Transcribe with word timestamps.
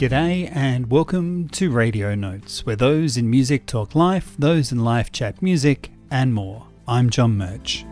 G'day 0.00 0.50
and 0.56 0.90
welcome 0.90 1.46
to 1.50 1.70
Radio 1.70 2.14
Notes, 2.14 2.64
where 2.64 2.74
those 2.74 3.18
in 3.18 3.28
music 3.28 3.66
talk 3.66 3.94
life, 3.94 4.34
those 4.38 4.72
in 4.72 4.82
life 4.82 5.12
chat 5.12 5.42
music, 5.42 5.90
and 6.10 6.32
more. 6.32 6.66
I'm 6.88 7.10
John 7.10 7.36
Murch. 7.36 7.84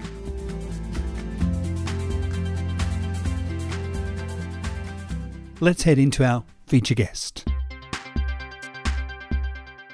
Let's 5.60 5.82
head 5.82 5.98
into 5.98 6.24
our 6.24 6.44
feature 6.66 6.94
guest. 6.94 7.46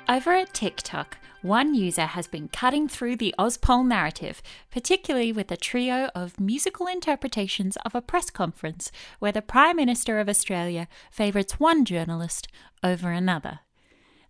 Over 0.09 0.35
at 0.35 0.55
TikTok, 0.55 1.19
one 1.45 1.75
user 1.75 2.07
has 2.07 2.27
been 2.27 2.49
cutting 2.49 2.89
through 2.89 3.17
the 3.17 3.35
AusPol 3.39 3.87
narrative, 3.87 4.43
particularly 4.73 5.31
with 5.31 5.53
a 5.53 5.59
trio 5.59 6.11
of 6.15 6.41
musical 6.41 6.87
interpretations 6.87 7.77
of 7.85 7.95
a 7.95 8.01
press 8.01 8.31
conference 8.31 8.91
where 9.18 9.31
the 9.31 9.43
Prime 9.43 9.77
Minister 9.77 10.18
of 10.18 10.29
Australia 10.29 10.89
favourites 11.11 11.61
one 11.61 11.85
journalist 11.85 12.49
over 12.82 13.11
another. 13.11 13.61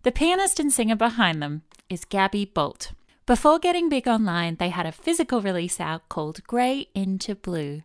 The 0.03 0.11
pianist 0.11 0.59
and 0.59 0.73
singer 0.73 0.97
behind 0.97 1.41
them 1.41 1.61
is 1.89 2.03
Gabbi 2.03 2.53
Bolt. 2.53 2.91
Before 3.25 3.59
getting 3.59 3.87
big 3.87 4.09
online, 4.09 4.57
they 4.57 4.69
had 4.69 4.85
a 4.85 4.91
physical 4.91 5.41
release 5.41 5.79
out 5.79 6.09
called 6.09 6.43
Grey 6.43 6.89
into 6.93 7.33
Blue, 7.33 7.83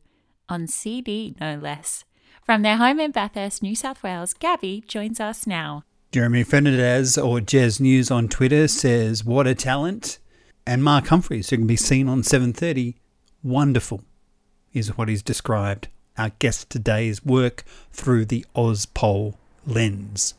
on 0.48 0.66
CD 0.66 1.37
no 1.40 1.56
less. 1.56 2.04
From 2.42 2.62
their 2.62 2.78
home 2.78 2.98
in 2.98 3.12
Bathurst, 3.12 3.62
New 3.62 3.76
South 3.76 4.02
Wales, 4.02 4.34
Gabbi 4.34 4.84
joins 4.87 5.20
us 5.20 5.46
now. 5.46 5.84
Jeremy 6.12 6.42
Fernandez 6.42 7.16
or 7.16 7.41
Jazz 7.41 7.78
News 7.78 8.10
on 8.10 8.27
Twitter 8.27 8.66
says, 8.66 9.24
What 9.24 9.46
a 9.46 9.55
talent. 9.55 10.18
And 10.66 10.82
Mark 10.82 11.06
Humphries, 11.06 11.51
who 11.51 11.59
can 11.59 11.68
be 11.68 11.77
seen 11.77 12.09
on 12.09 12.23
7.30, 12.23 12.96
wonderful, 13.45 14.02
is 14.73 14.96
what 14.98 15.09
he's 15.09 15.23
described 15.23 15.87
our 16.18 16.30
guest 16.41 16.68
today's 16.68 17.24
work 17.24 17.62
through 17.92 18.24
the 18.24 18.45
AusPol 18.57 19.37
lens. 19.65 20.34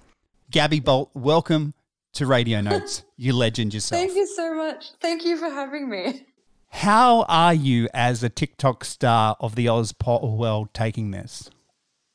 Gabbi 0.52 0.84
Bolt, 0.84 1.10
welcome 1.14 1.74
to 2.14 2.26
Radio 2.26 2.60
Notes. 2.62 3.04
you 3.16 3.34
legend 3.34 3.74
yourself. 3.74 4.02
Thank 4.02 4.16
you 4.16 4.28
so 4.28 4.54
much. 4.54 4.92
Thank 5.00 5.24
you 5.24 5.38
for 5.38 5.50
having 5.50 5.90
me. 5.90 6.26
How 6.68 7.24
are 7.30 7.54
you 7.54 7.88
as 7.94 8.24
a 8.24 8.30
TikTok 8.30 8.84
star 8.84 9.38
of 9.40 9.56
the 9.56 9.70
Oz 9.70 9.94
AusPol 9.94 10.36
world 10.36 10.74
taking 10.74 11.12
this? 11.12 11.50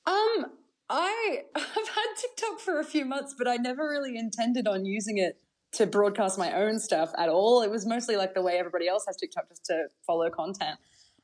Um, 0.06 0.46
I 0.88 1.42
I've 1.54 1.64
had 1.64 2.06
TikTok 2.20 2.60
for 2.60 2.78
a 2.78 2.84
few 2.84 3.04
months, 3.04 3.34
but 3.36 3.48
I 3.48 3.56
never 3.56 3.88
really 3.88 4.16
intended 4.16 4.66
on 4.66 4.84
using 4.84 5.18
it 5.18 5.38
to 5.72 5.86
broadcast 5.86 6.38
my 6.38 6.52
own 6.52 6.78
stuff 6.78 7.10
at 7.18 7.28
all. 7.28 7.62
It 7.62 7.70
was 7.70 7.86
mostly 7.86 8.16
like 8.16 8.34
the 8.34 8.42
way 8.42 8.58
everybody 8.58 8.88
else 8.88 9.04
has 9.06 9.16
TikTok 9.16 9.48
just 9.48 9.64
to 9.66 9.86
follow 10.06 10.30
content. 10.30 10.78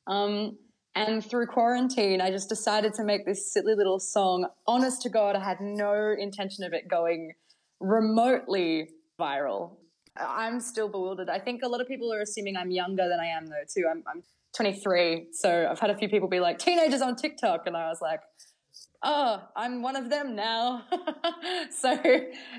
Um, 0.06 0.58
and 0.94 1.24
through 1.24 1.46
quarantine, 1.46 2.20
I 2.20 2.30
just 2.30 2.48
decided 2.48 2.92
to 2.94 3.04
make 3.04 3.24
this 3.24 3.50
silly 3.50 3.74
little 3.74 3.98
song. 3.98 4.46
Honest 4.66 5.00
to 5.02 5.08
God, 5.08 5.36
I 5.36 5.44
had 5.44 5.60
no 5.60 6.14
intention 6.18 6.64
of 6.64 6.74
it 6.74 6.86
going 6.86 7.32
remotely 7.80 8.90
viral. 9.18 9.76
I'm 10.16 10.60
still 10.60 10.90
bewildered. 10.90 11.30
I 11.30 11.38
think 11.38 11.62
a 11.62 11.68
lot 11.68 11.80
of 11.80 11.88
people 11.88 12.12
are 12.12 12.20
assuming 12.20 12.58
I'm 12.58 12.70
younger 12.70 13.08
than 13.08 13.18
I 13.20 13.26
am, 13.28 13.46
though, 13.46 13.64
too. 13.74 13.86
I'm, 13.90 14.04
I'm 14.06 14.22
23. 14.54 15.28
So 15.32 15.68
I've 15.70 15.80
had 15.80 15.88
a 15.88 15.96
few 15.96 16.10
people 16.10 16.28
be 16.28 16.40
like, 16.40 16.58
teenagers 16.58 17.00
on 17.00 17.16
TikTok. 17.16 17.66
And 17.66 17.74
I 17.74 17.88
was 17.88 18.02
like, 18.02 18.20
oh, 19.02 19.42
I'm 19.56 19.82
one 19.82 19.96
of 19.96 20.10
them 20.10 20.34
now. 20.34 20.84
so 21.70 21.98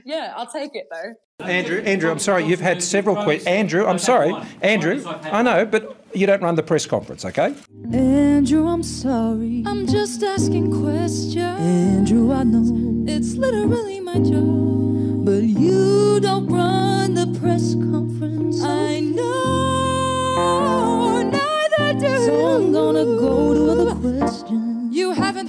yeah, 0.06 0.34
I'll 0.36 0.52
take 0.52 0.72
it 0.74 0.88
though. 0.92 1.14
Andrew, 1.46 1.80
Andrew, 1.82 2.10
I'm 2.10 2.20
sorry, 2.20 2.46
you've 2.46 2.62
had 2.62 2.82
several 2.82 3.16
questions. 3.16 3.48
Andrew, 3.48 3.86
I'm 3.86 4.00
sorry, 4.00 4.34
Andrew, 4.62 5.04
I 5.06 5.42
know, 5.42 5.66
but 5.66 5.98
you 6.14 6.26
don't 6.28 6.42
run 6.42 6.56
the 6.56 6.64
press 6.64 6.86
conference, 6.86 7.26
okay? 7.26 7.56
Andrew, 7.92 8.68
I'm 8.68 8.84
sorry. 8.84 9.64
I'm 9.66 9.88
just 9.88 10.24
asking 10.24 10.72
questions. 10.72 11.38
Andrew, 11.38 12.32
I 12.32 12.44
know 12.44 13.12
it's 13.12 13.34
literally 13.34 14.00
my 14.00 14.20
job. 14.20 15.26
But 15.26 15.44
you 15.44 16.20
don't 16.20 16.48
run 16.48 17.14
the 17.14 17.28
press 17.40 17.74
conference. 17.76 18.13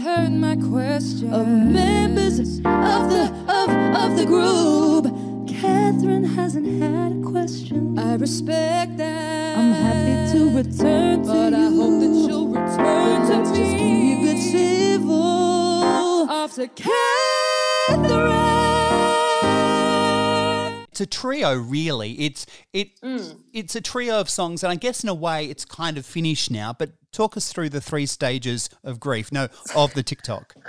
Heard 0.05 0.33
my 0.33 0.55
question. 0.57 1.33
Of 1.33 1.47
members 1.47 2.39
of 2.39 2.63
the 2.63 3.33
of 3.49 3.71
of 4.03 4.17
the 4.19 4.27
group. 4.27 5.07
Katharine 5.49 6.25
hasn't 6.25 6.83
had 6.83 7.13
a 7.13 7.21
question. 7.23 7.99
I 7.99 8.17
respect 8.17 8.99
that. 8.99 9.57
I'm 9.57 9.73
happy 9.73 10.37
to 10.37 10.57
return 10.59 11.23
to 11.23 11.27
but 11.27 11.35
you. 11.35 11.51
But 11.51 11.55
I 11.55 11.71
hope 11.71 12.01
that 12.03 12.13
you'll 12.29 12.49
return 12.49 13.27
to 13.29 13.37
me. 13.39 13.57
Just 13.57 13.77
keep 13.79 14.19
it 14.29 14.41
civil. 14.43 16.29
Off 16.29 16.55
to 16.57 16.69
Katharine 16.69 18.35
it's 20.95 21.01
a 21.01 21.07
trio 21.07 21.57
really 21.57 22.13
it's 22.13 22.47
it 22.73 23.01
mm. 23.01 23.37
it's 23.53 23.75
a 23.75 23.81
trio 23.81 24.21
of 24.21 24.31
songs 24.31 24.63
and 24.63 24.71
i 24.71 24.77
guess 24.77 25.03
in 25.03 25.09
a 25.09 25.15
way 25.15 25.45
it's 25.47 25.65
kind 25.65 25.99
of 25.99 26.07
finished 26.07 26.53
now 26.53 26.73
but 26.73 26.93
talk 27.15 27.37
us 27.37 27.53
through 27.53 27.69
the 27.69 27.81
three 27.81 28.07
stages 28.07 28.69
of 28.83 29.01
grief 29.01 29.33
no 29.33 29.49
of 29.75 29.95
the 29.95 30.03
tiktok. 30.03 30.55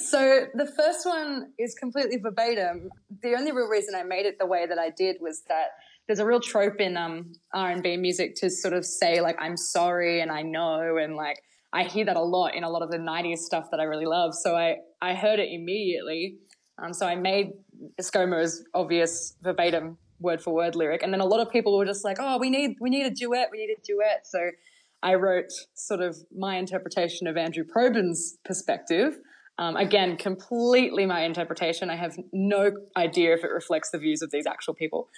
So 0.00 0.46
the 0.54 0.66
first 0.66 1.04
one 1.04 1.52
is 1.58 1.74
completely 1.74 2.18
verbatim. 2.18 2.90
The 3.22 3.34
only 3.34 3.52
real 3.52 3.66
reason 3.66 3.94
i 3.94 4.02
made 4.02 4.26
it 4.26 4.38
the 4.38 4.46
way 4.46 4.66
that 4.66 4.78
i 4.78 4.90
did 4.90 5.16
was 5.20 5.42
that 5.48 5.68
there's 6.06 6.18
a 6.18 6.26
real 6.26 6.40
trope 6.40 6.80
in 6.80 6.96
um, 6.96 7.32
r&b 7.52 7.96
music 7.96 8.34
to 8.36 8.48
sort 8.48 8.74
of 8.74 8.84
say 8.84 9.20
like 9.20 9.36
i'm 9.40 9.56
sorry 9.56 10.20
and 10.20 10.30
i 10.30 10.42
know 10.42 10.96
and 10.96 11.16
like 11.16 11.42
i 11.72 11.82
hear 11.82 12.04
that 12.04 12.16
a 12.16 12.22
lot 12.22 12.54
in 12.54 12.64
a 12.64 12.70
lot 12.70 12.82
of 12.82 12.90
the 12.90 12.98
90s 12.98 13.38
stuff 13.38 13.70
that 13.70 13.80
i 13.80 13.84
really 13.84 14.06
love. 14.06 14.34
So 14.34 14.54
i 14.54 14.76
i 15.02 15.14
heard 15.14 15.38
it 15.38 15.48
immediately. 15.50 16.36
Um, 16.80 16.92
so 16.92 17.06
I 17.06 17.16
made 17.16 17.50
ScoMo's 18.00 18.64
obvious 18.72 19.34
verbatim 19.42 19.98
word 20.20 20.40
for 20.40 20.54
word 20.54 20.76
lyric, 20.76 21.02
and 21.02 21.12
then 21.12 21.20
a 21.20 21.24
lot 21.24 21.40
of 21.40 21.50
people 21.50 21.76
were 21.76 21.84
just 21.84 22.04
like, 22.04 22.18
"Oh, 22.20 22.38
we 22.38 22.50
need 22.50 22.76
we 22.80 22.90
need 22.90 23.06
a 23.06 23.10
duet, 23.10 23.48
we 23.50 23.58
need 23.58 23.70
a 23.70 23.80
duet." 23.84 24.26
So 24.26 24.38
I 25.02 25.14
wrote 25.14 25.52
sort 25.74 26.00
of 26.00 26.16
my 26.36 26.56
interpretation 26.56 27.26
of 27.26 27.36
Andrew 27.36 27.64
Probyn's 27.64 28.38
perspective. 28.44 29.18
Um, 29.58 29.76
again, 29.76 30.16
completely 30.16 31.06
my 31.06 31.22
interpretation. 31.22 31.90
I 31.90 31.96
have 31.96 32.16
no 32.32 32.72
idea 32.96 33.34
if 33.34 33.44
it 33.44 33.50
reflects 33.50 33.90
the 33.90 33.98
views 33.98 34.22
of 34.22 34.30
these 34.30 34.46
actual 34.46 34.74
people. 34.74 35.08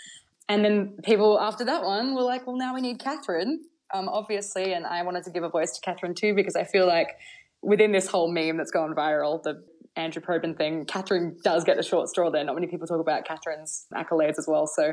And 0.49 0.65
then 0.65 0.99
people 1.05 1.39
after 1.41 1.65
that 1.65 1.85
one 1.85 2.15
were 2.15 2.23
like, 2.23 2.47
"Well, 2.47 2.57
now 2.57 2.75
we 2.75 2.81
need 2.81 2.99
Katharine." 2.99 3.65
Um, 3.93 4.09
obviously, 4.09 4.73
and 4.73 4.87
I 4.87 5.03
wanted 5.03 5.25
to 5.25 5.31
give 5.31 5.43
a 5.43 5.49
voice 5.49 5.73
to 5.73 5.81
Katharine 5.81 6.15
too 6.15 6.35
because 6.35 6.57
I 6.57 6.65
feel 6.65 6.87
like 6.87 7.17
within 7.63 7.93
this 7.93 8.09
whole 8.09 8.33
meme 8.33 8.57
that's 8.57 8.71
gone 8.71 8.95
viral, 8.95 9.43
the 9.43 9.63
Andrew 9.97 10.23
Probyn 10.23 10.57
thing, 10.57 10.85
Katharine 10.87 11.37
does 11.43 11.65
get 11.65 11.77
the 11.77 11.83
short 11.83 12.09
straw 12.09 12.31
there. 12.31 12.45
Not 12.45 12.55
many 12.55 12.67
people 12.67 12.87
talk 12.87 13.01
about 13.01 13.27
Katharine's 13.27 13.87
accolades 13.95 14.39
as 14.39 14.47
well. 14.49 14.67
So, 14.67 14.93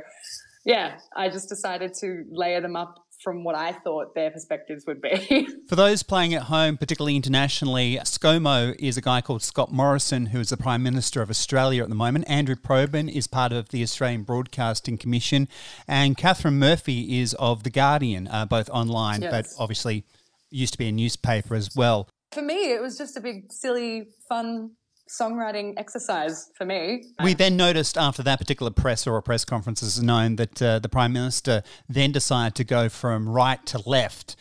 yeah, 0.65 0.97
I 1.15 1.29
just 1.29 1.49
decided 1.49 1.93
to 2.01 2.25
layer 2.31 2.61
them 2.61 2.75
up 2.75 3.06
from 3.23 3.43
what 3.43 3.55
I 3.55 3.71
thought 3.71 4.13
their 4.13 4.29
perspectives 4.29 4.85
would 4.85 5.01
be. 5.01 5.47
For 5.67 5.75
those 5.75 6.03
playing 6.03 6.33
at 6.33 6.43
home, 6.43 6.77
particularly 6.77 7.15
internationally, 7.15 7.97
ScoMo 8.03 8.75
is 8.79 8.97
a 8.97 9.01
guy 9.01 9.21
called 9.21 9.41
Scott 9.41 9.71
Morrison, 9.71 10.27
who 10.27 10.39
is 10.39 10.49
the 10.49 10.57
Prime 10.57 10.83
Minister 10.83 11.21
of 11.21 11.29
Australia 11.29 11.83
at 11.83 11.89
the 11.89 11.95
moment. 11.95 12.25
Andrew 12.27 12.55
Probyn 12.55 13.09
is 13.11 13.27
part 13.27 13.51
of 13.51 13.69
the 13.69 13.81
Australian 13.81 14.23
Broadcasting 14.23 14.97
Commission, 14.97 15.47
and 15.87 16.15
Katharine 16.15 16.59
Murphy 16.59 17.19
is 17.19 17.33
of 17.35 17.63
The 17.63 17.71
Guardian, 17.71 18.27
uh, 18.27 18.45
both 18.45 18.69
online, 18.69 19.23
yes. 19.23 19.31
but 19.31 19.61
obviously 19.61 20.05
used 20.49 20.73
to 20.73 20.79
be 20.79 20.87
a 20.87 20.91
newspaper 20.91 21.55
as 21.55 21.75
well. 21.75 22.07
For 22.31 22.41
me, 22.41 22.71
it 22.71 22.81
was 22.81 22.97
just 22.97 23.17
a 23.17 23.21
big, 23.21 23.51
silly, 23.51 24.09
fun 24.29 24.71
songwriting 25.09 25.73
exercise 25.77 26.49
for 26.55 26.65
me. 26.65 27.05
We 27.23 27.33
then 27.33 27.57
noticed 27.57 27.97
after 27.97 28.23
that 28.23 28.39
particular 28.39 28.71
press 28.71 29.07
or 29.07 29.17
a 29.17 29.21
press 29.21 29.45
conference 29.45 29.81
is 29.81 30.01
known 30.01 30.35
that 30.37 30.61
uh, 30.61 30.79
the 30.79 30.89
Prime 30.89 31.13
Minister 31.13 31.63
then 31.87 32.11
decided 32.11 32.55
to 32.55 32.63
go 32.63 32.89
from 32.89 33.27
right 33.27 33.63
to 33.67 33.81
left, 33.89 34.35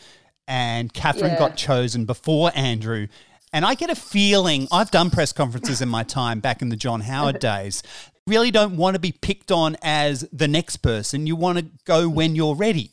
and 0.47 0.93
Katharine 0.93 1.31
yeah. 1.31 1.39
got 1.39 1.57
chosen 1.57 2.05
before 2.05 2.51
Andrew. 2.55 3.07
And 3.53 3.65
I 3.65 3.75
get 3.75 3.89
a 3.89 3.95
feeling, 3.95 4.67
I've 4.71 4.91
done 4.91 5.09
press 5.09 5.31
conferences 5.31 5.81
in 5.81 5.89
my 5.89 6.03
time 6.03 6.41
back 6.41 6.61
in 6.61 6.69
the 6.69 6.75
John 6.75 7.01
Howard 7.01 7.39
days, 7.41 7.81
really 8.27 8.51
don't 8.51 8.75
want 8.75 8.95
to 8.95 8.99
be 8.99 9.11
picked 9.13 9.51
on 9.51 9.77
as 9.81 10.27
the 10.31 10.47
next 10.47 10.77
person. 10.77 11.25
You 11.25 11.35
want 11.35 11.59
to 11.59 11.65
go 11.85 12.09
when 12.09 12.35
you're 12.35 12.55
ready. 12.55 12.91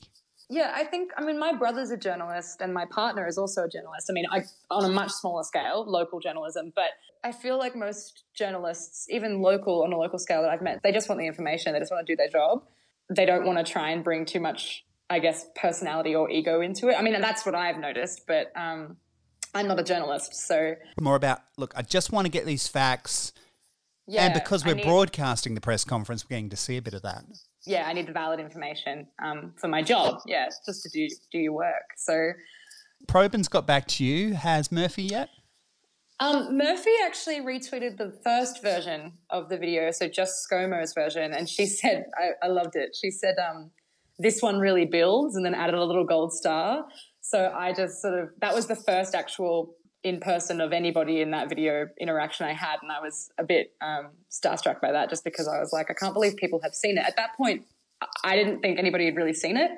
Yeah, 0.54 0.70
I 0.72 0.84
think, 0.84 1.10
I 1.18 1.24
mean, 1.24 1.36
my 1.36 1.52
brother's 1.52 1.90
a 1.90 1.96
journalist 1.96 2.60
and 2.60 2.72
my 2.72 2.84
partner 2.84 3.26
is 3.26 3.38
also 3.38 3.64
a 3.64 3.68
journalist. 3.68 4.06
I 4.08 4.12
mean, 4.12 4.26
I, 4.30 4.44
on 4.70 4.84
a 4.84 4.88
much 4.88 5.10
smaller 5.10 5.42
scale, 5.42 5.84
local 5.84 6.20
journalism, 6.20 6.72
but 6.76 6.90
I 7.24 7.32
feel 7.32 7.58
like 7.58 7.74
most 7.74 8.22
journalists, 8.34 9.08
even 9.10 9.42
local 9.42 9.82
on 9.82 9.92
a 9.92 9.96
local 9.96 10.16
scale 10.20 10.42
that 10.42 10.50
I've 10.52 10.62
met, 10.62 10.80
they 10.84 10.92
just 10.92 11.08
want 11.08 11.18
the 11.18 11.26
information. 11.26 11.72
They 11.72 11.80
just 11.80 11.90
want 11.90 12.06
to 12.06 12.12
do 12.12 12.16
their 12.16 12.28
job. 12.28 12.62
They 13.10 13.26
don't 13.26 13.44
want 13.44 13.66
to 13.66 13.72
try 13.72 13.90
and 13.90 14.04
bring 14.04 14.26
too 14.26 14.38
much, 14.38 14.84
I 15.10 15.18
guess, 15.18 15.44
personality 15.56 16.14
or 16.14 16.30
ego 16.30 16.60
into 16.60 16.88
it. 16.88 16.94
I 16.94 17.02
mean, 17.02 17.20
that's 17.20 17.44
what 17.44 17.56
I've 17.56 17.78
noticed, 17.78 18.24
but 18.28 18.52
um, 18.54 18.96
I'm 19.54 19.66
not 19.66 19.80
a 19.80 19.82
journalist, 19.82 20.36
so 20.36 20.76
more 21.00 21.16
about 21.16 21.40
look. 21.56 21.74
I 21.76 21.82
just 21.82 22.12
want 22.12 22.26
to 22.26 22.30
get 22.30 22.46
these 22.46 22.68
facts, 22.68 23.32
yeah, 24.06 24.26
and 24.26 24.34
because 24.34 24.64
we're 24.64 24.74
need, 24.74 24.84
broadcasting 24.84 25.56
the 25.56 25.60
press 25.60 25.84
conference, 25.84 26.24
we're 26.24 26.36
getting 26.36 26.50
to 26.50 26.56
see 26.56 26.76
a 26.76 26.82
bit 26.82 26.94
of 26.94 27.02
that. 27.02 27.24
Yeah, 27.66 27.86
I 27.86 27.92
need 27.92 28.06
the 28.06 28.12
valid 28.12 28.40
information 28.40 29.06
um, 29.22 29.52
for 29.56 29.68
my 29.68 29.82
job. 29.82 30.20
Yeah, 30.26 30.48
just 30.66 30.82
to 30.82 30.88
do 30.90 31.08
do 31.32 31.38
your 31.38 31.52
work. 31.52 31.94
So, 31.96 32.32
Probyn's 33.06 33.48
got 33.48 33.66
back 33.66 33.86
to 33.88 34.04
you. 34.04 34.34
Has 34.34 34.70
Murphy 34.70 35.04
yet? 35.04 35.30
Um, 36.20 36.56
Murphy 36.56 36.92
actually 37.04 37.40
retweeted 37.40 37.96
the 37.96 38.16
first 38.22 38.62
version 38.62 39.14
of 39.30 39.48
the 39.48 39.58
video, 39.58 39.90
so 39.90 40.08
just 40.08 40.46
ScoMo's 40.48 40.94
version, 40.94 41.32
and 41.32 41.48
she 41.48 41.66
said, 41.66 42.06
I, 42.16 42.46
I 42.46 42.48
loved 42.48 42.76
it. 42.76 42.96
She 43.00 43.10
said, 43.10 43.34
um, 43.38 43.70
this 44.18 44.40
one 44.40 44.58
really 44.58 44.84
builds, 44.84 45.36
and 45.36 45.44
then 45.44 45.54
added 45.54 45.74
a 45.74 45.84
little 45.84 46.04
gold 46.04 46.32
star. 46.32 46.84
So 47.20 47.52
I 47.56 47.72
just 47.72 48.00
sort 48.00 48.18
of, 48.18 48.28
that 48.40 48.54
was 48.54 48.66
the 48.66 48.76
first 48.76 49.14
actual 49.14 49.74
in 50.04 50.20
person 50.20 50.60
of 50.60 50.72
anybody 50.72 51.22
in 51.22 51.30
that 51.30 51.48
video 51.48 51.88
interaction 51.98 52.46
I 52.46 52.52
had, 52.52 52.76
and 52.82 52.92
I 52.92 53.00
was 53.00 53.30
a 53.38 53.42
bit 53.44 53.72
um, 53.80 54.10
starstruck 54.30 54.80
by 54.80 54.92
that 54.92 55.08
just 55.08 55.24
because 55.24 55.48
I 55.48 55.58
was 55.58 55.72
like, 55.72 55.90
I 55.90 55.94
can't 55.94 56.12
believe 56.12 56.36
people 56.36 56.60
have 56.62 56.74
seen 56.74 56.98
it. 56.98 57.04
At 57.06 57.16
that 57.16 57.34
point, 57.36 57.64
I 58.22 58.36
didn't 58.36 58.60
think 58.60 58.78
anybody 58.78 59.06
had 59.06 59.16
really 59.16 59.32
seen 59.32 59.56
it. 59.56 59.70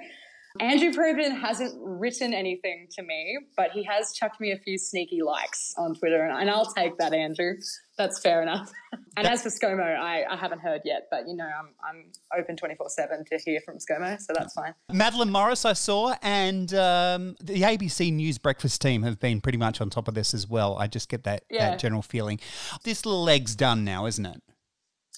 Andrew 0.61 0.93
Probyn 0.93 1.41
hasn't 1.41 1.75
written 1.81 2.35
anything 2.35 2.89
to 2.93 3.03
me, 3.03 3.39
but 3.57 3.71
he 3.73 3.83
has 3.85 4.13
chucked 4.13 4.41
me 4.41 4.53
a 4.53 4.59
few 4.59 4.79
sneaky 4.79 5.23
likes 5.23 5.75
on 5.77 5.95
Twitter, 5.95 6.25
and, 6.25 6.51
I'll 6.51 6.67
take 6.73 6.97
that, 6.99 7.13
Andrew. 7.13 7.55
That's 7.99 8.19
fair 8.21 8.43
enough. 8.43 8.71
and 9.17 9.27
as 9.27 9.43
for 9.43 9.49
ScoMo, 9.49 9.99
I, 9.99 10.25
I 10.31 10.37
haven't 10.37 10.61
heard 10.61 10.83
yet, 10.85 11.09
but 11.11 11.27
you 11.27 11.35
know, 11.35 11.47
I'm, 11.47 11.69
I'm 11.83 12.39
open 12.39 12.57
24 12.57 12.89
7 12.91 13.25
to 13.25 13.39
hear 13.39 13.61
from 13.65 13.79
ScoMo, 13.79 14.21
so 14.21 14.33
that's 14.35 14.55
fine. 14.55 14.75
Madeleine 14.93 15.31
Morris, 15.31 15.65
I 15.65 15.73
saw, 15.73 16.15
and 16.23 16.73
um, 16.75 17.37
the 17.41 17.63
ABC 17.63 18.13
News 18.13 18.39
breakfast 18.39 18.81
team 18.83 19.03
have 19.03 19.19
been 19.19 19.41
pretty 19.41 19.59
much 19.59 19.81
on 19.81 19.91
top 19.91 20.09
of 20.09 20.15
this 20.15 20.35
as 20.35 20.47
well. 20.49 20.77
I 20.79 20.87
just 20.87 21.09
get 21.09 21.25
that, 21.25 21.45
Yeah. 21.51 21.71
that 21.71 21.79
general 21.79 22.03
feeling. 22.03 22.39
This 22.85 23.07
little 23.07 23.25
leg's 23.25 23.57
done 23.57 23.85
now, 23.85 24.07
isn't 24.07 24.27
it? 24.27 24.43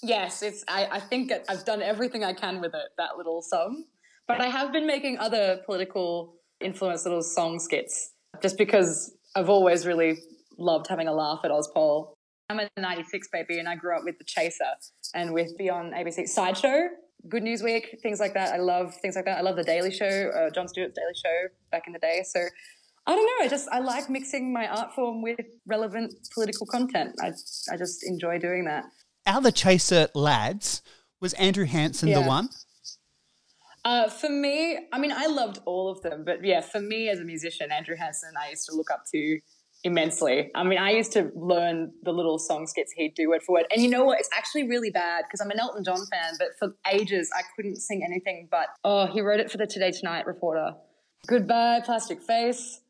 Yes, 0.03 0.43
it's. 0.43 0.65
I, 0.69 0.87
I 0.93 1.01
think 1.01 1.33
I've 1.49 1.65
done 1.65 1.83
everything 1.83 2.23
I 2.25 2.33
can 2.33 2.61
with 2.61 2.75
it. 2.75 2.89
That 2.99 3.17
little 3.17 3.43
song, 3.43 3.85
but 4.29 4.41
I 4.43 4.47
have 4.47 4.73
been 4.73 4.87
making 4.87 5.19
other 5.19 5.61
political 5.65 6.35
influence 6.61 7.05
little 7.05 7.23
song 7.23 7.59
skits 7.59 8.13
just 8.43 8.59
because 8.59 9.15
I've 9.35 9.49
always 9.49 9.87
really 9.87 10.19
loved 10.59 10.87
having 10.89 11.09
a 11.09 11.13
laugh 11.13 11.41
at 11.45 11.51
AusPol. 11.51 12.13
I'm 12.51 12.61
a 12.61 12.69
'96 12.77 13.29
baby, 13.33 13.59
and 13.59 13.69
I 13.69 13.75
grew 13.75 13.97
up 13.97 14.05
with 14.05 14.19
The 14.19 14.25
Chaser 14.25 14.65
and 15.15 15.33
with 15.33 15.57
Beyond 15.57 15.95
ABC 15.95 16.29
Sideshow, 16.29 16.89
Good 17.29 17.43
News 17.43 17.63
Week, 17.63 17.99
things 18.03 18.21
like 18.21 18.35
that. 18.35 18.55
I 18.55 18.59
love 18.59 18.95
things 18.97 19.17
like 19.17 19.25
that. 19.25 19.39
I 19.39 19.41
love 19.41 19.57
The 19.57 19.65
Daily 19.65 19.91
Show, 19.91 20.31
uh, 20.37 20.51
Jon 20.51 20.69
Stewart's 20.69 20.95
Daily 20.95 21.15
Show 21.15 21.49
back 21.73 21.87
in 21.87 21.93
the 21.93 21.99
day. 21.99 22.23
So. 22.25 22.41
I 23.07 23.17
don't 23.17 23.25
know. 23.25 23.47
I 23.47 23.49
just 23.49 23.67
I 23.73 23.79
like 23.79 24.11
mixing 24.11 24.53
my 24.53 24.69
art 24.69 24.95
form 24.95 25.23
with 25.23 25.41
relevant 25.65 26.13
political 26.35 26.67
content. 26.67 27.15
I 27.23 27.33
I 27.73 27.79
just 27.79 28.07
enjoy 28.07 28.39
doing 28.39 28.67
that. 28.67 28.85
Of 29.25 29.45
the 29.45 29.53
Chaser 29.53 30.09
lads, 30.15 30.83
was 31.19 31.33
Andrew 31.35 31.65
Hansen 31.65 32.13
the 32.13 32.21
one? 32.21 32.51
Uh, 33.89 34.07
for 34.07 34.29
me, 34.29 34.79
I 34.93 34.99
mean, 34.99 35.13
I 35.13 35.29
loved 35.29 35.61
all 35.65 35.89
of 35.89 36.03
them, 36.03 36.23
but 36.23 36.45
yeah, 36.45 36.61
for 36.61 36.79
me 36.79 37.09
as 37.09 37.21
a 37.21 37.25
musician, 37.25 37.73
Andrew 37.73 37.97
Hansen, 37.97 38.35
I 38.39 38.51
used 38.51 38.67
to 38.67 38.77
look 38.77 38.91
up 38.91 39.05
to 39.15 39.41
immensely. 39.83 40.51
I 40.55 40.63
mean, 40.63 40.79
I 40.79 40.91
used 40.91 41.11
to 41.13 41.31
learn 41.35 41.93
the 42.03 42.13
little 42.13 42.39
song 42.39 42.67
skits 42.67 42.93
he'd 42.93 43.15
do 43.15 43.31
word 43.31 43.43
for 43.43 43.55
word. 43.55 43.65
And 43.73 43.83
you 43.83 43.89
know 43.89 44.05
what? 44.05 44.21
It's 44.21 44.29
actually 44.37 44.69
really 44.69 44.91
bad 44.91 45.25
because 45.27 45.41
I'm 45.41 45.51
an 45.51 45.59
Elton 45.59 45.85
John 45.85 46.05
fan, 46.13 46.35
but 46.39 46.49
for 46.59 46.77
ages 46.93 47.31
I 47.35 47.41
couldn't 47.57 47.77
sing 47.77 48.03
anything 48.05 48.47
but, 48.51 48.67
oh, 48.85 49.07
he 49.07 49.23
wrote 49.23 49.41
it 49.41 49.51
for 49.51 49.57
the 49.57 49.67
Today 49.67 49.91
Tonight 49.91 50.27
reporter. 50.27 50.75
Goodbye, 51.27 51.81
plastic 51.83 52.21
face, 52.21 52.83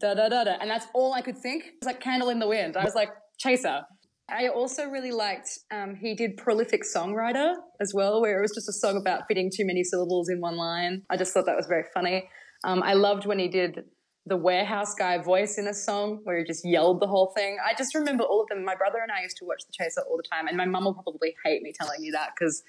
da 0.00 0.14
da 0.14 0.28
da 0.28 0.42
da. 0.42 0.56
And 0.60 0.68
that's 0.68 0.88
all 0.94 1.12
I 1.12 1.20
could 1.20 1.38
think. 1.38 1.64
It 1.64 1.74
was 1.82 1.86
like 1.86 2.00
Candle 2.00 2.28
in 2.28 2.40
the 2.40 2.48
Wind. 2.48 2.76
I 2.76 2.82
was 2.82 2.96
like, 2.96 3.10
Chaser. 3.38 3.82
I 4.30 4.48
also 4.48 4.84
really 4.84 5.12
liked, 5.12 5.58
um, 5.70 5.96
he 5.96 6.14
did 6.14 6.36
Prolific 6.36 6.82
Songwriter 6.84 7.54
as 7.80 7.92
well, 7.94 8.20
where 8.20 8.38
it 8.38 8.42
was 8.42 8.54
just 8.54 8.68
a 8.68 8.72
song 8.72 8.96
about 8.96 9.22
fitting 9.28 9.50
too 9.54 9.66
many 9.66 9.84
syllables 9.84 10.28
in 10.28 10.40
one 10.40 10.56
line. 10.56 11.02
I 11.10 11.16
just 11.16 11.32
thought 11.32 11.46
that 11.46 11.56
was 11.56 11.66
very 11.66 11.84
funny. 11.92 12.28
Um, 12.64 12.82
I 12.82 12.94
loved 12.94 13.26
when 13.26 13.38
he 13.38 13.48
did 13.48 13.84
the 14.26 14.36
warehouse 14.36 14.94
guy 14.94 15.18
voice 15.18 15.58
in 15.58 15.66
a 15.66 15.74
song 15.74 16.20
where 16.24 16.38
he 16.38 16.44
just 16.44 16.64
yelled 16.64 17.00
the 17.00 17.06
whole 17.06 17.32
thing. 17.36 17.58
I 17.64 17.74
just 17.74 17.94
remember 17.94 18.22
all 18.22 18.42
of 18.42 18.48
them. 18.48 18.64
My 18.64 18.76
brother 18.76 18.98
and 19.02 19.10
I 19.10 19.22
used 19.22 19.38
to 19.38 19.44
watch 19.44 19.62
The 19.66 19.72
Chaser 19.72 20.02
all 20.08 20.16
the 20.16 20.28
time, 20.30 20.46
and 20.46 20.56
my 20.56 20.66
mum 20.66 20.84
will 20.84 20.94
probably 20.94 21.34
hate 21.44 21.62
me 21.62 21.72
telling 21.78 22.02
you 22.02 22.12
that 22.12 22.30
because 22.38 22.62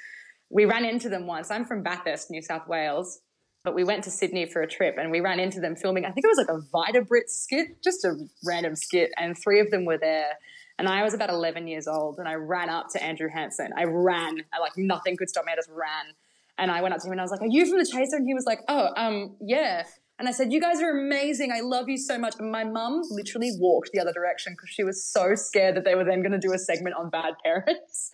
we 0.50 0.66
ran 0.66 0.86
into 0.86 1.10
them 1.10 1.28
once. 1.28 1.52
I'm 1.52 1.66
from 1.66 1.84
Bathurst, 1.84 2.31
New 2.31 2.42
South 2.42 2.68
Wales, 2.68 3.19
but 3.63 3.75
we 3.75 3.84
went 3.84 4.04
to 4.06 4.12
Sydney 4.12 4.46
for 4.46 4.62
a 4.62 4.68
trip 4.68 4.96
and 4.98 5.12
we 5.12 5.19
ran 5.19 5.40
into 5.40 5.60
them 5.60 5.75
filming. 5.75 6.06
I 6.06 6.12
think 6.12 6.25
it 6.25 6.30
was 6.36 6.38
like 6.38 6.50
a 6.50 6.62
Vita 6.72 7.06
Brit 7.06 7.30
skit, 7.30 7.84
just 7.84 8.04
a 8.04 8.16
random 8.46 8.75
skit, 8.75 9.12
and 9.18 9.38
three 9.38 9.60
of 9.60 9.69
them 9.69 9.86
were 9.86 9.98
there. 9.98 10.34
And 10.81 10.89
I 10.89 11.04
was 11.04 11.13
about 11.13 11.30
11 11.30 11.68
years 11.68 11.88
old, 11.88 12.18
and 12.18 12.28
I 12.28 12.33
ran 12.33 12.68
up 12.68 12.88
to 12.94 13.04
Andrew 13.04 13.30
Hansen. 13.30 13.69
I 13.78 13.83
ran, 13.83 14.38
I, 14.51 14.60
like 14.60 14.75
nothing 14.78 15.16
could 15.16 15.30
stop 15.30 15.45
me. 15.45 15.51
I 15.51 15.56
just 15.56 15.69
ran, 15.69 16.16
and 16.57 16.72
I 16.72 16.81
went 16.81 16.95
up 16.95 17.01
to 17.01 17.06
him 17.06 17.12
and 17.12 17.22
I 17.22 17.24
was 17.24 17.30
like, 17.30 17.44
"Are 17.44 17.48
you 17.48 17.68
from 17.68 17.78
the 17.78 17.86
Chaser?" 17.86 18.16
And 18.16 18.25
he 18.25 18.33
was 18.33 18.45
like, 18.48 18.62
"Oh, 18.68 18.89
um, 18.98 19.36
yeah." 19.39 19.83
And 20.18 20.28
I 20.28 20.31
said, 20.31 20.51
"You 20.51 20.60
guys 20.60 20.81
are 20.81 20.89
amazing. 20.89 21.51
I 21.51 21.60
love 21.60 21.88
you 21.88 22.00
so 22.00 22.18
much." 22.18 22.33
And 22.39 22.51
my 22.51 22.63
mum 22.63 23.04
literally 23.12 23.51
walked 23.60 23.92
the 23.94 24.00
other 24.00 24.12
direction 24.12 24.54
because 24.54 24.72
she 24.72 24.83
was 24.83 25.06
so 25.06 25.36
scared 25.36 25.75
that 25.75 25.86
they 25.86 25.94
were 25.94 26.04
then 26.04 26.24
going 26.24 26.31
to 26.31 26.39
do 26.39 26.51
a 26.51 26.57
segment 26.57 26.95
on 26.95 27.12
bad 27.12 27.36
parents. 27.44 28.10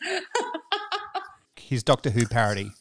His 1.56 1.84
Doctor 1.84 2.10
Who 2.10 2.28
parody. 2.28 2.72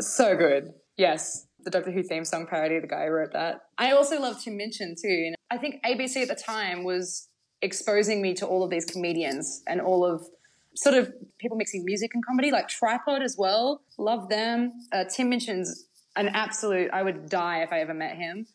So 0.00 0.34
good. 0.38 0.70
Yes. 0.96 1.48
The 1.64 1.70
Doctor 1.70 1.90
Who 1.90 2.02
theme 2.02 2.24
song 2.24 2.46
parody, 2.46 2.78
the 2.78 2.86
guy 2.86 3.04
who 3.04 3.12
wrote 3.12 3.34
that. 3.34 3.60
I 3.76 3.90
also 3.92 4.18
love 4.18 4.42
Tim 4.42 4.56
Minchin 4.56 4.94
too. 4.98 5.08
You 5.08 5.30
know, 5.32 5.36
I 5.50 5.58
think 5.58 5.82
ABC 5.84 6.22
at 6.22 6.28
the 6.28 6.34
time 6.34 6.82
was 6.82 7.28
exposing 7.62 8.22
me 8.22 8.34
to 8.34 8.46
all 8.46 8.62
of 8.62 8.70
these 8.70 8.84
comedians 8.84 9.62
and 9.66 9.80
all 9.80 10.04
of 10.04 10.26
sort 10.74 10.94
of 10.94 11.12
people 11.38 11.56
mixing 11.56 11.84
music 11.84 12.12
and 12.14 12.24
comedy, 12.24 12.50
like 12.50 12.68
Tripod 12.68 13.22
as 13.22 13.36
well. 13.36 13.82
Love 13.98 14.28
them. 14.28 14.72
Uh, 14.92 15.04
Tim 15.04 15.30
Minchin's 15.30 15.86
an 16.16 16.28
absolute, 16.28 16.90
I 16.92 17.02
would 17.02 17.28
die 17.28 17.62
if 17.62 17.72
I 17.72 17.80
ever 17.80 17.94
met 17.94 18.16
him. 18.16 18.46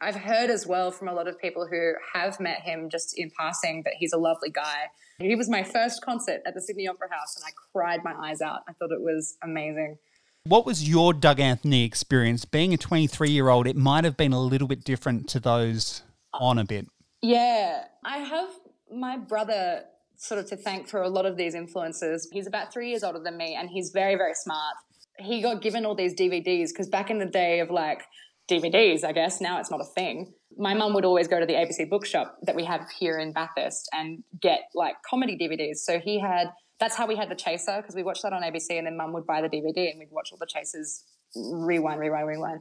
I've 0.00 0.16
heard 0.16 0.48
as 0.48 0.66
well 0.66 0.90
from 0.90 1.08
a 1.08 1.12
lot 1.12 1.28
of 1.28 1.38
people 1.38 1.66
who 1.66 1.92
have 2.14 2.40
met 2.40 2.62
him 2.62 2.88
just 2.88 3.18
in 3.18 3.30
passing 3.38 3.82
that 3.84 3.94
he's 3.98 4.12
a 4.12 4.18
lovely 4.18 4.50
guy. 4.50 4.86
He 5.18 5.36
was 5.36 5.50
my 5.50 5.62
first 5.62 6.02
concert 6.02 6.40
at 6.46 6.54
the 6.54 6.62
Sydney 6.62 6.88
Opera 6.88 7.08
House 7.10 7.36
and 7.36 7.44
I 7.46 7.50
cried 7.72 8.02
my 8.02 8.14
eyes 8.14 8.40
out. 8.40 8.60
I 8.66 8.72
thought 8.72 8.90
it 8.92 9.02
was 9.02 9.36
amazing. 9.42 9.98
What 10.44 10.64
was 10.64 10.88
your 10.88 11.12
Doug 11.12 11.38
Anthony 11.38 11.84
experience? 11.84 12.46
Being 12.46 12.72
a 12.72 12.78
23 12.78 13.30
year 13.30 13.50
old, 13.50 13.66
it 13.66 13.76
might 13.76 14.04
have 14.04 14.16
been 14.16 14.32
a 14.32 14.40
little 14.40 14.68
bit 14.68 14.84
different 14.84 15.28
to 15.28 15.40
those 15.40 16.02
on 16.32 16.58
a 16.58 16.64
bit. 16.64 16.86
Yeah, 17.22 17.84
I 18.04 18.18
have 18.18 18.50
my 18.90 19.16
brother 19.16 19.82
sort 20.16 20.40
of 20.40 20.48
to 20.50 20.56
thank 20.56 20.88
for 20.88 21.02
a 21.02 21.08
lot 21.08 21.26
of 21.26 21.36
these 21.36 21.54
influences. 21.54 22.28
He's 22.32 22.46
about 22.46 22.72
three 22.72 22.90
years 22.90 23.02
older 23.02 23.20
than 23.20 23.36
me 23.36 23.56
and 23.58 23.70
he's 23.70 23.90
very, 23.90 24.16
very 24.16 24.34
smart. 24.34 24.74
He 25.18 25.42
got 25.42 25.62
given 25.62 25.84
all 25.84 25.94
these 25.94 26.14
DVDs 26.14 26.68
because 26.68 26.88
back 26.88 27.10
in 27.10 27.18
the 27.18 27.26
day 27.26 27.60
of 27.60 27.70
like 27.70 28.02
DVDs, 28.50 29.04
I 29.04 29.12
guess, 29.12 29.40
now 29.40 29.60
it's 29.60 29.70
not 29.70 29.80
a 29.80 29.84
thing. 29.84 30.32
My 30.56 30.74
mum 30.74 30.94
would 30.94 31.04
always 31.04 31.28
go 31.28 31.40
to 31.40 31.46
the 31.46 31.54
ABC 31.54 31.88
bookshop 31.88 32.36
that 32.42 32.56
we 32.56 32.64
have 32.64 32.82
here 32.98 33.18
in 33.18 33.32
Bathurst 33.32 33.88
and 33.92 34.22
get 34.40 34.62
like 34.74 34.96
comedy 35.08 35.38
DVDs. 35.40 35.76
So 35.76 36.00
he 36.00 36.20
had, 36.20 36.48
that's 36.80 36.96
how 36.96 37.06
we 37.06 37.16
had 37.16 37.30
The 37.30 37.34
Chaser 37.34 37.76
because 37.76 37.94
we 37.94 38.02
watched 38.02 38.22
that 38.22 38.32
on 38.32 38.42
ABC 38.42 38.70
and 38.70 38.86
then 38.86 38.96
mum 38.96 39.12
would 39.12 39.26
buy 39.26 39.40
the 39.40 39.48
DVD 39.48 39.90
and 39.90 39.98
we'd 39.98 40.08
watch 40.10 40.30
all 40.32 40.38
the 40.38 40.46
Chasers 40.46 41.04
rewind, 41.34 42.00
rewind, 42.00 42.26
rewind. 42.26 42.60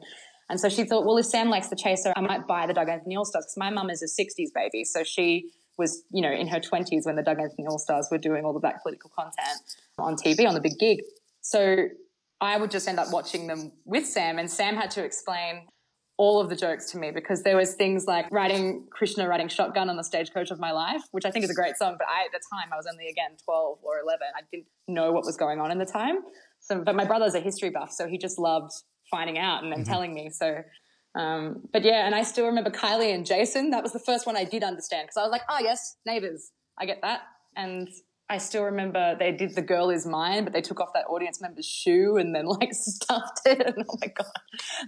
And 0.50 0.60
so 0.60 0.68
she 0.68 0.84
thought, 0.84 1.06
well, 1.06 1.18
if 1.18 1.26
Sam 1.26 1.50
likes 1.50 1.68
The 1.68 1.76
Chaser, 1.76 2.12
I 2.16 2.22
might 2.22 2.48
buy 2.48 2.66
the 2.66 2.74
Doug 2.74 2.90
Anthony 2.90 3.16
All 3.16 3.26
Stars 3.26 3.46
because 3.46 3.58
my 3.58 3.70
mum 3.70 3.90
is 3.90 4.02
a 4.02 4.08
60s 4.08 4.50
baby. 4.54 4.84
So 4.84 5.04
she 5.04 5.52
was, 5.78 6.04
you 6.12 6.22
know, 6.22 6.32
in 6.32 6.48
her 6.48 6.60
20s 6.60 7.06
when 7.06 7.16
the 7.16 7.24
Doug 7.24 7.40
Anthony 7.40 7.68
All 7.68 7.80
Stars 7.80 8.08
were 8.12 8.18
doing 8.18 8.46
all 8.46 8.54
the 8.54 8.60
black 8.60 8.82
political 8.84 9.12
content 9.16 9.62
on 9.98 10.16
TV 10.16 10.48
on 10.48 10.54
the 10.56 10.62
big 10.62 10.78
gig. 10.80 11.02
So 11.42 11.88
I 12.42 12.58
would 12.58 12.72
just 12.72 12.88
end 12.88 13.00
up 13.00 13.12
watching 13.12 13.48
them 13.48 13.72
with 13.86 14.06
Sam, 14.06 14.40
and 14.40 14.50
Sam 14.50 14.76
had 14.76 14.92
to 14.92 15.04
explain 15.04 15.68
all 16.18 16.42
of 16.42 16.50
the 16.50 16.56
jokes 16.56 16.92
to 16.92 16.98
me 16.98 17.12
because 17.12 17.44
there 17.44 17.56
was 17.56 17.76
things 17.76 18.06
like 18.06 18.30
writing 18.30 18.86
Krishna 18.92 19.26
writing 19.26 19.48
shotgun 19.48 19.90
on 19.90 19.96
the 19.96 20.04
stagecoach 20.04 20.52
of 20.52 20.60
my 20.60 20.72
life, 20.72 21.02
which 21.12 21.24
I 21.24 21.32
think 21.32 21.46
is 21.46 21.50
a 21.50 21.54
great 21.54 21.78
song, 21.78 21.96
but 21.98 22.08
I 22.10 22.26
at 22.26 22.32
the 22.34 22.42
time 22.52 22.74
I 22.74 22.76
was 22.76 22.86
only 22.92 23.08
again 23.08 23.38
12 23.46 23.80
or 23.82 24.00
11. 24.00 24.28
I 24.36 24.42
didn't 24.52 24.68
know 24.88 25.14
what 25.14 25.24
was 25.26 25.38
going 25.38 25.62
on 25.62 25.72
in 25.72 25.78
the 25.78 25.86
time. 25.86 26.18
So 26.60 26.84
but 26.84 26.96
my 26.96 27.06
brother's 27.06 27.36
a 27.36 27.40
history 27.40 27.70
buff, 27.70 27.94
so 27.94 28.08
he 28.08 28.18
just 28.18 28.38
loved 28.38 28.74
finding 29.10 29.38
out 29.38 29.64
and 29.64 29.72
then 29.72 29.84
telling 29.84 30.14
me. 30.14 30.30
So 30.30 30.64
um, 31.16 31.62
but 31.74 31.84
yeah, 31.84 32.06
and 32.06 32.14
I 32.14 32.24
still 32.24 32.46
remember 32.46 32.70
Kylie 32.70 33.14
and 33.14 33.26
Jason. 33.26 33.72
That 33.72 33.84
was 33.84 33.94
the 33.94 34.00
first 34.00 34.26
one 34.26 34.38
I 34.38 34.44
did 34.44 34.64
understand 34.64 35.08
because 35.08 35.18
I 35.18 35.24
was 35.24 35.32
like, 35.32 35.42
oh 35.50 35.60
yes, 35.60 35.98
neighbors. 36.06 36.52
I 36.78 36.86
get 36.86 37.02
that. 37.02 37.22
And 37.56 37.90
I 38.30 38.38
still 38.38 38.64
remember 38.64 39.16
they 39.18 39.32
did 39.32 39.56
The 39.56 39.64
Girl 39.64 39.90
Is 39.90 40.06
Mine, 40.06 40.44
but 40.44 40.54
they 40.54 40.62
took 40.62 40.80
off 40.80 40.90
that 40.94 41.06
audience 41.10 41.42
member's 41.42 41.66
shoe 41.66 42.18
and 42.18 42.34
then 42.34 42.46
like 42.46 42.70
stuffed 42.72 43.42
it. 43.46 43.62
And 43.66 43.86
oh 43.90 43.98
my 44.00 44.08
God, 44.08 44.28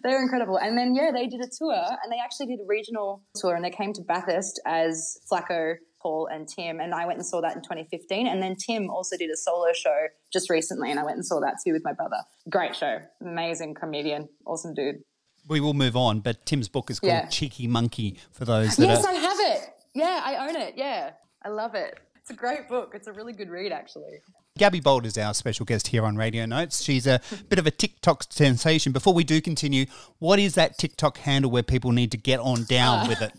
they're 0.04 0.22
incredible. 0.22 0.58
And 0.58 0.78
then, 0.78 0.94
yeah, 0.94 1.12
they 1.12 1.26
did 1.26 1.42
a 1.42 1.50
tour 1.58 1.74
and 1.74 2.12
they 2.12 2.20
actually 2.24 2.48
did 2.48 2.60
a 2.60 2.68
regional 2.68 3.24
tour 3.36 3.56
and 3.56 3.66
they 3.66 3.72
came 3.72 3.94
to 3.94 4.02
Bathurst 4.04 4.62
as 4.66 5.18
Flacco, 5.30 5.76
Paul, 6.02 6.28
and 6.32 6.48
Tim. 6.48 6.80
And 6.80 6.94
I 6.94 7.06
went 7.06 7.20
and 7.20 7.26
saw 7.26 7.42
that 7.42 7.56
in 7.56 7.62
2015. 7.62 8.28
And 8.28 8.42
then 8.42 8.56
Tim 8.56 8.90
also 8.90 9.18
did 9.18 9.30
a 9.30 9.38
solo 9.38 9.74
show 9.74 10.08
just 10.32 10.50
recently 10.50 10.92
and 10.92 11.00
I 11.00 11.04
went 11.04 11.18
and 11.18 11.26
saw 11.26 11.40
that 11.42 11.56
too 11.66 11.74
with 11.74 11.84
my 11.84 11.94
brother. 11.94 12.18
Great 12.50 12.76
show. 12.76 13.00
Amazing 13.22 13.76
comedian. 13.76 14.30
Awesome 14.46 14.74
dude. 14.74 14.98
We 15.48 15.60
will 15.60 15.74
move 15.74 15.96
on, 15.96 16.20
but 16.20 16.46
Tim's 16.46 16.68
book 16.68 16.92
is 16.92 17.00
called 17.00 17.14
Yeah. 17.14 17.26
Cheeky 17.28 17.68
Monkey 17.68 18.18
for 18.32 18.46
those 18.46 18.76
that 18.76 18.88
Yes, 18.88 19.04
are. 19.04 19.10
I 19.10 19.14
have 19.14 19.38
it. 19.40 19.70
Yeah, 19.94 20.22
I 20.24 20.48
own 20.48 20.56
it. 20.56 20.76
Yeah, 20.78 21.12
I 21.44 21.50
love 21.50 21.76
it. 21.76 22.00
It's 22.16 22.30
a 22.30 22.36
great 22.36 22.70
book. 22.70 22.92
It's 22.94 23.08
a 23.08 23.14
really 23.14 23.34
good 23.34 23.50
read, 23.50 23.72
actually. 23.72 24.22
Gabbi 24.60 24.84
Bolt 24.84 25.06
is 25.06 25.18
our 25.18 25.34
special 25.34 25.66
guest 25.66 25.88
here 25.88 26.06
on 26.06 26.18
Radio 26.18 26.46
Notes. 26.46 26.84
She's 26.84 27.08
a 27.08 27.20
bit 27.50 27.58
of 27.58 27.66
a 27.66 27.72
TikTok 27.72 28.24
sensation. 28.30 28.92
Before 28.92 29.14
we 29.14 29.24
do 29.24 29.42
continue, 29.42 29.86
what 30.20 30.40
is 30.40 30.56
that 30.56 30.78
TikTok 30.78 31.18
handle 31.20 31.50
where 31.50 31.64
people 31.64 31.92
need 31.92 32.12
to 32.12 32.18
get 32.18 32.40
on 32.40 32.66
down 32.66 33.06
ah. 33.06 33.08
with 33.08 33.22
it? 33.22 33.34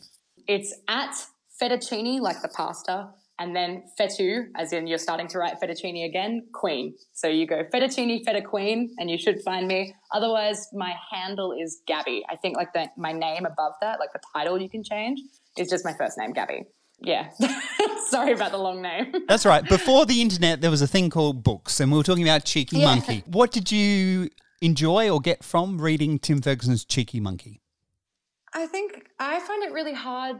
It's 0.48 0.74
at 0.88 1.14
fettuccine, 1.62 2.20
like 2.20 2.42
the 2.42 2.48
pasta, 2.48 3.10
and 3.38 3.56
then 3.56 3.82
fettu, 3.98 4.46
as 4.56 4.72
in 4.72 4.86
you're 4.86 4.98
starting 4.98 5.28
to 5.28 5.38
write 5.38 5.60
fettuccine 5.60 6.04
again, 6.04 6.46
queen. 6.52 6.94
So 7.12 7.28
you 7.28 7.46
go 7.46 7.64
fettuccine, 7.72 8.24
feta 8.24 8.42
queen, 8.42 8.94
and 8.98 9.10
you 9.10 9.18
should 9.18 9.40
find 9.42 9.66
me. 9.66 9.94
Otherwise, 10.12 10.68
my 10.72 10.94
handle 11.10 11.52
is 11.52 11.80
Gabbi. 11.88 12.22
I 12.28 12.36
think 12.36 12.56
like 12.56 12.72
the, 12.72 12.88
my 12.96 13.12
name 13.12 13.46
above 13.46 13.72
that, 13.80 14.00
like 14.00 14.12
the 14.12 14.20
title 14.34 14.60
you 14.60 14.68
can 14.68 14.84
change, 14.84 15.20
is 15.56 15.68
just 15.68 15.84
my 15.84 15.94
first 15.94 16.18
name, 16.18 16.32
Gabbi. 16.34 16.66
Yeah. 17.00 17.30
Sorry 18.08 18.32
about 18.32 18.52
the 18.52 18.58
long 18.58 18.80
name. 18.80 19.12
That's 19.28 19.44
right. 19.44 19.66
Before 19.68 20.06
the 20.06 20.20
internet, 20.20 20.60
there 20.60 20.70
was 20.70 20.82
a 20.82 20.86
thing 20.86 21.10
called 21.10 21.42
books, 21.42 21.80
and 21.80 21.90
we 21.90 21.98
were 21.98 22.04
talking 22.04 22.22
about 22.22 22.44
Cheeky 22.44 22.78
yeah. 22.78 22.84
Monkey. 22.86 23.24
What 23.26 23.50
did 23.50 23.72
you 23.72 24.28
enjoy 24.60 25.10
or 25.10 25.20
get 25.20 25.42
from 25.42 25.80
reading 25.80 26.18
Tim 26.18 26.42
Ferguson's 26.42 26.84
Cheeky 26.84 27.18
Monkey? 27.18 27.60
I 28.54 28.66
think 28.66 29.08
I 29.18 29.40
find 29.40 29.64
it 29.64 29.72
really 29.72 29.94
hard 29.94 30.36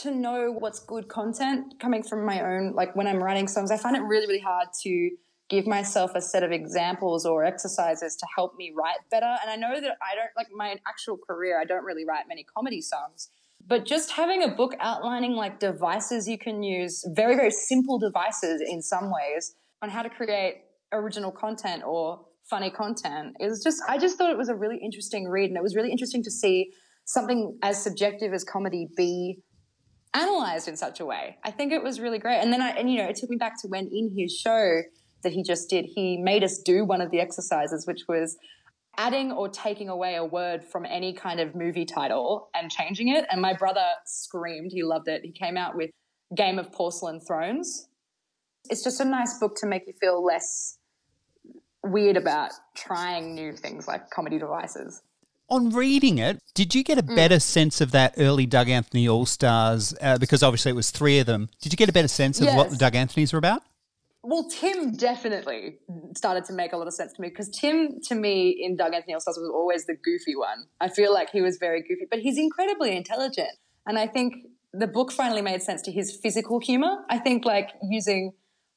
to 0.00 0.10
know 0.10 0.52
what's 0.52 0.80
good 0.80 1.08
content 1.08 1.74
coming 1.80 2.02
from 2.02 2.24
my 2.24 2.40
own, 2.40 2.74
like 2.74 2.96
when 2.96 3.06
I'm 3.06 3.22
writing 3.22 3.46
songs, 3.46 3.70
I 3.70 3.76
find 3.76 3.96
it 3.96 4.00
really, 4.00 4.26
really 4.26 4.40
hard 4.40 4.68
to 4.82 5.10
give 5.50 5.66
myself 5.66 6.12
a 6.14 6.20
set 6.22 6.42
of 6.42 6.50
examples 6.50 7.26
or 7.26 7.44
exercises 7.44 8.16
to 8.16 8.26
help 8.34 8.56
me 8.56 8.72
write 8.74 8.96
better. 9.10 9.36
And 9.42 9.50
I 9.50 9.56
know 9.56 9.80
that 9.80 9.98
I 10.00 10.14
don't, 10.14 10.30
like 10.36 10.48
my 10.54 10.76
actual 10.86 11.18
career, 11.18 11.60
I 11.60 11.64
don't 11.64 11.84
really 11.84 12.06
write 12.06 12.24
many 12.26 12.44
comedy 12.56 12.80
songs. 12.80 13.28
But 13.66 13.84
just 13.84 14.12
having 14.12 14.42
a 14.42 14.48
book 14.48 14.74
outlining 14.80 15.32
like 15.32 15.60
devices 15.60 16.26
you 16.26 16.38
can 16.38 16.62
use, 16.62 17.04
very, 17.14 17.36
very 17.36 17.50
simple 17.50 17.98
devices 17.98 18.62
in 18.66 18.80
some 18.82 19.12
ways, 19.12 19.54
on 19.82 19.90
how 19.90 20.02
to 20.02 20.08
create 20.08 20.62
original 20.92 21.30
content 21.30 21.82
or 21.84 22.24
funny 22.48 22.70
content 22.70 23.36
is 23.40 23.62
just, 23.62 23.82
I 23.88 23.98
just 23.98 24.16
thought 24.16 24.30
it 24.30 24.38
was 24.38 24.48
a 24.48 24.54
really 24.54 24.78
interesting 24.82 25.28
read. 25.28 25.50
And 25.50 25.56
it 25.56 25.62
was 25.62 25.76
really 25.76 25.90
interesting 25.90 26.22
to 26.22 26.30
see 26.30 26.72
something 27.04 27.58
as 27.62 27.82
subjective 27.82 28.32
as 28.32 28.42
comedy 28.42 28.88
be 28.96 29.42
analyzed 30.14 30.68
in 30.68 30.76
such 30.76 31.00
a 31.00 31.06
way. 31.06 31.38
I 31.44 31.50
think 31.50 31.72
it 31.72 31.82
was 31.82 32.00
really 32.00 32.18
great. 32.18 32.38
And 32.38 32.52
then 32.52 32.60
I, 32.60 32.70
and 32.70 32.90
you 32.90 32.98
know, 32.98 33.08
it 33.08 33.16
took 33.16 33.30
me 33.30 33.36
back 33.36 33.60
to 33.62 33.68
when 33.68 33.88
in 33.88 34.14
his 34.16 34.36
show 34.36 34.82
that 35.22 35.32
he 35.32 35.42
just 35.42 35.70
did, 35.70 35.86
he 35.86 36.18
made 36.18 36.44
us 36.44 36.58
do 36.58 36.84
one 36.84 37.00
of 37.00 37.10
the 37.10 37.20
exercises, 37.20 37.86
which 37.86 38.02
was 38.08 38.36
adding 38.98 39.32
or 39.32 39.48
taking 39.48 39.88
away 39.88 40.16
a 40.16 40.24
word 40.24 40.64
from 40.64 40.84
any 40.84 41.14
kind 41.14 41.40
of 41.40 41.54
movie 41.54 41.86
title 41.86 42.50
and 42.54 42.70
changing 42.70 43.08
it. 43.08 43.24
And 43.30 43.40
my 43.40 43.54
brother 43.54 43.86
screamed. 44.04 44.70
He 44.72 44.82
loved 44.82 45.08
it. 45.08 45.22
He 45.24 45.32
came 45.32 45.56
out 45.56 45.76
with 45.76 45.90
Game 46.34 46.58
of 46.58 46.72
Porcelain 46.72 47.20
Thrones. 47.20 47.88
It's 48.68 48.84
just 48.84 49.00
a 49.00 49.04
nice 49.04 49.38
book 49.38 49.56
to 49.56 49.66
make 49.66 49.86
you 49.86 49.94
feel 50.00 50.22
less 50.22 50.78
weird 51.82 52.16
about 52.16 52.52
trying 52.76 53.34
new 53.34 53.56
things 53.56 53.88
like 53.88 54.08
comedy 54.10 54.38
devices 54.38 55.02
on 55.52 55.70
reading 55.70 56.18
it, 56.18 56.38
did 56.54 56.74
you 56.74 56.82
get 56.82 56.98
a 56.98 57.02
mm. 57.02 57.14
better 57.14 57.36
mm. 57.36 57.42
sense 57.42 57.80
of 57.80 57.92
that 57.92 58.14
early 58.16 58.46
Doug 58.46 58.68
Anthony 58.68 59.06
All 59.06 59.26
Stars? 59.26 59.94
Uh, 60.00 60.18
because 60.18 60.42
obviously 60.42 60.70
it 60.70 60.74
was 60.74 60.90
three 60.90 61.18
of 61.18 61.26
them. 61.26 61.50
Did 61.60 61.72
you 61.72 61.76
get 61.76 61.88
a 61.88 61.92
better 61.92 62.08
sense 62.08 62.40
of 62.40 62.46
yes. 62.46 62.56
what 62.56 62.70
the 62.70 62.76
Doug 62.76 62.94
Anthonys 62.94 63.32
were 63.32 63.38
about? 63.38 63.62
Well, 64.24 64.48
Tim 64.48 64.96
definitely 64.96 65.78
started 66.16 66.44
to 66.44 66.52
make 66.52 66.72
a 66.72 66.76
lot 66.76 66.86
of 66.86 66.94
sense 66.94 67.12
to 67.14 67.20
me 67.20 67.28
because 67.28 67.48
Tim, 67.48 68.00
to 68.04 68.14
me, 68.14 68.50
in 68.50 68.76
Doug 68.76 68.94
Anthony 68.94 69.14
All 69.14 69.20
Stars 69.20 69.36
was 69.36 69.50
always 69.52 69.86
the 69.86 69.94
goofy 69.94 70.36
one. 70.36 70.64
I 70.80 70.88
feel 70.88 71.12
like 71.12 71.30
he 71.30 71.42
was 71.42 71.58
very 71.58 71.82
goofy, 71.82 72.06
but 72.08 72.20
he's 72.20 72.38
incredibly 72.38 72.96
intelligent. 72.96 73.50
And 73.86 73.98
I 73.98 74.06
think 74.06 74.34
the 74.72 74.86
book 74.86 75.12
finally 75.12 75.42
made 75.42 75.62
sense 75.62 75.82
to 75.82 75.92
his 75.92 76.16
physical 76.22 76.60
humor. 76.60 77.04
I 77.10 77.18
think 77.18 77.44
like 77.44 77.70
using 77.82 78.32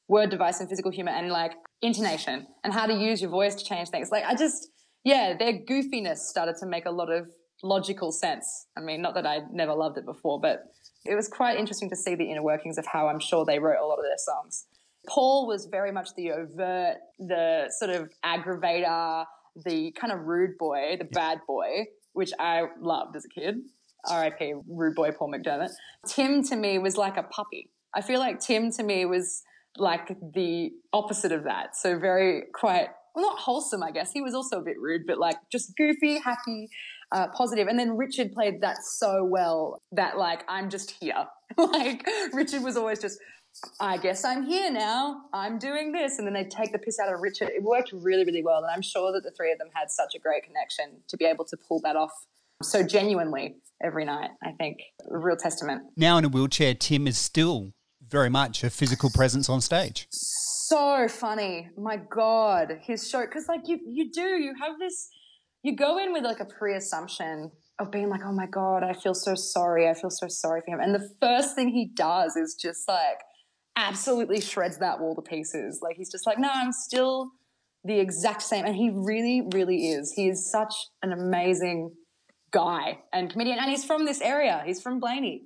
word 0.07 0.29
device 0.29 0.59
and 0.59 0.67
physical 0.67 0.91
humor 0.91 1.11
and 1.11 1.29
like 1.29 1.53
intonation 1.81 2.47
and 2.63 2.73
how 2.73 2.85
to 2.87 2.93
use 2.93 3.21
your 3.21 3.29
voice 3.29 3.55
to 3.55 3.63
change 3.63 3.89
things. 3.89 4.09
Like 4.11 4.23
I 4.25 4.35
just, 4.35 4.69
yeah, 5.05 5.35
their 5.37 5.53
goofiness 5.53 6.17
started 6.17 6.55
to 6.57 6.65
make 6.65 6.85
a 6.85 6.91
lot 6.91 7.11
of 7.11 7.27
logical 7.63 8.11
sense. 8.11 8.65
I 8.75 8.81
mean, 8.81 9.01
not 9.01 9.13
that 9.13 9.25
I 9.25 9.41
never 9.51 9.73
loved 9.73 9.97
it 9.97 10.05
before, 10.05 10.41
but 10.41 10.63
it 11.05 11.15
was 11.15 11.27
quite 11.27 11.57
interesting 11.57 11.89
to 11.91 11.95
see 11.95 12.15
the 12.15 12.29
inner 12.29 12.43
workings 12.43 12.77
of 12.77 12.85
how 12.87 13.07
I'm 13.07 13.19
sure 13.19 13.45
they 13.45 13.59
wrote 13.59 13.79
a 13.79 13.85
lot 13.85 13.99
of 13.99 14.03
their 14.03 14.17
songs. 14.17 14.65
Paul 15.07 15.47
was 15.47 15.67
very 15.67 15.91
much 15.91 16.09
the 16.17 16.31
overt, 16.31 16.97
the 17.19 17.71
sort 17.77 17.91
of 17.91 18.09
aggravator, 18.25 19.25
the 19.63 19.91
kind 19.91 20.11
of 20.11 20.21
rude 20.21 20.57
boy, 20.57 20.95
the 20.97 21.05
bad 21.05 21.39
boy, 21.47 21.85
which 22.13 22.31
I 22.39 22.63
loved 22.81 23.15
as 23.15 23.25
a 23.25 23.29
kid. 23.29 23.57
R.I.P. 24.09 24.53
rude 24.67 24.95
boy 24.95 25.11
Paul 25.11 25.31
McDermott. 25.31 25.71
Tim 26.07 26.43
to 26.43 26.55
me 26.55 26.79
was 26.79 26.97
like 26.97 27.17
a 27.17 27.23
puppy. 27.23 27.69
I 27.93 28.01
feel 28.01 28.19
like 28.19 28.39
Tim 28.39 28.71
to 28.73 28.83
me 28.83 29.05
was 29.05 29.43
like 29.77 30.07
the 30.33 30.71
opposite 30.93 31.31
of 31.31 31.43
that. 31.43 31.75
So 31.75 31.97
very 31.97 32.43
quite 32.53 32.89
well, 33.15 33.25
not 33.25 33.39
wholesome, 33.39 33.81
I 33.81 33.91
guess. 33.91 34.11
He 34.11 34.21
was 34.21 34.33
also 34.33 34.59
a 34.59 34.61
bit 34.61 34.79
rude, 34.79 35.07
but 35.07 35.17
like 35.17 35.37
just 35.49 35.75
goofy, 35.77 36.19
happy, 36.19 36.69
uh, 37.11 37.27
positive. 37.29 37.67
And 37.67 37.79
then 37.79 37.95
Richard 37.95 38.33
played 38.33 38.61
that 38.61 38.83
so 38.83 39.23
well 39.23 39.81
that 39.93 40.17
like 40.17 40.43
I'm 40.49 40.69
just 40.69 40.91
here. 40.91 41.25
like 41.57 42.05
Richard 42.33 42.61
was 42.63 42.75
always 42.75 42.99
just, 42.99 43.19
I 43.79 43.97
guess 43.97 44.25
I'm 44.25 44.45
here 44.45 44.69
now. 44.69 45.21
I'm 45.31 45.57
doing 45.57 45.93
this, 45.93 46.17
and 46.17 46.27
then 46.27 46.33
they 46.33 46.43
take 46.43 46.73
the 46.73 46.79
piss 46.79 46.99
out 46.99 47.13
of 47.13 47.21
Richard. 47.21 47.49
It 47.49 47.63
worked 47.63 47.91
really, 47.93 48.25
really 48.25 48.43
well, 48.43 48.57
and 48.57 48.67
I'm 48.71 48.81
sure 48.81 49.13
that 49.13 49.23
the 49.23 49.31
three 49.31 49.51
of 49.51 49.59
them 49.59 49.69
had 49.73 49.89
such 49.89 50.13
a 50.13 50.19
great 50.19 50.43
connection 50.43 50.85
to 51.07 51.15
be 51.15 51.23
able 51.23 51.45
to 51.45 51.55
pull 51.55 51.79
that 51.81 51.95
off 51.95 52.11
so 52.61 52.83
genuinely 52.83 53.55
every 53.81 54.03
night. 54.03 54.31
I 54.43 54.51
think 54.51 54.79
a 55.09 55.17
real 55.17 55.37
testament. 55.37 55.83
Now 55.95 56.17
in 56.17 56.25
a 56.25 56.29
wheelchair, 56.29 56.73
Tim 56.73 57.07
is 57.07 57.17
still 57.17 57.71
very 58.05 58.29
much 58.29 58.63
a 58.63 58.69
physical 58.69 59.09
presence 59.09 59.49
on 59.49 59.61
stage 59.61 60.07
so 60.67 61.07
funny. 61.07 61.69
My 61.77 61.97
God, 61.97 62.79
his 62.81 63.09
show 63.09 63.21
because 63.21 63.47
like 63.47 63.67
you 63.67 63.79
you 63.87 64.11
do 64.11 64.21
you 64.21 64.53
have 64.61 64.79
this 64.79 65.09
you 65.63 65.75
go 65.75 65.97
in 65.97 66.13
with 66.13 66.23
like 66.23 66.39
a 66.39 66.45
pre-assumption 66.45 67.51
of 67.79 67.91
being 67.91 68.09
like, 68.09 68.21
oh 68.23 68.31
my 68.31 68.45
God, 68.45 68.83
I 68.83 68.93
feel 68.93 69.15
so 69.15 69.35
sorry. 69.35 69.89
I 69.89 69.93
feel 69.93 70.11
so 70.11 70.27
sorry 70.27 70.61
for 70.61 70.75
him. 70.75 70.79
And 70.79 70.93
the 70.93 71.09
first 71.19 71.55
thing 71.55 71.69
he 71.69 71.89
does 71.95 72.35
is 72.35 72.55
just 72.55 72.87
like 72.87 73.19
absolutely 73.75 74.41
shreds 74.41 74.77
that 74.77 74.99
wall 74.99 75.15
to 75.15 75.21
pieces. 75.21 75.79
Like 75.81 75.97
he's 75.97 76.11
just 76.11 76.25
like, 76.25 76.39
no, 76.39 76.49
I'm 76.53 76.71
still 76.71 77.31
the 77.83 77.99
exact 77.99 78.43
same. 78.43 78.65
And 78.65 78.75
he 78.75 78.91
really, 78.93 79.43
really 79.53 79.89
is. 79.89 80.13
He 80.15 80.29
is 80.29 80.49
such 80.49 80.73
an 81.01 81.11
amazing 81.11 81.91
guy 82.51 82.99
and 83.11 83.29
comedian. 83.29 83.59
And 83.59 83.69
he's 83.69 83.83
from 83.83 84.05
this 84.05 84.21
area. 84.21 84.63
He's 84.65 84.81
from 84.81 85.01
Blayney. 85.01 85.41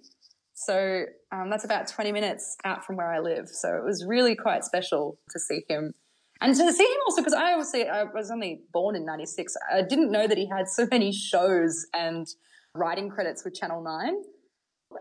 So 0.60 1.06
um, 1.32 1.50
that's 1.50 1.64
about 1.64 1.88
20 1.88 2.12
minutes 2.12 2.58
out 2.66 2.86
from 2.86 2.98
where 2.98 3.10
I 3.10 3.20
live. 3.20 3.48
So 3.48 3.78
it 3.78 3.84
was 3.86 4.06
really 4.06 4.36
quite 4.36 4.66
special 4.66 5.18
to 5.30 5.40
see 5.40 5.64
him. 5.70 5.94
And 6.42 6.54
to 6.54 6.74
see 6.74 6.84
him 6.84 6.98
also, 7.08 7.22
because 7.22 7.34
I 7.34 7.54
obviously, 7.54 7.88
I 7.88 8.04
was 8.04 8.30
only 8.30 8.64
born 8.74 8.98
in 8.98 9.06
96. 9.06 9.56
I 9.74 9.82
didn't 9.84 10.12
know 10.12 10.28
that 10.28 10.38
he 10.38 10.48
had 10.50 10.68
so 10.68 10.86
many 10.92 11.14
shows 11.14 11.88
and 11.94 12.28
writing 12.76 13.10
credits 13.10 13.46
with 13.46 13.56
Channel 13.56 13.82
9. 13.82 14.22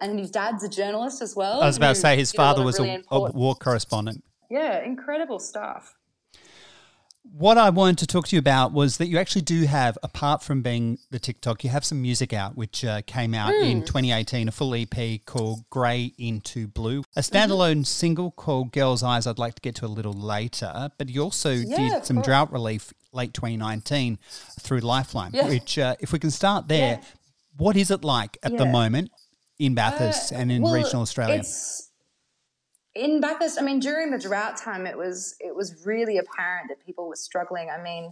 And 0.01 0.19
his 0.21 0.31
dad's 0.31 0.63
a 0.63 0.69
journalist 0.69 1.23
as 1.23 1.35
well. 1.35 1.61
I 1.61 1.67
was 1.67 1.77
about 1.77 1.97
to 1.97 2.01
say 2.01 2.17
his 2.17 2.31
father 2.31 2.63
was 2.63 2.79
really 2.79 3.03
a, 3.11 3.17
a 3.17 3.33
war 3.33 3.57
correspondent. 3.57 4.23
Yeah, 4.49 4.85
incredible 4.85 5.41
stuff. 5.41 5.97
What 7.33 7.59
I 7.59 7.71
wanted 7.71 7.99
to 7.99 8.07
talk 8.07 8.27
to 8.29 8.37
you 8.37 8.41
about 8.41 8.73
was 8.73 8.97
that 8.97 9.07
you 9.07 9.19
actually 9.19 9.43
do 9.43 9.65
have, 9.65 9.97
apart 10.03 10.43
from 10.43 10.63
being 10.63 10.99
the 11.11 11.19
TikTok, 11.19 11.63
you 11.63 11.71
have 11.71 11.85
some 11.85 12.01
music 12.01 12.33
out, 12.33 12.57
which 12.57 12.85
uh, 12.85 13.03
came 13.07 13.35
out 13.35 13.53
mm. 13.53 13.71
in 13.71 13.85
2018, 13.85 14.49
a 14.49 14.53
full 14.53 14.75
EP 14.75 15.25
called 15.25 15.69
Grey 15.71 16.13
into 16.19 16.67
Blue, 16.67 17.01
a 17.17 17.21
mm-hmm. 17.21 17.21
standalone 17.21 17.73
mm-hmm. 17.73 17.83
single 17.83 18.31
called 18.33 18.73
Girl's 18.73 19.03
Eyes. 19.03 19.27
I'd 19.27 19.39
like 19.39 19.55
to 19.55 19.61
get 19.61 19.75
to 19.77 19.87
a 19.87 19.89
little 19.89 20.13
later, 20.13 20.91
but 20.99 21.09
you 21.09 21.23
also 21.23 21.53
yeah, 21.53 21.77
did 21.77 22.07
some 22.07 22.23
drought 22.23 22.53
relief 22.53 22.93
late 23.13 23.35
2019 23.35 24.19
through 24.61 24.81
Lifeline, 24.81 25.31
yeah. 25.35 25.49
which, 25.49 25.79
uh, 25.79 25.97
if 26.01 26.13
we 26.13 26.19
can 26.19 26.31
start 26.31 26.69
there, 26.69 26.99
yeah. 27.01 27.09
what 27.57 27.77
is 27.77 27.91
it 27.91 28.05
like 28.05 28.39
at 28.43 28.57
the 28.57 28.67
moment 28.67 29.11
in 29.59 29.75
Bathurst 29.75 30.33
uh, 30.33 30.37
and 30.37 30.51
in 30.51 30.63
well, 30.63 30.75
regional 30.75 31.03
Australia? 31.03 31.37
It's- 31.37 31.88
in 32.99 33.21
Bathurst, 33.21 33.59
I 33.59 33.63
mean, 33.63 33.79
during 33.79 34.11
the 34.11 34.19
drought 34.19 34.57
time, 34.57 34.87
it 34.87 34.99
was 34.99 35.37
it 35.41 35.55
was 35.55 35.87
really 35.87 36.19
apparent 36.19 36.69
that 36.69 36.85
people 36.85 37.09
were 37.09 37.17
struggling. 37.17 37.71
I 37.71 37.81
mean, 37.81 38.11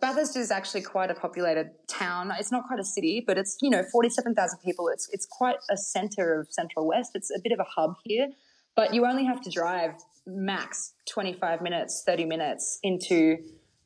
Bathurst 0.00 0.36
is 0.36 0.50
actually 0.50 0.82
quite 0.82 1.10
a 1.10 1.14
populated 1.14 1.70
town. 1.88 2.30
It's 2.38 2.52
not 2.52 2.66
quite 2.66 2.78
a 2.78 2.84
city, 2.84 3.24
but 3.26 3.38
it's 3.38 3.56
you 3.62 3.70
know 3.70 3.82
forty 3.90 4.10
seven 4.10 4.34
thousand 4.34 4.58
people. 4.60 4.88
It's 4.88 5.08
it's 5.12 5.26
quite 5.26 5.56
a 5.70 5.76
centre 5.76 6.38
of 6.38 6.52
Central 6.52 6.86
West. 6.86 7.12
It's 7.14 7.30
a 7.30 7.40
bit 7.42 7.52
of 7.52 7.60
a 7.60 7.64
hub 7.64 7.94
here, 8.04 8.28
but 8.76 8.94
you 8.94 9.06
only 9.06 9.24
have 9.24 9.40
to 9.42 9.50
drive 9.50 9.92
max 10.26 10.92
twenty 11.08 11.32
five 11.32 11.62
minutes, 11.62 12.02
thirty 12.06 12.26
minutes 12.26 12.78
into 12.82 13.38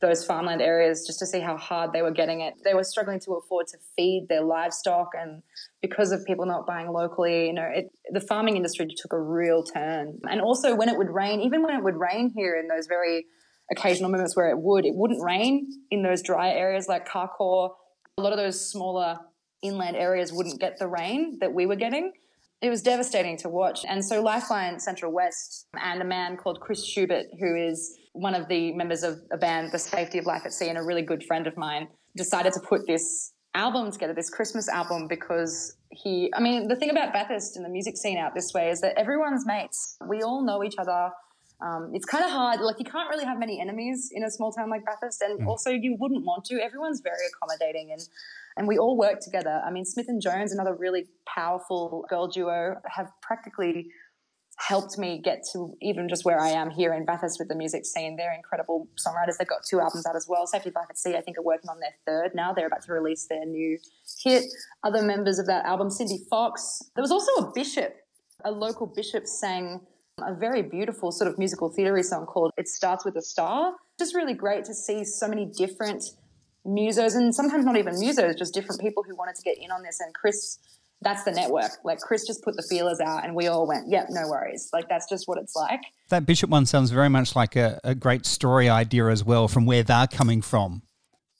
those 0.05 0.25
farmland 0.25 0.61
areas 0.61 1.07
just 1.07 1.19
to 1.19 1.27
see 1.27 1.41
how 1.41 1.57
hard 1.57 1.93
they 1.93 2.03
were 2.03 2.11
getting 2.11 2.41
it. 2.41 2.55
They 2.65 2.75
were 2.75 2.85
struggling 2.85 3.21
to 3.21 3.33
afford 3.33 3.67
to 3.69 3.79
feed 3.97 4.27
their 4.29 4.43
livestock, 4.43 5.11
and 5.19 5.43
because 5.81 6.13
of 6.13 6.25
people 6.25 6.47
not 6.47 6.67
buying 6.67 6.91
locally, 6.93 7.47
you 7.47 7.53
know, 7.53 7.69
it, 7.73 7.87
the 8.11 8.21
farming 8.21 8.57
industry 8.57 8.87
took 8.97 9.13
a 9.13 9.21
real 9.21 9.63
turn. 9.63 10.19
And 10.31 10.41
also, 10.41 10.75
when 10.75 10.89
it 10.89 10.97
would 10.97 11.11
rain, 11.11 11.41
even 11.41 11.63
when 11.63 11.75
it 11.75 11.83
would 11.83 11.97
rain 11.97 12.33
here 12.35 12.57
in 12.57 12.69
those 12.69 12.87
very 12.87 13.27
occasional 13.71 14.11
moments 14.11 14.37
where 14.37 14.51
it 14.51 14.59
would, 14.59 14.85
it 14.85 14.95
wouldn't 14.95 15.23
rain 15.23 15.71
in 15.91 16.03
those 16.03 16.23
dry 16.23 16.51
areas 16.51 16.87
like 16.89 17.09
Carcoar. 17.09 17.71
A 18.19 18.23
lot 18.23 18.33
of 18.33 18.39
those 18.39 18.71
smaller 18.71 19.19
inland 19.63 19.97
areas 19.97 20.33
wouldn't 20.33 20.61
get 20.61 20.79
the 20.79 20.87
rain 20.87 21.39
that 21.41 21.53
we 21.53 21.67
were 21.67 21.77
getting. 21.77 22.13
It 22.61 22.71
was 22.71 22.83
devastating 22.83 23.37
to 23.39 23.49
watch. 23.49 23.81
And 23.87 24.05
so 24.05 24.23
Lifeline 24.23 24.79
Central 24.79 25.13
West 25.13 25.67
and 25.75 26.01
a 26.01 26.05
man 26.05 26.37
called 26.37 26.61
Chris 26.61 26.87
Schubert, 26.87 27.27
who 27.39 27.57
is 27.57 27.97
one 28.15 28.35
of 28.35 28.49
the 28.49 28.73
members 28.73 29.03
of 29.03 29.19
a 29.31 29.37
band, 29.37 29.73
The 29.73 29.79
Safety 29.79 30.19
of 30.19 30.25
Life 30.25 30.43
at 30.47 30.53
Sea, 30.53 30.69
and 30.69 30.79
a 30.79 30.83
really 30.83 31.03
good 31.03 31.23
friend 31.25 31.47
of 31.47 31.57
mine, 31.57 31.89
decided 32.17 32.53
to 32.55 32.61
put 32.61 32.87
this 32.87 33.33
album 33.55 33.91
together, 33.91 34.15
this 34.15 34.31
Christmas 34.31 34.69
album, 34.69 35.09
because 35.09 35.77
he, 35.91 36.33
I 36.35 36.41
mean, 36.41 36.69
the 36.69 36.77
thing 36.77 36.91
about 36.91 37.13
Bathurst 37.13 37.57
and 37.57 37.65
the 37.65 37.69
music 37.69 37.97
scene 37.97 38.17
out 38.17 38.35
this 38.35 38.53
way 38.55 38.71
is 38.71 38.81
that 38.81 38.97
everyone's 38.97 39.45
mates. 39.47 39.97
We 40.09 40.23
all 40.23 40.45
know 40.45 40.63
each 40.65 40.77
other. 40.79 41.11
Um, 41.61 41.91
it's 41.93 42.05
kind 42.05 42.25
of 42.25 42.31
hard. 42.31 42.61
Like 42.61 42.79
you 42.79 42.85
can't 42.85 43.09
really 43.11 43.25
have 43.25 43.39
many 43.39 43.61
enemies 43.61 44.11
in 44.13 44.25
a 44.25 44.31
small 44.31 44.53
town 44.53 44.71
like 44.71 44.85
Bathurst, 44.85 45.23
and 45.23 45.41
mm. 45.41 45.47
also 45.47 45.71
you 45.71 45.97
wouldn't 45.99 46.25
want 46.25 46.45
to. 46.47 46.63
Everyone's 46.63 47.01
very 47.01 47.27
accommodating, 47.33 47.91
and 47.93 48.01
and 48.57 48.69
we 48.69 48.77
all 48.77 48.97
work 48.97 49.21
together. 49.21 49.63
I 49.65 49.71
mean, 49.71 49.85
Smith 49.85 50.07
and 50.09 50.21
Jones, 50.21 50.53
another 50.53 50.75
really 50.75 51.07
powerful 51.27 52.05
girl 52.09 52.29
duo, 52.29 52.77
have 52.87 53.11
practically 53.23 53.89
helped 54.57 54.99
me 54.99 55.21
get 55.23 55.43
to 55.53 55.77
even 55.83 56.09
just 56.09 56.25
where 56.25 56.41
I 56.41 56.51
am 56.51 56.71
here 56.71 56.95
in 56.95 57.05
Bathurst 57.05 57.39
with 57.39 57.49
the 57.49 57.55
music 57.55 57.85
scene. 57.85 58.17
They're 58.17 58.35
incredible 58.35 58.89
songwriters. 58.97 59.37
They've 59.39 59.49
got 59.49 59.65
two 59.69 59.81
albums 59.81 60.07
out 60.07 60.17
as 60.17 60.27
well. 60.29 60.47
Safety 60.47 60.71
Life 60.75 60.87
at 60.91 60.99
Sea, 60.99 61.17
I 61.17 61.21
think, 61.21 61.39
are 61.39 61.43
working 61.43 61.71
on 61.71 61.81
their 61.81 61.95
third 62.07 62.35
now. 62.35 62.53
They're 62.53 62.67
about 62.67 62.83
to 62.83 62.93
release 62.93 63.27
their 63.27 63.45
new 63.45 63.79
hit. 64.23 64.45
Other 64.83 65.03
members 65.03 65.39
of 65.39 65.47
that 65.47 65.65
album, 65.65 65.91
Cindy 65.91 66.19
Fox. 66.31 66.83
There 66.95 67.03
was 67.03 67.11
also 67.11 67.33
a 67.47 67.53
bishop, 67.53 67.97
a 68.45 68.51
local 68.51 68.87
bishop 68.87 69.27
sang 69.27 69.81
a 70.23 70.35
very 70.35 70.63
beautiful 70.63 71.11
sort 71.11 71.31
of 71.31 71.39
musical 71.39 71.69
theatre 71.69 72.01
song 72.03 72.27
called 72.27 72.53
It 72.57 72.69
Starts 72.69 73.05
With 73.05 73.17
a 73.17 73.23
Star. 73.23 73.75
Just 73.99 74.15
really 74.15 74.35
great 74.35 74.65
to 74.67 74.75
see 74.75 75.05
so 75.05 75.27
many 75.27 75.47
different 75.47 76.05
musos 76.67 77.17
and 77.17 77.35
sometimes 77.35 77.65
not 77.65 77.77
even 77.77 77.95
musos, 77.95 78.39
just 78.39 78.55
different 78.55 78.81
people 78.81 79.03
who 79.03 79.17
wanted 79.17 79.35
to 79.37 79.43
get 79.43 79.59
in 79.59 79.71
on 79.71 79.83
this. 79.83 80.01
And 80.01 80.15
Chris 80.15 80.59
that's 81.05 81.25
the 81.25 81.33
network. 81.33 81.71
Like 81.85 81.99
Chris 81.99 82.27
just 82.27 82.43
put 82.43 82.57
the 82.57 82.67
feelers 82.69 82.99
out 83.01 83.25
and 83.25 83.35
we 83.35 83.47
all 83.47 83.67
went, 83.67 83.89
yep, 83.89 84.07
no 84.11 84.29
worries. 84.29 84.71
Like 84.73 84.89
that's 84.89 85.09
just 85.09 85.29
what 85.29 85.39
it's 85.39 85.55
like. 85.55 85.81
That 86.09 86.27
Bishop 86.27 86.51
one 86.51 86.67
sounds 86.67 86.91
very 86.91 87.09
much 87.09 87.37
like 87.37 87.55
a, 87.57 87.79
a 87.85 87.95
great 87.95 88.27
story 88.27 88.69
idea 88.69 89.07
as 89.09 89.23
well 89.23 89.47
from 89.47 89.67
where 89.67 89.83
they're 89.83 90.07
coming 90.07 90.43
from. 90.43 90.83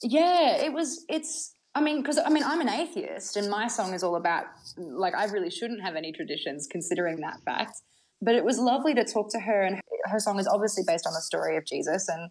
Yeah, 0.03 0.57
it 0.57 0.73
was, 0.73 1.05
it's, 1.09 1.55
I 1.75 1.81
mean, 1.81 2.03
because 2.03 2.19
I 2.19 2.29
mean, 2.29 2.45
I'm 2.45 2.61
an 2.61 2.69
atheist 2.69 3.37
and 3.37 3.51
my 3.51 3.67
song 3.67 3.95
is 3.95 4.05
all 4.05 4.17
about, 4.17 4.45
like, 4.77 5.15
I 5.15 5.25
really 5.25 5.51
shouldn't 5.51 5.83
have 5.83 5.97
any 5.97 6.13
traditions 6.13 6.69
considering 6.71 7.17
that 7.21 7.41
fact. 7.45 7.81
But 8.23 8.37
it 8.37 8.45
was 8.45 8.59
lovely 8.59 8.95
to 8.95 9.05
talk 9.05 9.31
to 9.33 9.41
her, 9.41 9.63
and 9.63 9.81
her 10.05 10.19
song 10.19 10.39
is 10.39 10.47
obviously 10.47 10.85
based 10.87 11.07
on 11.07 11.13
the 11.13 11.21
story 11.21 11.59
of 11.59 11.67
Jesus. 11.67 12.09
And 12.09 12.31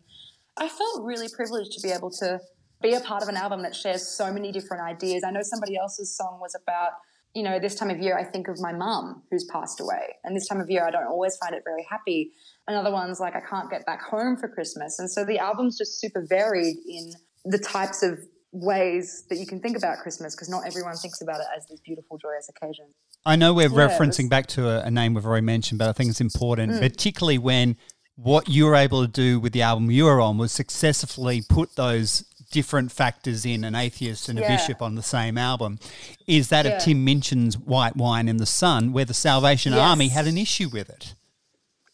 I 0.58 0.68
felt 0.68 1.04
really 1.04 1.28
privileged 1.30 1.74
to 1.74 1.82
be 1.82 1.94
able 1.94 2.10
to 2.12 2.40
be 2.82 2.94
a 2.94 3.00
part 3.00 3.22
of 3.22 3.30
an 3.30 3.38
album 3.38 3.62
that 3.62 3.76
shares 3.76 4.08
so 4.08 4.34
many 4.34 4.52
different 4.52 4.82
ideas. 4.82 5.24
I 5.24 5.30
know 5.30 5.44
somebody 5.44 5.78
else's 5.78 6.16
song 6.16 6.40
was 6.42 6.56
about 6.56 6.94
you 7.34 7.42
know, 7.42 7.60
this 7.60 7.76
time 7.76 7.90
of 7.90 8.00
year, 8.00 8.18
I 8.18 8.24
think 8.24 8.48
of 8.48 8.60
my 8.60 8.72
mum 8.72 9.24
who's 9.32 9.46
passed 9.46 9.80
away. 9.80 10.16
And 10.24 10.36
this 10.36 10.48
time 10.48 10.62
of 10.62 10.70
year, 10.70 10.86
I 10.86 10.92
don't 10.92 11.08
always 11.08 11.36
find 11.38 11.56
it 11.56 11.64
very 11.66 11.86
happy. 11.90 12.32
Another 12.68 12.92
one's 12.92 13.20
like, 13.20 13.36
I 13.36 13.42
can't 13.42 13.70
get 13.70 13.86
back 13.86 14.02
home 14.02 14.38
for 14.38 14.48
Christmas. 14.48 15.00
And 15.00 15.10
so 15.10 15.26
the 15.26 15.40
album's 15.40 15.78
just 15.78 16.00
super 16.00 16.24
varied 16.28 16.76
in 16.88 17.14
the 17.46 17.58
types 17.58 18.04
of 18.04 18.20
ways 18.52 19.26
that 19.30 19.40
you 19.40 19.48
can 19.48 19.60
think 19.60 19.76
about 19.76 19.98
Christmas 19.98 20.36
because 20.36 20.48
not 20.48 20.66
everyone 20.68 20.96
thinks 20.96 21.22
about 21.22 21.40
it 21.40 21.48
as 21.58 21.66
this 21.66 21.80
beautiful, 21.80 22.20
joyous 22.20 22.50
occasion. 22.50 22.86
I 23.26 23.36
know 23.36 23.54
we're 23.54 23.64
yeah, 23.64 23.88
referencing 23.88 24.30
back 24.30 24.46
to 24.48 24.68
a, 24.68 24.84
a, 24.84 24.92
name 24.92 25.16
we've 25.16 25.26
already 25.26 25.46
mentioned, 25.46 25.80
but 25.80 25.90
I 25.90 25.94
think 25.94 26.12
it's 26.12 26.22
important, 26.22 26.74
mm. 26.74 26.80
particularly 26.80 27.40
when 27.40 27.78
what 28.16 28.48
you 28.48 28.66
were 28.66 28.76
able 28.76 29.02
to 29.02 29.12
do 29.12 29.40
with 29.40 29.54
the 29.54 29.64
album 29.64 29.90
you 29.90 30.06
were 30.06 30.22
on 30.22 30.38
was 30.38 30.52
successfully 30.52 31.42
put 31.42 31.76
those 31.76 32.26
different 32.54 32.92
factors 32.92 33.46
in 33.46 33.64
an 33.64 33.74
atheist 33.74 34.30
and 34.30 34.38
a 34.38 34.44
yeah. 34.44 34.56
bishop 34.56 34.80
on 34.80 34.94
the 34.94 35.02
same 35.02 35.40
album 35.40 35.80
is 36.28 36.50
that 36.50 36.66
yeah. 36.66 36.74
of 36.74 36.84
Tim 36.84 37.04
Minchin's 37.04 37.58
White 37.58 37.98
Wine 37.98 38.30
in 38.30 38.38
the 38.38 38.46
Sun, 38.46 38.94
where 38.94 39.06
the 39.06 39.14
Salvation 39.14 39.74
yes. 39.74 39.82
Army 39.82 40.10
had 40.10 40.28
an 40.28 40.38
issue 40.38 40.70
with 40.72 40.88
it. 40.88 41.16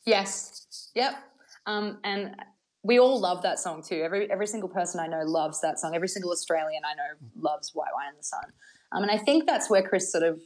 Yes. 0.05 0.91
Yep. 0.95 1.13
Um, 1.65 1.99
and 2.03 2.35
we 2.83 2.99
all 2.99 3.19
love 3.19 3.41
that 3.43 3.57
song 3.57 3.81
too. 3.81 4.01
Every 4.03 4.29
every 4.29 4.47
single 4.47 4.69
person 4.69 4.99
I 4.99 5.07
know 5.07 5.23
loves 5.23 5.61
that 5.61 5.79
song. 5.79 5.95
Every 5.95 6.09
single 6.09 6.31
Australian 6.31 6.83
I 6.83 6.93
know 6.93 7.27
loves 7.49 7.71
White 7.73 7.93
Wine 7.95 8.09
in 8.11 8.17
the 8.17 8.23
Sun. 8.23 8.43
Um, 8.91 9.03
and 9.03 9.11
I 9.11 9.17
think 9.17 9.45
that's 9.45 9.69
where 9.69 9.81
Chris 9.81 10.11
sort 10.11 10.23
of 10.25 10.41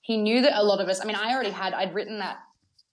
he 0.00 0.16
knew 0.16 0.42
that 0.42 0.58
a 0.58 0.64
lot 0.64 0.80
of 0.80 0.88
us. 0.88 1.00
I 1.00 1.04
mean, 1.04 1.16
I 1.16 1.32
already 1.32 1.50
had 1.50 1.72
I'd 1.72 1.94
written 1.94 2.18
that 2.18 2.38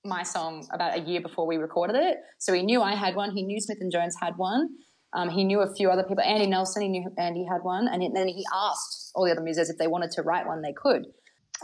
my 0.05 0.21
song 0.21 0.67
about 0.71 0.97
a 0.97 1.01
year 1.01 1.19
before 1.19 1.47
we 1.47 1.57
recorded 1.57 1.95
it, 1.95 2.17
so 2.37 2.53
he 2.53 2.61
knew 2.61 2.81
I 2.81 2.93
had 2.93 3.15
one. 3.15 3.31
He 3.31 3.41
knew 3.41 3.59
Smith 3.59 3.79
and 3.81 3.91
Jones 3.91 4.15
had 4.21 4.37
one, 4.37 4.69
um, 5.13 5.29
he 5.29 5.43
knew 5.43 5.61
a 5.61 5.73
few 5.73 5.89
other 5.89 6.03
people. 6.03 6.23
Andy 6.23 6.47
Nelson, 6.47 6.83
he 6.83 6.87
knew 6.87 7.11
Andy 7.17 7.45
had 7.45 7.63
one, 7.63 7.87
and 7.87 8.15
then 8.15 8.27
he 8.27 8.45
asked 8.53 9.11
all 9.15 9.25
the 9.25 9.31
other 9.31 9.41
musos 9.41 9.69
if 9.69 9.77
they 9.77 9.87
wanted 9.87 10.11
to 10.11 10.21
write 10.21 10.45
one, 10.45 10.61
they 10.61 10.73
could. 10.73 11.07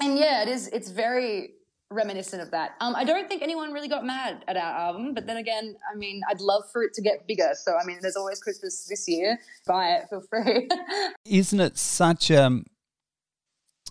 And 0.02 0.18
yeah, 0.18 0.42
it 0.42 0.50
is. 0.50 0.68
It's 0.70 0.90
very 0.90 1.52
reminiscent 1.92 2.42
of 2.42 2.52
that. 2.52 2.72
Um, 2.82 2.96
I 2.96 3.04
don't 3.04 3.30
think 3.30 3.42
anyone 3.42 3.72
really 3.72 3.88
got 3.88 4.06
mad 4.06 4.44
at 4.48 4.58
our 4.58 4.88
album, 4.88 5.14
but 5.14 5.28
then 5.28 5.38
again, 5.38 5.76
I 5.92 5.96
mean, 5.96 6.22
I'd 6.30 6.42
love 6.42 6.64
for 6.72 6.84
it 6.84 6.94
to 6.96 7.02
get 7.02 7.28
bigger. 7.28 7.52
So 7.54 7.76
I 7.78 7.86
mean, 7.86 8.00
there's 8.02 8.16
always 8.16 8.40
Christmas 8.42 8.86
this 8.90 9.08
year. 9.08 9.40
Buy 9.68 9.90
it, 9.92 10.10
feel 10.10 10.22
free. 10.22 10.68
Isn't 11.26 11.60
it 11.60 11.78
such 11.78 12.32
um, 12.32 12.66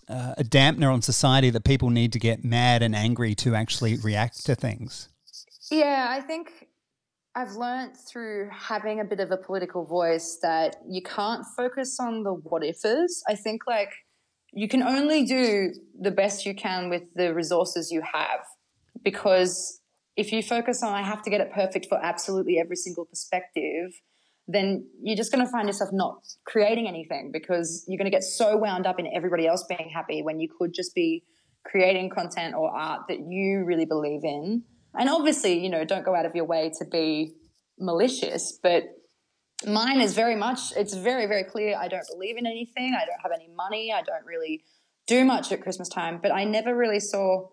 uh, 0.09 0.35
a 0.37 0.43
dampener 0.43 0.93
on 0.93 1.01
society 1.01 1.49
that 1.49 1.63
people 1.63 1.89
need 1.89 2.11
to 2.13 2.19
get 2.19 2.43
mad 2.43 2.83
and 2.83 2.95
angry 2.95 3.35
to 3.35 3.55
actually 3.55 3.95
react 3.95 4.45
to 4.45 4.55
things? 4.55 5.09
Yeah, 5.71 6.07
I 6.09 6.21
think 6.21 6.67
I've 7.37 7.55
learned 7.55 7.97
through 7.97 8.49
having 8.49 9.01
a 9.01 9.03
bit 9.03 9.19
of 9.19 9.29
a 9.29 9.35
political 9.35 9.83
voice 9.83 10.39
that 10.41 10.77
you 10.87 11.01
can't 11.01 11.45
focus 11.57 11.99
on 11.99 12.23
the 12.23 12.31
what 12.31 12.63
ifs. 12.63 13.23
I 13.27 13.35
think 13.35 13.63
like 13.67 13.91
you 14.53 14.69
can 14.69 14.81
only 14.81 15.25
do 15.25 15.73
the 15.99 16.11
best 16.11 16.45
you 16.45 16.55
can 16.55 16.89
with 16.89 17.03
the 17.13 17.33
resources 17.33 17.91
you 17.91 18.01
have 18.01 18.39
because 19.03 19.81
if 20.15 20.31
you 20.31 20.41
focus 20.41 20.81
on 20.81 20.93
I 20.93 21.01
have 21.01 21.21
to 21.23 21.29
get 21.29 21.41
it 21.41 21.51
perfect 21.51 21.87
for 21.87 21.99
absolutely 22.01 22.57
every 22.57 22.77
single 22.77 23.03
perspective, 23.03 23.91
then 24.47 24.87
you're 25.01 25.17
just 25.17 25.33
going 25.33 25.45
to 25.45 25.51
find 25.51 25.67
yourself 25.67 25.89
not 25.91 26.19
creating 26.45 26.87
anything 26.87 27.31
because 27.33 27.83
you're 27.89 27.97
going 27.97 28.09
to 28.09 28.15
get 28.15 28.23
so 28.23 28.55
wound 28.55 28.87
up 28.87 28.97
in 28.97 29.09
everybody 29.13 29.45
else 29.45 29.65
being 29.67 29.91
happy 29.93 30.21
when 30.21 30.39
you 30.39 30.47
could 30.57 30.73
just 30.73 30.95
be 30.95 31.21
creating 31.65 32.09
content 32.09 32.55
or 32.55 32.69
art 32.71 33.01
that 33.09 33.19
you 33.27 33.65
really 33.65 33.85
believe 33.85 34.23
in 34.23 34.63
and 34.97 35.09
obviously, 35.09 35.59
you 35.59 35.69
know, 35.69 35.85
don't 35.85 36.05
go 36.05 36.15
out 36.15 36.25
of 36.25 36.35
your 36.35 36.45
way 36.45 36.71
to 36.79 36.85
be 36.85 37.35
malicious, 37.79 38.59
but 38.61 38.83
mine 39.65 40.01
is 40.01 40.13
very 40.13 40.35
much, 40.35 40.75
it's 40.75 40.93
very, 40.93 41.25
very 41.25 41.43
clear. 41.43 41.77
I 41.77 41.87
don't 41.87 42.05
believe 42.11 42.37
in 42.37 42.45
anything. 42.45 42.95
I 42.95 43.05
don't 43.05 43.21
have 43.21 43.31
any 43.33 43.49
money. 43.55 43.91
I 43.93 44.01
don't 44.01 44.25
really 44.25 44.63
do 45.07 45.23
much 45.23 45.51
at 45.51 45.61
Christmas 45.61 45.89
time, 45.89 46.19
but 46.21 46.31
I 46.31 46.43
never 46.43 46.75
really 46.75 46.99
saw 46.99 47.49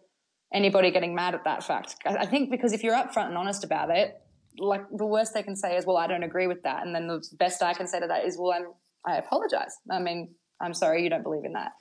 anybody 0.52 0.90
getting 0.90 1.14
mad 1.14 1.34
at 1.34 1.44
that 1.44 1.64
fact. 1.64 1.96
I 2.04 2.26
think 2.26 2.50
because 2.50 2.72
if 2.72 2.82
you're 2.82 2.94
upfront 2.94 3.28
and 3.28 3.38
honest 3.38 3.64
about 3.64 3.90
it, 3.90 4.14
like 4.58 4.82
the 4.94 5.06
worst 5.06 5.32
they 5.34 5.42
can 5.42 5.56
say 5.56 5.76
is, 5.76 5.86
well, 5.86 5.96
I 5.96 6.06
don't 6.06 6.22
agree 6.22 6.46
with 6.46 6.62
that. 6.64 6.86
And 6.86 6.94
then 6.94 7.06
the 7.06 7.22
best 7.38 7.62
I 7.62 7.72
can 7.72 7.86
say 7.86 8.00
to 8.00 8.06
that 8.06 8.24
is, 8.24 8.36
well, 8.38 8.52
I'm, 8.52 8.66
I 9.06 9.16
apologize. 9.16 9.74
I 9.90 9.98
mean, 9.98 10.34
I'm 10.60 10.74
sorry 10.74 11.02
you 11.02 11.10
don't 11.10 11.22
believe 11.22 11.44
in 11.44 11.54
that. 11.54 11.72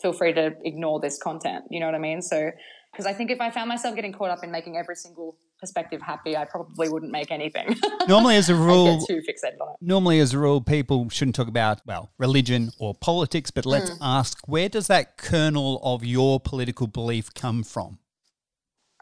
Feel 0.00 0.12
free 0.12 0.32
to 0.32 0.52
ignore 0.64 1.00
this 1.00 1.18
content. 1.22 1.64
You 1.70 1.80
know 1.80 1.86
what 1.86 1.94
I 1.94 1.98
mean? 1.98 2.22
So 2.22 2.50
because 2.96 3.04
I 3.04 3.12
think 3.12 3.30
if 3.30 3.42
I 3.42 3.50
found 3.50 3.68
myself 3.68 3.94
getting 3.94 4.12
caught 4.12 4.30
up 4.30 4.42
in 4.42 4.50
making 4.50 4.78
every 4.78 4.96
single 4.96 5.36
perspective 5.60 6.00
happy, 6.00 6.34
I 6.34 6.46
probably 6.46 6.88
wouldn't 6.88 7.12
make 7.12 7.30
anything. 7.30 7.76
Normally, 8.08 8.36
as 8.36 8.48
a 8.48 8.54
rule, 8.54 9.04
too 9.04 9.20
fixated 9.20 9.60
on 9.60 9.68
it. 9.68 9.76
Normally, 9.82 10.18
as 10.18 10.32
a 10.32 10.38
rule, 10.38 10.62
people 10.62 11.10
shouldn't 11.10 11.34
talk 11.34 11.46
about 11.46 11.82
well 11.86 12.10
religion 12.16 12.70
or 12.78 12.94
politics. 12.94 13.50
But 13.50 13.66
let's 13.66 13.90
mm. 13.90 13.98
ask, 14.00 14.48
where 14.48 14.70
does 14.70 14.86
that 14.86 15.18
kernel 15.18 15.78
of 15.82 16.06
your 16.06 16.40
political 16.40 16.86
belief 16.86 17.34
come 17.34 17.62
from? 17.62 17.98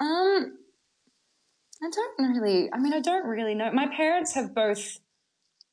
Um, 0.01 0.59
I 1.81 1.91
don't 1.93 2.35
really. 2.35 2.71
I 2.73 2.79
mean, 2.79 2.95
I 2.95 3.01
don't 3.01 3.27
really 3.27 3.55
know. 3.55 3.71
My 3.71 3.87
parents 3.87 4.35
have 4.35 4.57
both 4.57 4.99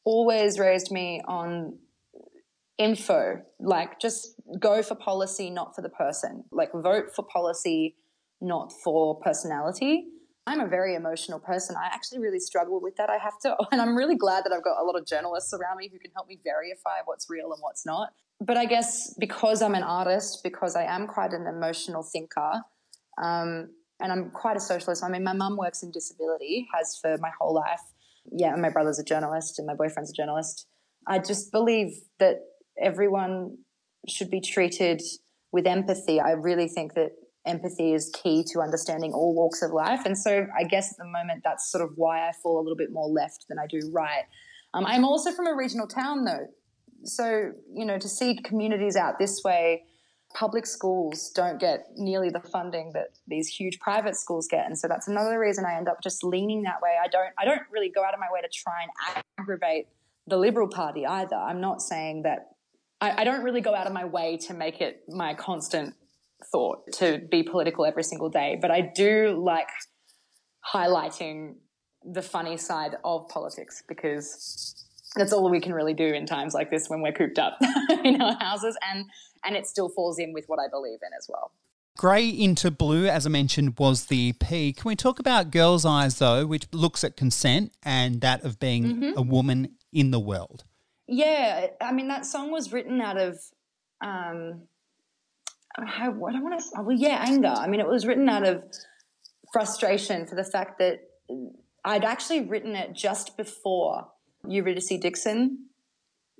always 0.06 0.60
raised 0.60 0.92
me 0.92 1.24
on 1.28 1.80
info 2.78 3.40
like 3.60 4.00
just 4.00 4.34
go 4.60 4.82
for 4.82 4.96
policy 4.96 5.52
not 5.52 5.76
for 5.76 5.84
the 5.84 5.90
person 5.90 6.44
like 6.52 6.72
vote 6.74 7.14
for 7.16 7.24
policy 7.24 7.96
not 8.42 8.74
for 8.84 9.20
personality. 9.20 10.06
I'm 10.48 10.60
a 10.60 10.68
very 10.68 10.96
emotional 10.96 11.40
person. 11.40 11.76
I 11.78 11.86
actually 11.94 12.20
really 12.20 12.40
struggle 12.40 12.82
with 12.82 12.96
that. 12.98 13.10
I 13.10 13.18
have 13.18 13.40
to, 13.44 13.56
and 13.72 13.82
I'm 13.82 13.96
really 13.96 14.16
glad 14.16 14.44
that 14.44 14.52
I've 14.52 14.64
got 14.64 14.82
a 14.82 14.84
lot 14.84 14.98
of 14.98 15.06
journalists 15.06 15.54
around 15.54 15.78
me 15.78 15.90
who 15.92 16.00
can 16.00 16.12
help 16.16 16.28
me 16.28 16.40
verify 16.44 17.00
what's 17.06 17.30
real 17.30 17.54
and 17.54 17.62
what's 17.62 17.86
not. 17.86 18.10
But 18.40 18.58
I 18.58 18.66
guess 18.66 19.14
because 19.20 19.62
I'm 19.62 19.76
an 19.76 19.84
artist, 19.84 20.42
because 20.44 20.76
I 20.76 20.84
am 20.84 21.08
quite 21.08 21.32
an 21.32 21.46
emotional 21.46 22.02
thinker, 22.02 22.64
um, 23.22 23.70
and 24.00 24.12
I'm 24.12 24.32
quite 24.32 24.58
a 24.58 24.60
socialist. 24.60 25.04
I 25.04 25.10
mean, 25.10 25.24
my 25.24 25.34
mum 25.34 25.58
works 25.58 25.84
in 25.84 25.92
disability, 25.92 26.68
has 26.74 26.98
for 27.00 27.18
my 27.20 27.30
whole 27.40 27.54
life. 27.54 27.82
Yeah, 28.32 28.54
and 28.54 28.62
my 28.62 28.70
brother's 28.70 28.98
a 28.98 29.04
journalist, 29.04 29.60
and 29.60 29.68
my 29.68 29.76
boyfriend's 29.76 30.10
a 30.10 30.14
journalist. 30.14 30.66
I 31.08 31.20
just 31.20 31.52
believe 31.52 31.94
that 32.20 32.38
everyone 32.82 33.58
should 34.08 34.32
be 34.32 34.42
treated 34.42 35.02
with 35.52 35.68
empathy. 35.68 36.20
I 36.20 36.32
really 36.32 36.68
think 36.68 36.96
that 36.96 37.12
empathy 37.46 37.94
is 37.94 38.12
key 38.14 38.44
to 38.52 38.62
understanding 38.62 39.14
all 39.14 39.34
walks 39.34 39.62
of 39.62 39.72
life. 39.72 40.02
And 40.06 40.18
so 40.18 40.48
I 40.58 40.64
guess 40.64 40.92
at 40.92 40.98
the 40.98 41.06
moment, 41.06 41.42
that's 41.44 41.72
sort 41.72 41.84
of 41.84 41.92
why 41.96 42.28
I 42.28 42.32
fall 42.44 42.60
a 42.60 42.64
little 42.64 42.78
bit 42.78 42.92
more 42.92 43.08
left 43.08 43.46
than 43.50 43.58
I 43.58 43.68
do 43.68 43.80
right. 43.92 44.24
Um, 44.74 44.86
I'm 44.86 45.04
also 45.04 45.32
from 45.32 45.48
a 45.48 45.56
regional 45.56 45.88
town 45.88 46.24
though. 46.24 46.48
So, 47.04 47.52
you 47.74 47.86
know, 47.86 47.98
to 47.98 48.08
see 48.08 48.38
communities 48.44 48.96
out 48.96 49.18
this 49.18 49.42
way, 49.44 49.84
public 50.34 50.66
schools 50.66 51.32
don't 51.32 51.60
get 51.60 51.88
nearly 51.98 52.30
the 52.30 52.40
funding 52.40 52.92
that 52.94 53.08
these 53.28 53.48
huge 53.48 53.80
private 53.80 54.16
schools 54.16 54.48
get. 54.48 54.66
And 54.66 54.78
so 54.78 54.88
that's 54.88 55.08
another 55.08 55.40
reason 55.40 55.66
I 55.66 55.76
end 55.76 55.90
up 55.90 56.02
just 56.02 56.24
leaning 56.24 56.64
that 56.64 56.82
way. 56.82 56.96
I 57.04 57.08
don't, 57.08 57.34
I 57.38 57.46
don't 57.46 57.64
really 57.72 57.90
go 57.90 58.04
out 58.04 58.14
of 58.14 58.20
my 58.20 58.28
way 58.32 58.42
to 58.42 58.48
try 58.48 58.84
and 58.84 59.18
aggravate 59.40 59.88
the 60.28 60.38
Liberal 60.38 60.68
Party 60.68 61.06
either. 61.06 61.36
I'm 61.36 61.60
not 61.60 61.82
saying 61.82 62.22
that 62.24 62.52
I, 63.02 63.22
I 63.22 63.24
don't 63.24 63.44
really 63.44 63.62
go 63.62 63.76
out 63.76 63.88
of 63.88 63.94
my 63.94 64.06
way 64.06 64.38
to 64.48 64.54
make 64.54 64.80
it 64.80 65.04
my 65.10 65.34
constant 65.34 65.96
thought 66.52 66.92
to 66.94 67.20
be 67.30 67.44
political 67.44 67.86
every 67.86 68.04
single 68.04 68.30
day, 68.30 68.58
but 68.62 68.72
I 68.72 68.82
do 68.82 69.42
like 69.44 69.70
highlighting 70.74 71.56
the 72.04 72.22
funny 72.22 72.58
side 72.58 72.96
of 73.04 73.28
politics 73.30 73.84
because 73.88 74.86
that's 75.16 75.34
all 75.34 75.50
we 75.50 75.60
can 75.60 75.74
really 75.74 75.94
do 75.94 76.06
in 76.06 76.26
times 76.26 76.54
like 76.54 76.72
this 76.72 76.90
when 76.90 77.02
we're 77.02 77.12
cooped 77.12 77.38
up 77.38 77.58
in 78.04 78.22
our 78.22 78.36
houses 78.40 78.78
and 78.92 79.06
and 79.44 79.56
it 79.56 79.68
still 79.68 79.90
falls 79.90 80.20
in 80.20 80.34
with 80.34 80.46
what 80.48 80.60
I 80.60 80.68
believe 80.70 81.00
in 81.02 81.10
as 81.18 81.28
well. 81.28 81.52
Grey 81.98 82.28
into 82.28 82.72
Blue, 82.72 83.06
as 83.08 83.26
I 83.26 83.30
mentioned, 83.30 83.78
was 83.78 84.06
the 84.06 84.30
EP. 84.30 84.48
Can 84.48 84.84
we 84.86 84.96
talk 84.96 85.20
about 85.20 85.52
Girls' 85.52 85.86
Eyes, 85.86 86.20
though, 86.20 86.46
which 86.46 86.68
looks 86.72 87.04
at 87.04 87.18
consent 87.18 87.74
and 87.84 88.22
that 88.22 88.44
of 88.44 88.60
being 88.60 88.84
mm-hmm. 88.86 89.18
a 89.18 89.22
woman 89.22 89.76
in 89.92 90.12
the 90.12 90.20
world? 90.20 90.64
Yeah, 91.08 91.68
I 91.82 91.92
mean, 91.92 92.08
that 92.08 92.26
song 92.26 92.52
was 92.52 92.72
written 92.72 93.02
out 93.02 93.18
of, 93.18 93.40
um, 94.00 94.62
I, 95.78 96.10
what 96.10 96.36
I 96.36 96.42
want 96.42 96.60
to, 96.60 96.82
well, 96.82 96.96
yeah, 96.96 97.24
anger. 97.28 97.54
I 97.56 97.68
mean, 97.68 97.80
it 97.80 97.88
was 97.88 98.06
written 98.06 98.28
out 98.30 98.46
of 98.46 98.64
frustration 99.54 100.26
for 100.26 100.36
the 100.36 100.44
fact 100.44 100.80
that 100.80 101.00
I'd 101.84 102.04
actually 102.04 102.42
written 102.42 102.76
it 102.76 102.94
just 102.94 103.38
before 103.38 104.08
Eurydice 104.48 105.00
Dixon 105.00 105.66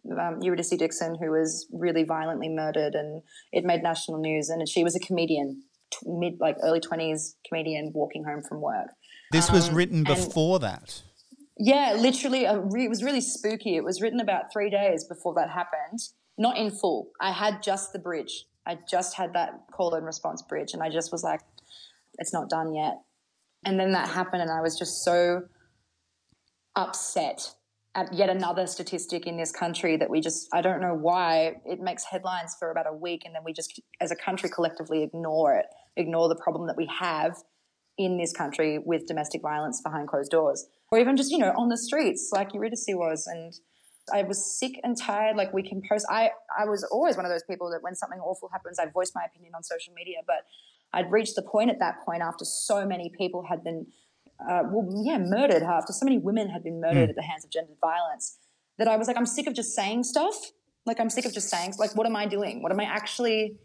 um, 0.10 0.40
Eurydice 0.42 0.76
Dixon, 0.78 1.16
who 1.20 1.32
was 1.32 1.68
really 1.72 2.04
violently 2.04 2.50
murdered, 2.50 2.96
and 2.96 3.22
it 3.52 3.64
made 3.64 3.84
national 3.84 4.20
news. 4.20 4.50
And 4.50 4.68
she 4.68 4.84
was 4.84 4.96
a 4.96 5.00
comedian, 5.00 5.64
t- 5.92 6.00
mid 6.06 6.40
like 6.40 6.58
early 6.64 6.80
twenties 6.80 7.36
comedian, 7.48 7.92
walking 7.94 8.24
home 8.24 8.42
from 8.42 8.62
work. 8.62 8.88
This 9.32 9.50
um, 9.50 9.56
was 9.56 9.70
written 9.70 10.04
before 10.04 10.60
that. 10.60 11.04
Yeah, 11.58 11.96
literally, 11.98 12.48
re- 12.72 12.86
it 12.86 12.90
was 12.90 13.04
really 13.04 13.22
spooky. 13.22 13.76
It 13.76 13.84
was 13.84 14.02
written 14.02 14.20
about 14.20 14.52
three 14.52 14.70
days 14.70 15.04
before 15.04 15.34
that 15.36 15.50
happened. 15.50 16.00
Not 16.38 16.58
in 16.58 16.72
full. 16.72 17.12
I 17.20 17.32
had 17.32 17.62
just 17.62 17.94
the 17.94 18.00
bridge. 18.00 18.46
I 18.72 18.80
just 18.90 19.16
had 19.18 19.34
that 19.34 19.66
call 19.72 19.94
and 19.96 20.06
response 20.06 20.42
bridge, 20.42 20.74
and 20.74 20.82
I 20.82 20.90
just 20.90 21.12
was 21.12 21.24
like, 21.24 21.42
"It's 22.20 22.32
not 22.32 22.50
done 22.50 22.74
yet." 22.74 23.02
And 23.66 23.80
then 23.80 23.92
that 23.92 24.10
happened, 24.10 24.42
and 24.42 24.52
I 24.52 24.62
was 24.62 24.80
just 24.80 25.04
so 25.04 25.44
upset 26.76 27.54
at 27.96 28.14
yet 28.14 28.30
another 28.30 28.66
statistic 28.68 29.28
in 29.28 29.36
this 29.36 29.52
country 29.52 29.98
that 29.98 30.10
we 30.10 30.22
just 30.22 30.48
I 30.54 30.62
don't 30.62 30.80
know 30.80 30.94
why 30.94 31.56
it 31.66 31.82
makes 31.82 32.06
headlines 32.06 32.56
for 32.58 32.72
about 32.72 32.88
a 32.88 32.94
week 32.94 33.24
and 33.26 33.36
then 33.36 33.42
we 33.44 33.52
just 33.52 33.82
as 34.00 34.12
a 34.12 34.16
country 34.16 34.50
collectively 34.50 35.04
ignore 35.04 35.54
it 35.56 35.66
ignore 35.98 36.30
the 36.30 36.38
problem 36.38 36.68
that 36.68 36.78
we 36.78 36.90
have 37.00 37.36
in 37.98 38.18
this 38.18 38.32
country 38.32 38.80
with 38.80 39.06
domestic 39.08 39.42
violence 39.42 39.82
behind 39.82 40.08
closed 40.08 40.32
doors 40.32 40.68
or 40.90 41.00
even 41.00 41.18
just 41.18 41.32
you 41.32 41.38
know 41.38 41.54
on 41.58 41.68
the 41.68 41.78
streets 41.78 42.30
like 42.32 42.54
Eurydice 42.54 42.86
was 42.90 43.28
and 43.28 43.56
I 44.14 44.24
was 44.24 44.44
sick 44.60 44.80
and 44.84 44.98
tired 44.98 45.36
like 45.36 45.54
we 45.54 45.64
can 45.64 45.82
post 45.88 46.06
I 46.10 46.32
I 46.58 46.66
was 46.66 46.84
always 46.86 47.16
one 47.16 47.26
of 47.26 47.32
those 47.32 47.44
people 47.44 47.70
that 47.72 47.82
when 47.82 47.96
something 47.96 48.20
awful 48.20 48.50
happens 48.50 48.80
I 48.80 48.86
voice 48.88 49.12
my 49.16 49.24
opinion 49.26 49.54
on 49.56 49.64
social 49.64 49.94
media 49.94 50.18
but 50.26 50.46
I'd 50.94 51.12
reached 51.12 51.36
the 51.36 51.42
point 51.42 51.70
at 51.70 51.80
that 51.80 52.06
point 52.06 52.22
after 52.22 52.46
so 52.46 52.86
many 52.86 53.12
people 53.18 53.46
had 53.48 53.64
been 53.64 53.88
uh, 54.50 54.64
well, 54.72 54.88
yeah, 55.06 55.18
murdered 55.18 55.64
after 55.64 55.94
so 55.94 56.06
many 56.06 56.18
women 56.18 56.50
had 56.50 56.64
been 56.64 56.82
murdered 56.82 57.08
mm. 57.08 57.10
at 57.10 57.16
the 57.16 57.22
hands 57.22 57.46
of 57.46 57.52
gendered 57.52 57.78
violence 57.80 58.38
that 58.78 58.88
I 58.88 58.98
was 58.98 59.08
like, 59.08 59.18
I'm 59.18 59.26
sick 59.26 59.48
of 59.48 59.54
just 59.54 59.76
saying 59.76 60.04
stuff. 60.04 60.36
Like, 60.86 61.00
I'm 61.00 61.10
sick 61.10 61.26
of 61.26 61.34
just 61.34 61.50
saying, 61.50 61.76
like, 61.78 61.96
what 61.96 62.08
am 62.08 62.16
I 62.16 62.26
doing? 62.26 62.64
What 62.64 62.72
am 62.72 62.80
I 62.80 62.86
actually 62.86 63.58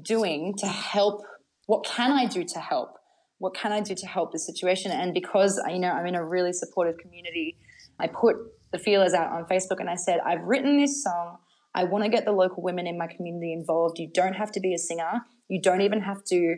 doing 0.00 0.54
to 0.58 0.66
help? 0.66 1.22
What 1.66 1.84
can 1.84 2.12
I 2.12 2.26
do 2.26 2.44
to 2.44 2.60
help? 2.60 2.98
What 3.38 3.54
can 3.54 3.72
I 3.72 3.80
do 3.80 3.94
to 3.96 4.06
help 4.06 4.32
the 4.32 4.38
situation? 4.38 4.92
And 4.92 5.12
because, 5.12 5.60
you 5.68 5.80
know, 5.80 5.90
I'm 5.90 6.06
in 6.06 6.14
a 6.14 6.24
really 6.24 6.52
supportive 6.52 6.98
community, 6.98 7.56
I 7.98 8.06
put 8.06 8.36
the 8.76 8.82
feelers 8.82 9.14
out 9.14 9.32
on 9.32 9.44
Facebook 9.44 9.80
and 9.80 9.88
I 9.88 9.96
said, 9.96 10.20
I've 10.20 10.42
written 10.42 10.76
this 10.76 11.02
song. 11.02 11.38
I 11.74 11.84
want 11.84 12.04
to 12.04 12.10
get 12.10 12.24
the 12.24 12.32
local 12.32 12.62
women 12.62 12.86
in 12.86 12.98
my 12.98 13.06
community 13.06 13.52
involved. 13.52 13.98
You 13.98 14.08
don't 14.12 14.34
have 14.34 14.52
to 14.52 14.60
be 14.60 14.74
a 14.74 14.78
singer. 14.78 15.22
You 15.48 15.60
don't 15.60 15.82
even 15.82 16.00
have 16.00 16.24
to 16.24 16.56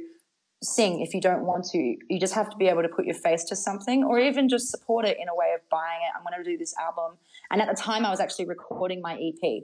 sing 0.63 1.01
if 1.01 1.15
you 1.15 1.21
don't 1.21 1.43
want 1.43 1.65
to. 1.67 1.79
You 1.79 2.19
just 2.19 2.35
have 2.35 2.51
to 2.51 2.57
be 2.57 2.67
able 2.67 2.83
to 2.83 2.89
put 2.89 3.05
your 3.05 3.15
face 3.15 3.45
to 3.45 3.57
something 3.57 4.03
or 4.03 4.19
even 4.19 4.49
just 4.49 4.69
support 4.69 5.07
it 5.07 5.17
in 5.21 5.29
a 5.29 5.35
way 5.35 5.53
of 5.55 5.61
buying 5.71 6.01
it. 6.03 6.13
I'm 6.17 6.25
going 6.25 6.43
to 6.43 6.49
do 6.49 6.59
this 6.59 6.75
album. 6.81 7.19
And 7.51 7.63
at 7.63 7.69
the 7.69 7.81
time, 7.81 8.05
I 8.05 8.11
was 8.11 8.21
actually 8.21 8.47
recording 8.47 9.01
my 9.01 9.15
EP. 9.15 9.63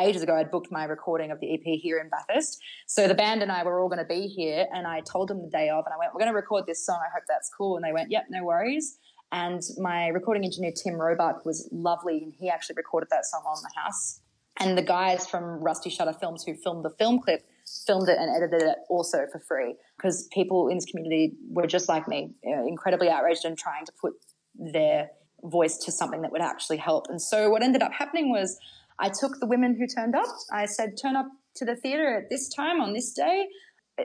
Ages 0.00 0.22
ago, 0.22 0.36
I'd 0.36 0.50
booked 0.50 0.72
my 0.72 0.84
recording 0.84 1.30
of 1.30 1.40
the 1.40 1.54
EP 1.54 1.80
here 1.80 1.98
in 1.98 2.08
Bathurst. 2.08 2.60
So 2.86 3.06
the 3.06 3.14
band 3.14 3.42
and 3.42 3.52
I 3.52 3.62
were 3.62 3.80
all 3.80 3.88
going 3.88 3.98
to 3.98 4.04
be 4.04 4.26
here. 4.26 4.66
And 4.72 4.86
I 4.86 5.00
told 5.00 5.28
them 5.28 5.42
the 5.42 5.50
day 5.50 5.68
of, 5.68 5.84
and 5.86 5.94
I 5.94 5.98
went, 5.98 6.12
We're 6.12 6.20
going 6.20 6.32
to 6.32 6.36
record 6.36 6.66
this 6.66 6.84
song. 6.84 6.98
I 7.00 7.10
hope 7.14 7.24
that's 7.28 7.50
cool. 7.56 7.76
And 7.76 7.84
they 7.84 7.92
went, 7.92 8.10
Yep, 8.10 8.26
no 8.30 8.44
worries. 8.44 8.98
And 9.32 9.62
my 9.78 10.08
recording 10.08 10.44
engineer, 10.44 10.72
Tim 10.72 11.00
Roebuck, 11.00 11.46
was 11.46 11.68
lovely. 11.72 12.20
And 12.22 12.34
he 12.38 12.50
actually 12.50 12.74
recorded 12.76 13.08
that 13.10 13.24
song 13.24 13.42
on 13.46 13.62
the 13.62 13.80
house. 13.80 14.20
And 14.60 14.76
the 14.76 14.82
guys 14.82 15.26
from 15.26 15.64
Rusty 15.64 15.88
Shutter 15.88 16.12
Films 16.12 16.44
who 16.44 16.54
filmed 16.54 16.84
the 16.84 16.90
film 16.90 17.18
clip 17.18 17.42
filmed 17.86 18.08
it 18.08 18.18
and 18.18 18.30
edited 18.36 18.62
it 18.62 18.76
also 18.90 19.26
for 19.32 19.40
free 19.40 19.74
because 19.96 20.28
people 20.32 20.68
in 20.68 20.76
this 20.76 20.84
community 20.84 21.32
were 21.48 21.66
just 21.66 21.88
like 21.88 22.06
me, 22.06 22.34
incredibly 22.42 23.08
outraged 23.08 23.46
and 23.46 23.56
trying 23.56 23.86
to 23.86 23.92
put 23.98 24.12
their 24.54 25.08
voice 25.42 25.78
to 25.78 25.90
something 25.90 26.20
that 26.22 26.30
would 26.30 26.42
actually 26.42 26.76
help. 26.76 27.06
And 27.08 27.20
so 27.20 27.48
what 27.48 27.62
ended 27.62 27.82
up 27.82 27.92
happening 27.92 28.30
was 28.30 28.58
I 28.98 29.08
took 29.08 29.40
the 29.40 29.46
women 29.46 29.74
who 29.78 29.86
turned 29.86 30.14
up. 30.14 30.26
I 30.52 30.66
said, 30.66 30.98
turn 31.00 31.16
up 31.16 31.26
to 31.56 31.64
the 31.64 31.74
theater 31.74 32.18
at 32.18 32.28
this 32.28 32.50
time 32.50 32.80
on 32.80 32.92
this 32.92 33.12
day. 33.12 33.46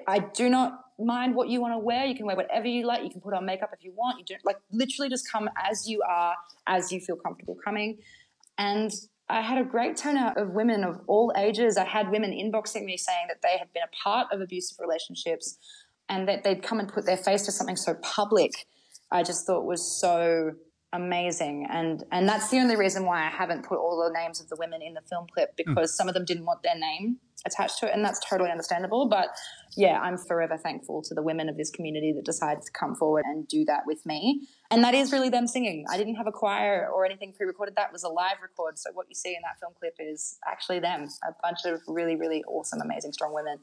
I 0.08 0.20
do 0.20 0.50
not 0.50 0.80
mind 1.00 1.36
what 1.36 1.50
you 1.50 1.62
want 1.62 1.74
to 1.74 1.80
wear. 1.80 2.06
You 2.06 2.16
can 2.16 2.26
wear 2.26 2.36
whatever 2.36 2.68
you 2.68 2.86
like. 2.86 3.04
You 3.04 3.10
can 3.10 3.22
put 3.22 3.34
on 3.34 3.46
makeup 3.46 3.70
if 3.74 3.84
you 3.84 3.94
want. 3.96 4.20
You 4.20 4.26
don't 4.26 4.46
like 4.46 4.58
literally 4.72 5.10
just 5.10 5.32
come 5.32 5.50
as 5.58 5.88
you 5.88 6.02
are, 6.08 6.36
as 6.66 6.92
you 6.92 7.00
feel 7.00 7.16
comfortable 7.16 7.56
coming. 7.64 7.98
And 8.58 8.92
I 9.30 9.42
had 9.42 9.58
a 9.58 9.64
great 9.64 9.98
turnout 9.98 10.38
of 10.38 10.52
women 10.52 10.84
of 10.84 11.02
all 11.08 11.34
ages. 11.38 11.78
I 11.78 11.86
had 11.86 12.10
women 12.10 12.32
inboxing 12.32 12.86
me 12.86 12.98
saying 12.98 13.28
that 13.28 13.38
they 13.44 13.58
had 13.58 13.72
been 13.74 13.84
a 13.84 14.04
part 14.04 14.28
of 14.32 14.42
abusive 14.42 14.78
relationships 14.80 15.58
and 16.10 16.28
that 16.28 16.44
they'd 16.44 16.64
come 16.64 16.80
and 16.80 16.92
put 16.92 17.06
their 17.06 17.18
face 17.18 17.44
to 17.44 17.52
something 17.52 17.76
so 17.76 17.96
public. 17.96 18.66
I 19.12 19.24
just 19.24 19.46
thought 19.46 19.66
was 19.66 20.00
so 20.00 20.54
amazing. 20.94 21.68
And 21.70 22.04
and 22.12 22.28
that's 22.28 22.50
the 22.50 22.60
only 22.60 22.76
reason 22.76 23.06
why 23.06 23.26
I 23.26 23.30
haven't 23.30 23.66
put 23.66 23.78
all 23.78 23.98
the 23.98 24.18
names 24.18 24.40
of 24.40 24.50
the 24.50 24.56
women 24.58 24.82
in 24.82 24.94
the 24.94 25.02
film 25.02 25.28
clip 25.34 25.50
hmm. 25.50 25.56
because 25.74 25.92
mm. 25.92 25.96
some 25.96 26.08
of 26.08 26.14
them 26.14 26.26
didn't 26.26 26.46
want 26.46 26.64
their 26.64 26.78
name 26.78 27.18
attached 27.46 27.78
to 27.80 27.88
it 27.88 27.94
and 27.94 28.04
that's 28.04 28.20
totally 28.28 28.50
understandable. 28.50 29.08
But 29.08 29.30
yeah 29.76 30.00
I'm 30.00 30.18
forever 30.18 30.58
thankful 30.58 31.02
to 31.04 31.14
the 31.14 31.22
women 31.22 31.50
of 31.50 31.58
this 31.58 31.70
community 31.70 32.12
that 32.14 32.26
decided 32.26 32.64
to 32.64 32.72
come 32.72 32.96
forward 32.96 33.26
and 33.26 33.48
do 33.48 33.64
that 33.66 33.84
with 33.86 34.06
me. 34.06 34.48
And 34.72 34.84
that 34.84 34.94
is 34.94 35.12
really 35.12 35.30
them 35.30 35.48
singing. 35.48 35.86
I 35.90 35.98
didn't 35.98 36.16
have 36.16 36.28
a 36.28 36.32
choir 36.32 36.90
or 36.94 37.06
anything 37.06 37.34
pre-recorded. 37.34 37.76
That 37.76 37.94
was 37.94 38.04
a 38.04 38.10
live 38.10 38.38
record. 38.42 38.80
So 38.80 38.90
what 38.94 39.08
you 39.08 39.16
see 39.16 39.30
in 39.30 39.42
that 39.44 39.60
film 39.60 39.74
clip 39.80 39.96
is 40.00 40.40
actually 40.48 40.80
them 40.80 41.08
a 41.24 41.34
bunch 41.44 41.60
of 41.66 41.82
really 41.88 42.16
really 42.16 42.44
awesome 42.46 42.82
amazing 42.82 43.14
strong 43.14 43.34
women. 43.34 43.60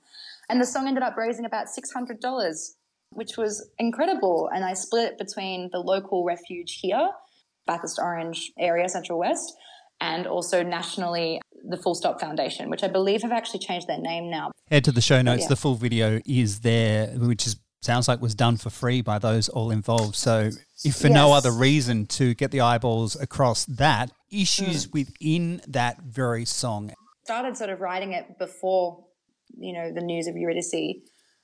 And 0.49 0.61
the 0.61 0.67
song 0.67 0.87
ended 0.87 1.03
up 1.03 1.17
raising 1.17 1.45
about 1.45 1.67
$600 1.67 2.75
which 3.15 3.37
was 3.37 3.71
incredible. 3.79 4.49
And 4.55 4.65
I 4.65 4.75
split 4.75 5.19
between 5.19 5.71
the 5.73 5.79
local 5.79 6.25
refuge 6.25 6.79
here, 6.81 7.11
Bathurst 7.67 7.99
Orange 8.01 8.53
area, 8.59 8.89
Central 8.89 9.19
West, 9.19 9.53
and 10.01 10.27
also 10.27 10.63
nationally 10.63 11.41
the 11.69 11.77
Full 11.77 11.95
Stop 11.95 12.21
Foundation, 12.21 12.69
which 12.69 12.83
I 12.83 12.89
believe 12.89 13.23
have 13.23 13.33
actually 13.33 13.61
changed 13.61 13.87
their 13.89 13.99
name 13.99 14.31
now. 14.31 14.51
Head 14.71 14.85
to 14.85 14.93
the 14.93 15.01
show 15.01 15.23
notes. 15.23 15.43
Yeah. 15.43 15.49
The 15.49 15.57
full 15.57 15.77
video 15.77 16.21
is 16.27 16.61
there, 16.61 17.09
which 17.09 17.47
is 17.47 17.57
sounds 17.85 18.09
like 18.09 18.21
was 18.21 18.35
done 18.35 18.57
for 18.57 18.71
free 18.71 19.03
by 19.03 19.19
those 19.19 19.49
all 19.49 19.71
involved. 19.71 20.17
So, 20.17 20.51
if 20.85 20.97
for 20.97 21.09
yes. 21.09 21.15
no 21.15 21.33
other 21.33 21.53
reason 21.53 22.07
to 22.07 22.35
get 22.35 22.51
the 22.51 22.63
eyeballs 22.63 23.15
across 23.21 23.67
that 23.67 24.11
issues 24.33 24.87
mm. 24.87 24.93
within 24.93 25.61
that 25.69 26.01
very 26.03 26.45
song. 26.45 26.93
Started 27.25 27.57
sort 27.57 27.71
of 27.71 27.81
writing 27.81 28.13
it 28.13 28.39
before, 28.39 29.05
you 29.57 29.73
know, 29.73 29.93
the 29.93 30.01
news 30.01 30.27
of 30.27 30.37
Eurydice 30.37 30.75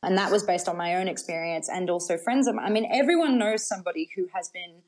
and 0.03 0.17
that 0.17 0.31
was 0.31 0.43
based 0.43 0.69
on 0.69 0.77
my 0.77 0.97
own 0.97 1.09
experience 1.09 1.69
and 1.69 1.91
also 1.91 2.17
friends 2.17 2.47
of 2.47 2.55
mine. 2.55 2.67
I 2.67 2.71
mean, 2.71 2.89
everyone 2.91 3.39
knows 3.39 3.67
somebody 3.67 4.09
who 4.17 4.27
has 4.35 4.49
been 4.49 4.83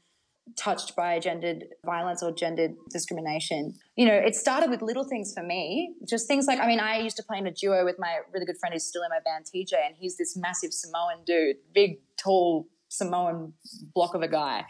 touched 0.56 0.96
by 0.96 1.18
gendered 1.18 1.64
violence 1.84 2.22
or 2.22 2.32
gendered 2.32 2.74
discrimination. 2.90 3.74
You 3.96 4.06
know, 4.06 4.14
it 4.14 4.34
started 4.34 4.70
with 4.70 4.82
little 4.82 5.04
things 5.04 5.32
for 5.32 5.42
me, 5.42 5.94
just 6.08 6.26
things 6.26 6.46
like, 6.46 6.58
I 6.58 6.66
mean, 6.66 6.80
I 6.80 6.98
used 6.98 7.16
to 7.16 7.22
play 7.22 7.38
in 7.38 7.46
a 7.46 7.52
duo 7.52 7.84
with 7.84 7.96
my 7.98 8.18
really 8.32 8.46
good 8.46 8.58
friend 8.58 8.72
who's 8.72 8.84
still 8.84 9.02
in 9.02 9.10
my 9.10 9.20
band, 9.24 9.44
TJ, 9.44 9.74
and 9.86 9.94
he's 9.98 10.16
this 10.16 10.36
massive 10.36 10.72
Samoan 10.72 11.24
dude, 11.24 11.56
big, 11.74 11.98
tall 12.16 12.66
Samoan 12.88 13.54
block 13.94 14.14
of 14.14 14.22
a 14.22 14.28
guy. 14.28 14.64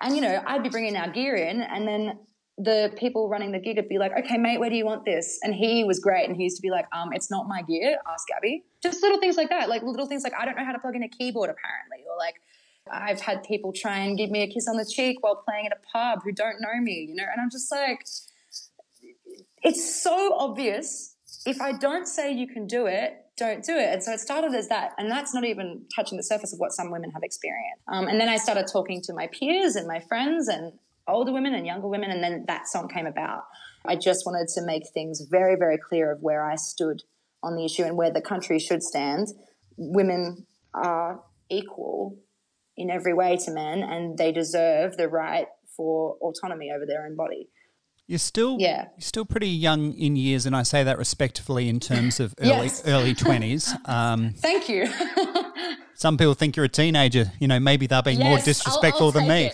And, 0.00 0.16
you 0.16 0.22
know, 0.22 0.42
I'd 0.46 0.62
be 0.62 0.70
bringing 0.70 0.96
our 0.96 1.10
gear 1.10 1.36
in 1.36 1.60
and 1.60 1.86
then 1.86 2.18
the 2.62 2.92
people 2.98 3.28
running 3.30 3.52
the 3.52 3.58
gig 3.58 3.76
would 3.76 3.88
be 3.88 3.98
like, 3.98 4.12
okay, 4.18 4.36
mate, 4.36 4.60
where 4.60 4.68
do 4.68 4.76
you 4.76 4.84
want 4.84 5.06
this? 5.06 5.38
And 5.42 5.54
he 5.54 5.82
was 5.82 5.98
great. 5.98 6.28
And 6.28 6.36
he 6.36 6.44
used 6.44 6.56
to 6.56 6.62
be 6.62 6.70
like, 6.70 6.84
um, 6.92 7.10
it's 7.12 7.30
not 7.30 7.48
my 7.48 7.62
gear. 7.62 7.96
Ask 8.06 8.26
Gabbi. 8.28 8.62
Just 8.82 9.02
little 9.02 9.18
things 9.18 9.36
like 9.36 9.48
that. 9.48 9.70
Like 9.70 9.82
little 9.82 10.06
things 10.06 10.22
like, 10.22 10.34
I 10.38 10.44
don't 10.44 10.56
know 10.56 10.64
how 10.64 10.72
to 10.72 10.78
plug 10.78 10.94
in 10.94 11.02
a 11.02 11.08
keyboard 11.08 11.48
apparently. 11.48 12.06
Or 12.06 12.18
like, 12.18 12.34
I've 12.92 13.20
had 13.20 13.44
people 13.44 13.72
try 13.72 13.98
and 13.98 14.16
give 14.18 14.30
me 14.30 14.42
a 14.42 14.46
kiss 14.46 14.68
on 14.68 14.76
the 14.76 14.84
cheek 14.84 15.22
while 15.22 15.36
playing 15.36 15.66
at 15.66 15.72
a 15.72 15.80
pub 15.90 16.20
who 16.22 16.32
don't 16.32 16.56
know 16.60 16.80
me, 16.82 17.06
you 17.08 17.14
know? 17.14 17.24
And 17.30 17.40
I'm 17.40 17.50
just 17.50 17.72
like, 17.72 18.04
it's 19.62 20.02
so 20.02 20.34
obvious. 20.34 21.16
If 21.46 21.62
I 21.62 21.72
don't 21.72 22.06
say 22.06 22.32
you 22.32 22.46
can 22.46 22.66
do 22.66 22.86
it, 22.86 23.14
don't 23.38 23.64
do 23.64 23.76
it. 23.76 23.90
And 23.90 24.02
so 24.02 24.12
it 24.12 24.20
started 24.20 24.54
as 24.54 24.68
that. 24.68 24.92
And 24.98 25.10
that's 25.10 25.32
not 25.32 25.44
even 25.44 25.86
touching 25.96 26.18
the 26.18 26.22
surface 26.22 26.52
of 26.52 26.58
what 26.58 26.72
some 26.72 26.90
women 26.90 27.10
have 27.12 27.22
experienced. 27.22 27.82
Um, 27.88 28.06
and 28.06 28.20
then 28.20 28.28
I 28.28 28.36
started 28.36 28.66
talking 28.70 29.00
to 29.04 29.14
my 29.14 29.28
peers 29.28 29.76
and 29.76 29.86
my 29.86 30.00
friends 30.00 30.48
and 30.48 30.72
older 31.10 31.32
women 31.32 31.54
and 31.54 31.66
younger 31.66 31.88
women. 31.88 32.10
And 32.10 32.22
then 32.22 32.44
that 32.46 32.68
song 32.68 32.88
came 32.88 33.06
about. 33.06 33.42
I 33.86 33.96
just 33.96 34.24
wanted 34.26 34.48
to 34.54 34.62
make 34.62 34.82
things 34.92 35.22
very, 35.30 35.56
very 35.56 35.78
clear 35.78 36.12
of 36.12 36.20
where 36.22 36.44
I 36.44 36.56
stood 36.56 37.02
on 37.42 37.56
the 37.56 37.64
issue 37.64 37.82
and 37.84 37.96
where 37.96 38.10
the 38.12 38.20
country 38.20 38.58
should 38.58 38.82
stand 38.82 39.28
women 39.76 40.46
are 40.74 41.20
equal 41.50 42.18
in 42.76 42.90
every 42.90 43.14
way 43.14 43.36
to 43.44 43.50
men 43.50 43.82
and 43.82 44.18
they 44.18 44.30
deserve 44.32 44.96
the 44.96 45.08
right 45.08 45.46
for 45.76 46.16
autonomy 46.20 46.70
over 46.74 46.84
their 46.86 47.06
own 47.06 47.16
body. 47.16 47.48
You're 48.06 48.18
still 48.18 48.56
Yeah. 48.58 48.86
you're 48.96 49.00
still 49.02 49.24
pretty 49.24 49.48
young 49.48 49.92
in 49.94 50.16
years, 50.16 50.44
and 50.44 50.54
I 50.56 50.64
say 50.64 50.82
that 50.82 50.98
respectfully 50.98 51.68
in 51.68 51.78
terms 51.80 52.18
of 52.20 52.34
early 52.40 52.68
early 52.84 53.14
twenties. 53.14 53.72
Um, 53.84 54.32
Thank 54.36 54.68
you. 54.68 54.88
some 55.94 56.16
people 56.18 56.34
think 56.34 56.56
you're 56.56 56.64
a 56.66 56.68
teenager. 56.68 57.30
You 57.38 57.46
know, 57.48 57.60
maybe 57.60 57.86
they're 57.86 58.02
being 58.02 58.18
more 58.18 58.30
Yes, 58.30 58.40
I'll- 58.40 58.44
disrespectful 58.46 59.06
I'll 59.06 59.12
than 59.12 59.28
me. 59.28 59.52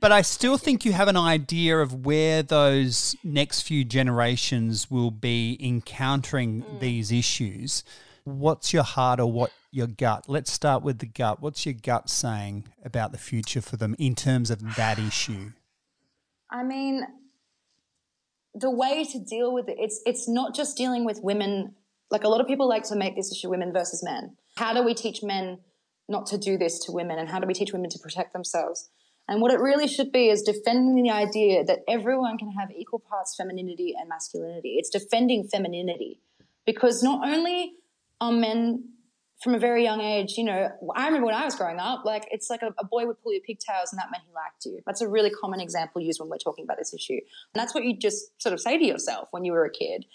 But 0.00 0.12
I 0.12 0.22
still 0.22 0.58
think 0.58 0.84
you 0.84 0.92
have 0.92 1.08
an 1.08 1.16
idea 1.16 1.78
of 1.78 2.06
where 2.06 2.42
those 2.42 3.16
next 3.24 3.62
few 3.62 3.84
generations 3.84 4.90
will 4.90 5.10
be 5.10 5.58
encountering 5.60 6.62
Mm. 6.62 6.80
these 6.80 7.10
issues. 7.10 7.82
What's 8.24 8.72
your 8.72 8.84
heart 8.84 9.18
or 9.18 9.30
what 9.30 9.50
your 9.72 9.88
gut? 9.88 10.28
Let's 10.28 10.52
start 10.52 10.82
with 10.82 10.98
the 11.00 11.06
gut. 11.06 11.42
What's 11.42 11.66
your 11.66 11.74
gut 11.74 12.08
saying 12.10 12.64
about 12.84 13.10
the 13.10 13.18
future 13.18 13.60
for 13.60 13.76
them 13.76 13.96
in 13.98 14.14
terms 14.14 14.50
of 14.50 14.76
that 14.76 14.98
issue? 14.98 15.52
I 16.50 16.62
mean, 16.62 17.06
the 18.54 18.70
way 18.70 19.04
to 19.04 19.18
deal 19.18 19.52
with 19.52 19.68
it, 19.68 19.76
it's 19.80 20.00
it's 20.06 20.28
not 20.28 20.54
just 20.54 20.76
dealing 20.76 21.04
with 21.04 21.20
women. 21.22 21.74
Like 22.10 22.24
a 22.24 22.28
lot 22.28 22.40
of 22.40 22.46
people 22.46 22.68
like 22.68 22.84
to 22.84 22.96
make 22.96 23.16
this 23.16 23.32
issue 23.32 23.50
women 23.50 23.72
versus 23.72 24.02
men. 24.02 24.36
How 24.56 24.72
do 24.72 24.82
we 24.82 24.94
teach 24.94 25.22
men 25.22 25.58
not 26.08 26.26
to 26.26 26.38
do 26.38 26.56
this 26.56 26.78
to 26.86 26.92
women, 26.92 27.18
and 27.18 27.28
how 27.28 27.38
do 27.40 27.46
we 27.46 27.52
teach 27.54 27.72
women 27.72 27.90
to 27.90 27.98
protect 27.98 28.32
themselves? 28.32 28.88
And 29.28 29.42
what 29.42 29.52
it 29.52 29.60
really 29.60 29.86
should 29.86 30.10
be 30.10 30.30
is 30.30 30.42
defending 30.42 31.02
the 31.02 31.10
idea 31.10 31.62
that 31.64 31.80
everyone 31.86 32.38
can 32.38 32.50
have 32.52 32.70
equal 32.70 32.98
parts 32.98 33.36
femininity 33.36 33.94
and 33.98 34.08
masculinity. 34.08 34.76
It's 34.78 34.88
defending 34.88 35.44
femininity 35.44 36.20
because 36.64 37.02
not 37.02 37.28
only 37.28 37.74
are 38.20 38.32
men 38.32 38.84
from 39.42 39.54
a 39.54 39.58
very 39.58 39.84
young 39.84 40.00
age, 40.00 40.36
you 40.38 40.44
know, 40.44 40.70
I 40.96 41.06
remember 41.06 41.26
when 41.26 41.34
I 41.34 41.44
was 41.44 41.54
growing 41.54 41.78
up, 41.78 42.04
like 42.04 42.26
it's 42.32 42.48
like 42.48 42.62
a, 42.62 42.74
a 42.78 42.84
boy 42.84 43.06
would 43.06 43.22
pull 43.22 43.32
your 43.32 43.42
pigtails 43.42 43.92
and 43.92 43.98
that 43.98 44.10
meant 44.10 44.24
he 44.26 44.32
liked 44.34 44.64
you. 44.64 44.80
That's 44.86 45.02
a 45.02 45.08
really 45.08 45.30
common 45.30 45.60
example 45.60 46.00
used 46.00 46.18
when 46.18 46.30
we're 46.30 46.38
talking 46.38 46.64
about 46.64 46.78
this 46.78 46.94
issue. 46.94 47.14
And 47.14 47.54
that's 47.54 47.74
what 47.74 47.84
you 47.84 47.96
just 47.96 48.40
sort 48.42 48.54
of 48.54 48.60
say 48.60 48.78
to 48.78 48.84
yourself 48.84 49.28
when 49.30 49.44
you 49.44 49.52
were 49.52 49.64
a 49.64 49.70
kid. 49.70 50.06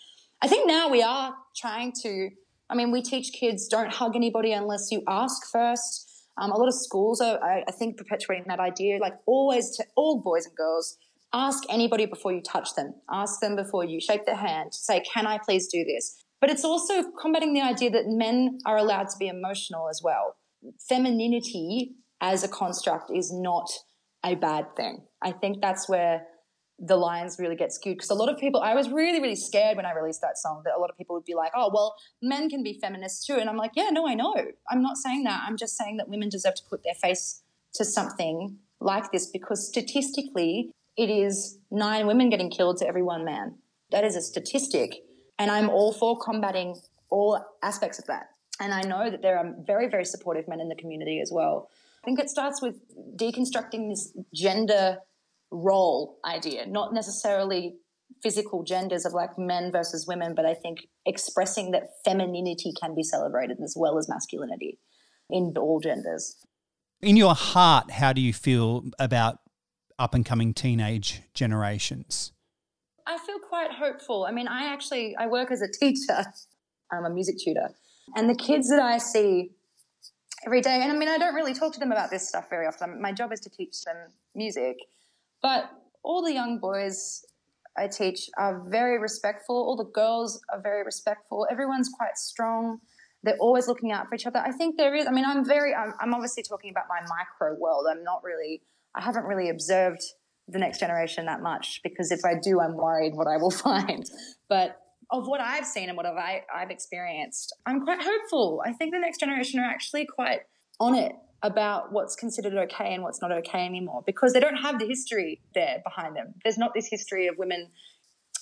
I 0.42 0.48
think 0.48 0.68
now 0.68 0.90
we 0.90 1.04
are 1.04 1.36
trying 1.56 1.94
to, 2.02 2.32
I 2.70 2.76
mean, 2.76 2.92
we 2.92 3.02
teach 3.02 3.32
kids 3.32 3.68
don't 3.68 3.92
hug 3.92 4.16
anybody 4.16 4.52
unless 4.52 4.92
you 4.92 5.04
ask 5.08 5.50
first. 5.50 6.10
Um, 6.38 6.52
a 6.52 6.58
lot 6.58 6.68
of 6.68 6.74
schools 6.74 7.22
are, 7.22 7.42
I, 7.44 7.64
I 7.68 7.72
think, 7.72 7.98
perpetuating 7.98 8.46
that 8.48 8.60
idea, 8.60 8.98
like 9.00 9.14
always 9.26 9.76
to 9.78 9.86
all 9.96 10.22
boys 10.22 10.46
and 10.46 10.56
girls, 10.56 10.98
ask 11.34 11.64
anybody 11.70 12.06
before 12.06 12.32
you 12.32 12.42
touch 12.42 12.76
them. 12.76 12.94
Ask 13.12 13.40
them 13.40 13.56
before 13.56 13.86
you 13.86 14.00
shake 14.00 14.26
their 14.26 14.36
hand. 14.36 14.74
Say, 14.74 15.04
can 15.14 15.28
I 15.28 15.38
please 15.38 15.68
do 15.68 15.84
this? 15.84 16.24
But 16.42 16.50
it's 16.50 16.66
also 16.66 17.04
combating 17.22 17.54
the 17.54 17.62
idea 17.62 17.90
that 17.92 18.08
men 18.08 18.60
are 18.66 18.78
allowed 18.78 19.10
to 19.10 19.18
be 19.18 19.28
emotional 19.28 19.90
as 19.90 20.02
well. 20.04 20.36
Femininity 20.90 21.96
as 22.20 22.44
a 22.44 22.48
construct 22.48 23.12
is 23.14 23.32
not 23.34 23.70
a 24.26 24.36
bad 24.36 24.76
thing. 24.76 25.04
I 25.22 25.32
think 25.32 25.62
that's 25.62 25.88
where 25.88 26.26
the 26.80 26.96
lines 26.96 27.38
really 27.40 27.56
get 27.56 27.72
skewed 27.72 27.98
because 27.98 28.10
a 28.10 28.16
lot 28.16 28.30
of 28.30 28.38
people 28.38 28.62
I 28.62 28.74
was 28.74 28.90
really 28.90 29.22
really 29.22 29.36
scared 29.36 29.78
when 29.78 29.86
I 29.86 29.94
released 29.94 30.22
that 30.22 30.38
song 30.38 30.62
that 30.66 30.74
a 30.76 30.80
lot 30.80 30.90
of 30.90 30.98
people 30.98 31.16
would 31.16 31.26
be 31.26 31.36
like 31.36 31.52
oh 31.56 31.70
well 31.74 31.96
men 32.22 32.50
can 32.50 32.64
be 32.64 32.80
feminists 32.82 33.26
too. 33.26 33.36
And 33.36 33.50
I'm 33.50 33.58
like 33.58 33.72
yeah 33.76 33.90
no 33.92 34.08
I 34.08 34.16
know. 34.16 34.34
I'm 34.70 34.82
not 34.82 34.98
saying 34.98 35.24
that. 35.24 35.44
I'm 35.46 35.58
just 35.58 35.78
saying 35.78 35.98
that 35.98 36.10
women 36.10 36.30
deserve 36.30 36.56
to 36.56 36.64
put 36.70 36.84
their 36.84 36.96
face 36.96 37.42
to 37.76 37.86
something 37.86 38.58
like 38.80 39.12
this 39.12 39.28
because 39.28 39.68
statistically 39.68 40.72
it 40.98 41.10
is 41.10 41.58
nine 41.72 42.06
women 42.08 42.30
getting 42.30 42.50
killed 42.50 42.78
to 42.78 42.88
every 42.88 43.04
one 43.04 43.24
man. 43.24 43.56
That 43.92 44.04
is 44.04 44.16
a 44.16 44.22
statistic. 44.22 45.04
And 45.40 45.50
I'm 45.50 45.70
all 45.70 45.94
for 45.94 46.20
combating 46.20 46.76
all 47.10 47.44
aspects 47.64 47.98
of 48.00 48.06
that. 48.06 48.30
And 48.60 48.74
I 48.74 48.82
know 48.82 49.10
that 49.10 49.22
there 49.22 49.38
are 49.38 49.54
very 49.66 49.88
very 49.90 50.06
supportive 50.06 50.48
men 50.48 50.60
in 50.60 50.70
the 50.70 50.76
community 50.76 51.20
as 51.22 51.32
well. 51.32 51.70
I 52.04 52.06
think 52.06 52.20
it 52.20 52.30
starts 52.30 52.62
with 52.62 52.82
deconstructing 53.16 53.90
this 53.90 54.12
gender 54.34 54.98
role 55.54 56.18
idea, 56.26 56.66
not 56.66 56.94
necessarily 56.94 57.76
physical 58.22 58.64
genders 58.64 59.06
of 59.06 59.14
like 59.14 59.38
men 59.38 59.72
versus 59.72 60.08
women, 60.08 60.34
but 60.36 60.46
I 60.46 60.54
think 60.54 60.88
expressing 61.06 61.72
that 61.72 61.90
femininity 62.04 62.74
can 62.80 62.96
be 62.96 63.04
celebrated 63.04 63.58
as 63.64 63.76
well 63.78 63.98
as 63.98 64.10
masculinity 64.10 64.80
in 65.30 65.54
all 65.58 65.80
genders. 65.80 66.36
In 67.02 67.18
your 67.18 67.36
heart, 67.36 67.92
how 67.92 68.14
do 68.14 68.22
you 68.22 68.34
feel 68.34 68.86
about 68.98 69.40
up 70.00 70.14
and 70.14 70.26
coming 70.26 70.54
teenage 70.54 71.22
generations? 71.34 72.32
I 73.06 73.18
feel 73.18 73.40
quite 73.40 73.72
hopeful. 73.72 74.26
I 74.26 74.32
mean, 74.32 74.48
I 74.48 74.72
actually 74.72 75.16
I 75.18 75.28
work 75.28 75.52
as 75.52 75.62
a 75.62 75.68
teacher. 75.68 76.26
I'm 76.92 77.06
a 77.06 77.10
music 77.10 77.36
tutor. 77.44 77.72
And 78.16 78.30
the 78.30 78.36
kids 78.36 78.70
that 78.70 78.82
I 78.82 78.98
see 78.98 79.52
every 80.46 80.62
day, 80.62 80.82
and 80.82 80.92
I 80.92 80.96
mean, 80.96 81.10
I 81.10 81.18
don't 81.18 81.36
really 81.36 81.54
talk 81.54 81.74
to 81.74 81.80
them 81.80 81.92
about 81.92 82.10
this 82.10 82.28
stuff 82.28 82.50
very 82.50 82.68
often. 82.68 83.02
My 83.02 83.12
job 83.12 83.32
is 83.32 83.40
to 83.42 83.50
teach 83.50 83.82
them 83.84 83.98
music. 84.36 84.78
But 85.44 85.70
all 86.04 86.24
the 86.24 86.34
young 86.34 86.58
boys 86.58 87.24
I 87.78 87.88
teach 87.88 88.30
are 88.38 88.64
very 88.68 88.98
respectful. 88.98 89.56
All 89.56 89.76
the 89.76 89.92
girls 89.92 90.42
are 90.52 90.62
very 90.62 90.84
respectful. 90.84 91.46
Everyone's 91.52 91.90
quite 91.90 92.18
strong. 92.18 92.80
They're 93.24 93.38
always 93.40 93.68
looking 93.68 93.92
out 93.92 94.08
for 94.08 94.16
each 94.16 94.26
other. 94.26 94.40
I 94.40 94.52
think 94.52 94.78
there 94.78 94.96
is, 94.96 95.06
I 95.06 95.12
mean, 95.12 95.26
I'm 95.26 95.46
very, 95.46 95.74
I'm, 95.76 95.94
I'm 96.00 96.14
obviously 96.14 96.44
talking 96.44 96.72
about 96.72 96.86
my 96.90 97.02
micro 97.02 97.56
world. 97.60 97.86
I'm 97.90 98.04
not 98.04 98.24
really, 98.24 98.62
I 98.96 99.02
haven't 99.02 99.26
really 99.26 99.50
observed 99.50 100.02
the 100.48 100.60
next 100.60 100.80
generation 100.80 101.26
that 101.26 101.42
much 101.42 101.82
because 101.84 102.12
if 102.12 102.22
I 102.26 102.34
do, 102.42 102.60
I'm 102.60 102.76
worried 102.76 103.14
what 103.16 103.28
I 103.28 103.38
will 103.38 103.52
find. 103.70 104.10
But 104.50 104.80
of 105.12 105.28
what 105.28 105.42
I've 105.42 105.66
seen 105.66 105.90
and 105.90 105.98
what 105.98 106.06
I, 106.06 106.44
I've 106.54 106.72
experienced, 106.72 107.56
I'm 107.66 107.84
quite 107.84 108.02
hopeful. 108.02 108.62
I 108.66 108.74
think 108.74 108.94
the 108.94 109.00
next 109.00 109.20
generation 109.20 109.60
are 109.60 109.66
actually 109.66 110.06
quite 110.06 110.42
on 110.80 110.96
it 110.96 111.14
about 111.44 111.92
what's 111.92 112.16
considered 112.16 112.54
okay 112.54 112.94
and 112.94 113.04
what's 113.04 113.22
not 113.22 113.32
okay 113.32 113.66
anymore 113.66 114.02
because 114.06 114.34
they 114.34 114.40
don't 114.40 114.56
have 114.56 114.80
the 114.80 114.88
history 114.88 115.42
there 115.54 115.82
behind 115.84 116.16
them. 116.16 116.34
There's 116.44 116.58
not 116.58 116.72
this 116.74 116.88
history 116.90 117.28
of 117.28 117.38
women. 117.38 117.70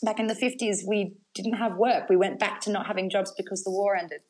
Back 0.03 0.19
in 0.19 0.27
the 0.27 0.35
50s, 0.35 0.87
we 0.87 1.15
didn't 1.33 1.53
have 1.53 1.77
work. 1.77 2.09
We 2.09 2.15
went 2.15 2.39
back 2.39 2.61
to 2.61 2.71
not 2.71 2.85
having 2.87 3.09
jobs 3.09 3.33
because 3.35 3.63
the 3.63 3.71
war 3.71 3.95
ended. 3.95 4.21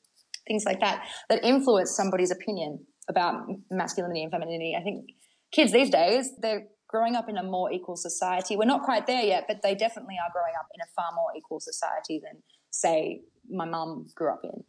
Things 0.47 0.63
like 0.65 0.79
that 0.79 1.05
that 1.29 1.43
influence 1.43 1.95
somebody's 1.95 2.31
opinion 2.31 2.86
about 3.10 3.43
masculinity 3.69 4.23
and 4.23 4.31
femininity. 4.31 4.75
I 4.79 4.84
think 4.84 5.10
kids 5.51 5.71
these 5.71 5.89
days, 5.89 6.31
they're 6.41 6.67
growing 6.88 7.15
up 7.15 7.29
in 7.29 7.38
a 7.38 7.43
more 7.43 7.71
equal 7.71 7.95
society. 7.95 8.55
We're 8.55 8.65
not 8.65 8.84
quite 8.84 9.07
there 9.07 9.21
yet, 9.21 9.45
but 9.47 9.62
they 9.63 9.75
definitely 9.75 10.15
are 10.15 10.31
growing 10.31 10.53
up 10.60 10.67
in 10.73 10.81
a 10.81 10.89
far 10.95 11.12
more 11.15 11.31
equal 11.38 11.60
society 11.60 12.19
than, 12.23 12.41
say, 12.69 13.21
my 13.49 13.65
mum 13.65 14.07
grew 14.15 14.31
up 14.31 14.41
in. 14.43 14.63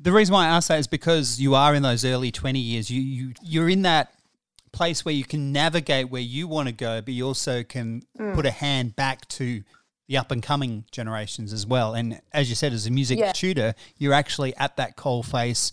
The 0.00 0.12
reason 0.12 0.32
why 0.32 0.44
I 0.44 0.48
ask 0.48 0.68
that 0.68 0.78
is 0.78 0.86
because 0.86 1.40
you 1.40 1.54
are 1.54 1.74
in 1.74 1.82
those 1.82 2.04
early 2.04 2.30
20 2.30 2.58
years. 2.58 2.88
You, 2.90 3.00
you, 3.02 3.32
you're 3.42 3.68
in 3.68 3.82
that 3.82 4.14
place 4.72 5.04
where 5.04 5.14
you 5.14 5.24
can 5.24 5.50
navigate 5.52 6.08
where 6.08 6.20
you 6.22 6.46
want 6.46 6.68
to 6.68 6.72
go, 6.74 7.00
but 7.00 7.14
you 7.14 7.26
also 7.26 7.62
can 7.64 8.02
Mm. 8.18 8.34
put 8.34 8.46
a 8.46 8.50
hand 8.50 8.94
back 8.94 9.26
to 9.28 9.62
the 10.06 10.16
up 10.16 10.30
and 10.30 10.42
coming 10.42 10.84
generations 10.92 11.52
as 11.52 11.66
well. 11.66 11.94
And 11.94 12.20
as 12.32 12.48
you 12.48 12.54
said, 12.54 12.72
as 12.72 12.86
a 12.86 12.90
music 12.90 13.18
Yeah. 13.18 13.32
tutor, 13.32 13.74
you're 13.96 14.12
actually 14.12 14.54
at 14.56 14.76
that 14.76 14.96
coal 14.96 15.22
face. 15.22 15.72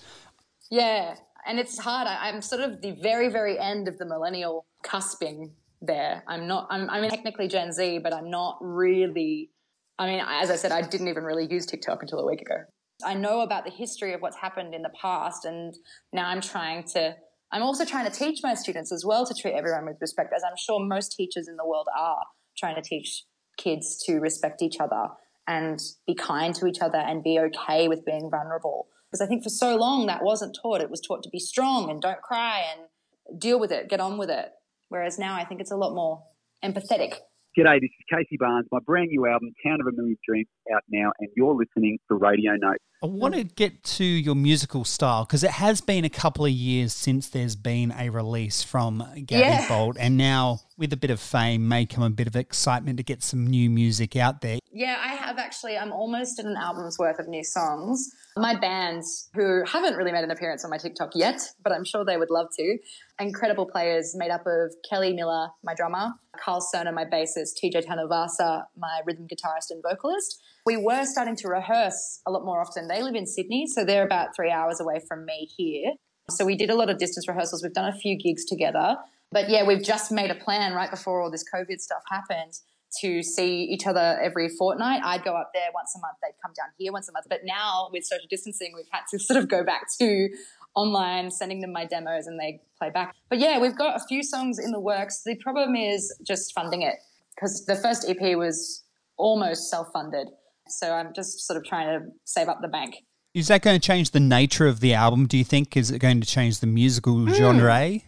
Yeah, 0.71 1.15
and 1.45 1.59
it's 1.59 1.77
hard. 1.77 2.07
I, 2.07 2.29
I'm 2.29 2.41
sort 2.41 2.61
of 2.61 2.81
the 2.81 2.91
very, 2.91 3.29
very 3.29 3.59
end 3.59 3.87
of 3.87 3.97
the 3.99 4.05
millennial 4.05 4.65
cusping 4.83 5.51
there. 5.81 6.23
I'm 6.27 6.47
not. 6.47 6.67
I'm, 6.71 6.89
I'm 6.89 7.07
technically 7.09 7.47
Gen 7.47 7.71
Z, 7.71 7.99
but 7.99 8.11
I'm 8.13 8.29
not 8.31 8.57
really. 8.61 9.51
I 9.99 10.07
mean, 10.07 10.21
as 10.27 10.49
I 10.49 10.55
said, 10.55 10.71
I 10.71 10.81
didn't 10.81 11.07
even 11.09 11.23
really 11.23 11.47
use 11.49 11.65
TikTok 11.65 12.01
until 12.01 12.19
a 12.19 12.25
week 12.27 12.41
ago. 12.41 12.55
I 13.03 13.13
know 13.13 13.41
about 13.41 13.65
the 13.65 13.71
history 13.71 14.13
of 14.13 14.21
what's 14.21 14.37
happened 14.37 14.73
in 14.73 14.81
the 14.81 14.91
past, 15.01 15.45
and 15.45 15.73
now 16.13 16.27
I'm 16.27 16.41
trying 16.41 16.83
to. 16.93 17.15
I'm 17.51 17.61
also 17.61 17.85
trying 17.85 18.09
to 18.09 18.17
teach 18.17 18.39
my 18.43 18.53
students 18.53 18.91
as 18.91 19.05
well 19.05 19.25
to 19.25 19.33
treat 19.33 19.53
everyone 19.53 19.85
with 19.85 19.97
respect, 20.01 20.33
as 20.35 20.43
I'm 20.43 20.57
sure 20.57 20.79
most 20.79 21.13
teachers 21.13 21.47
in 21.47 21.57
the 21.57 21.65
world 21.65 21.87
are 21.97 22.23
trying 22.57 22.75
to 22.75 22.81
teach 22.81 23.23
kids 23.57 24.01
to 24.05 24.19
respect 24.19 24.61
each 24.61 24.79
other 24.79 25.09
and 25.47 25.79
be 26.07 26.15
kind 26.15 26.55
to 26.55 26.65
each 26.65 26.81
other 26.81 26.97
and 26.97 27.23
be 27.23 27.39
okay 27.39 27.87
with 27.87 28.03
being 28.05 28.29
vulnerable. 28.29 28.87
Because 29.11 29.21
I 29.21 29.27
think 29.27 29.43
for 29.43 29.49
so 29.49 29.75
long 29.75 30.07
that 30.07 30.23
wasn't 30.23 30.57
taught. 30.61 30.81
It 30.81 30.89
was 30.89 31.01
taught 31.01 31.23
to 31.23 31.29
be 31.29 31.39
strong 31.39 31.89
and 31.89 32.01
don't 32.01 32.21
cry 32.21 32.63
and 32.71 33.39
deal 33.39 33.59
with 33.59 33.71
it, 33.71 33.89
get 33.89 33.99
on 33.99 34.17
with 34.17 34.29
it. 34.29 34.49
Whereas 34.89 35.19
now 35.19 35.35
I 35.35 35.45
think 35.45 35.61
it's 35.61 35.71
a 35.71 35.77
lot 35.77 35.93
more 35.93 36.23
empathetic. 36.63 37.15
G'day, 37.57 37.79
this 37.79 37.87
is 37.87 38.05
Casey 38.11 38.35
Barnes. 38.37 38.67
My 38.69 38.79
brand 38.85 39.07
new 39.07 39.25
album, 39.27 39.53
Town 39.65 39.79
of 39.79 39.87
a 39.87 39.91
Million 39.95 40.17
Dreams, 40.27 40.49
out 40.75 40.83
now, 40.91 41.13
and 41.19 41.29
you're 41.37 41.55
listening 41.55 41.99
to 42.09 42.15
Radio 42.15 42.51
Note. 42.59 42.79
I 43.05 43.07
want 43.07 43.35
to 43.35 43.43
get 43.43 43.83
to 43.83 44.03
your 44.03 44.33
musical 44.33 44.83
style 44.83 45.25
because 45.25 45.43
it 45.43 45.51
has 45.51 45.79
been 45.79 46.05
a 46.05 46.09
couple 46.09 46.43
of 46.43 46.51
years 46.51 46.91
since 46.91 47.29
there's 47.29 47.55
been 47.55 47.93
a 47.95 48.09
release 48.09 48.63
from 48.63 48.99
Gabbi 49.15 49.29
Yeah. 49.29 49.67
Bolt, 49.67 49.95
and 49.99 50.17
now 50.17 50.61
with 50.75 50.91
a 50.91 50.97
bit 50.97 51.11
of 51.11 51.19
fame 51.19 51.67
may 51.67 51.85
come 51.85 52.03
a 52.03 52.09
bit 52.09 52.25
of 52.25 52.35
excitement 52.35 52.97
to 52.97 53.03
get 53.03 53.21
some 53.21 53.45
new 53.45 53.69
music 53.69 54.15
out 54.15 54.41
there. 54.41 54.57
Yeah, 54.71 54.97
I 54.99 55.09
have 55.13 55.37
actually. 55.37 55.77
I'm 55.77 55.91
almost 55.91 56.39
at 56.39 56.45
an 56.45 56.57
album's 56.57 56.97
worth 56.97 57.19
of 57.19 57.27
new 57.27 57.43
songs. 57.43 58.09
My 58.37 58.55
bands, 58.55 59.29
who 59.35 59.63
haven't 59.65 59.97
really 59.97 60.11
made 60.11 60.23
an 60.23 60.31
appearance 60.31 60.65
on 60.65 60.71
my 60.71 60.79
TikTok 60.79 61.11
yet, 61.13 61.39
but 61.63 61.71
I'm 61.71 61.85
sure 61.85 62.03
they 62.03 62.17
would 62.17 62.31
love 62.31 62.47
to, 62.57 62.77
incredible 63.19 63.67
players 63.67 64.15
made 64.17 64.31
up 64.31 64.47
of 64.47 64.73
Kelly 64.89 65.13
Miller, 65.13 65.49
my 65.63 65.75
drummer, 65.75 66.13
Carl 66.43 66.59
Cerner, 66.73 66.91
my 66.91 67.05
bassist, 67.05 67.53
TJ 67.63 67.85
Tanavasa, 67.85 68.63
my 68.75 69.01
rhythm 69.05 69.27
guitarist 69.27 69.69
and 69.69 69.83
vocalist. 69.87 70.41
We 70.65 70.77
were 70.77 71.05
starting 71.05 71.35
to 71.37 71.47
rehearse 71.47 72.21
a 72.25 72.31
lot 72.31 72.43
more 72.43 72.59
often. 72.59 72.87
They 72.87 73.03
live 73.03 73.13
in 73.13 73.27
Sydney, 73.27 73.67
so 73.67 73.85
they're 73.85 74.03
about 74.03 74.35
three 74.35 74.49
hours 74.49 74.79
away 74.79 74.99
from 75.07 75.23
me 75.23 75.47
here. 75.55 75.91
So 76.31 76.43
we 76.43 76.55
did 76.55 76.71
a 76.71 76.75
lot 76.75 76.89
of 76.89 76.97
distance 76.97 77.27
rehearsals. 77.27 77.61
We've 77.61 77.71
done 77.71 77.87
a 77.93 77.95
few 77.95 78.17
gigs 78.17 78.45
together. 78.45 78.97
But 79.31 79.47
yeah, 79.47 79.63
we've 79.63 79.83
just 79.83 80.11
made 80.11 80.31
a 80.31 80.35
plan 80.35 80.73
right 80.73 80.89
before 80.89 81.21
all 81.21 81.29
this 81.29 81.45
COVID 81.53 81.79
stuff 81.79 82.01
happened 82.09 82.53
to 83.01 83.21
see 83.21 83.63
each 83.63 83.85
other 83.85 84.19
every 84.23 84.49
fortnight. 84.49 85.01
I'd 85.03 85.23
go 85.23 85.35
up 85.35 85.51
there 85.53 85.69
once 85.71 85.93
a 85.95 85.99
month, 85.99 86.17
they'd 86.23 86.41
come 86.41 86.53
down 86.55 86.69
here 86.79 86.91
once 86.91 87.09
a 87.09 87.11
month. 87.11 87.27
But 87.29 87.41
now 87.43 87.89
with 87.91 88.03
social 88.03 88.27
distancing, 88.27 88.71
we've 88.75 88.89
had 88.89 89.01
to 89.11 89.19
sort 89.23 89.37
of 89.37 89.47
go 89.47 89.63
back 89.63 89.85
to 89.99 90.29
online, 90.73 91.29
sending 91.29 91.61
them 91.61 91.73
my 91.73 91.85
demos 91.85 92.25
and 92.25 92.39
they 92.39 92.61
play 92.79 92.89
back. 92.89 93.13
But 93.29 93.37
yeah, 93.37 93.59
we've 93.59 93.77
got 93.77 93.97
a 93.97 94.05
few 94.07 94.23
songs 94.23 94.57
in 94.57 94.71
the 94.71 94.79
works. 94.79 95.21
The 95.23 95.35
problem 95.35 95.75
is 95.75 96.11
just 96.23 96.53
funding 96.53 96.81
it 96.81 96.95
because 97.35 97.65
the 97.65 97.75
first 97.75 98.09
EP 98.09 98.35
was 98.35 98.83
almost 99.17 99.69
self 99.69 99.89
funded. 99.93 100.29
So 100.67 100.91
I'm 100.91 101.13
just 101.13 101.45
sort 101.45 101.57
of 101.57 101.65
trying 101.65 101.87
to 101.87 102.07
save 102.23 102.47
up 102.47 102.59
the 102.61 102.67
bank. 102.67 102.95
Is 103.33 103.49
that 103.49 103.61
going 103.61 103.79
to 103.79 103.85
change 103.85 104.11
the 104.11 104.19
nature 104.19 104.65
of 104.65 104.79
the 104.79 104.93
album, 104.93 105.27
do 105.27 105.37
you 105.37 105.43
think? 105.43 105.75
Is 105.75 105.91
it 105.91 105.99
going 105.99 106.21
to 106.21 106.27
change 106.27 106.59
the 106.59 106.67
musical 106.67 107.15
mm. 107.15 107.33
genre? 107.33 107.99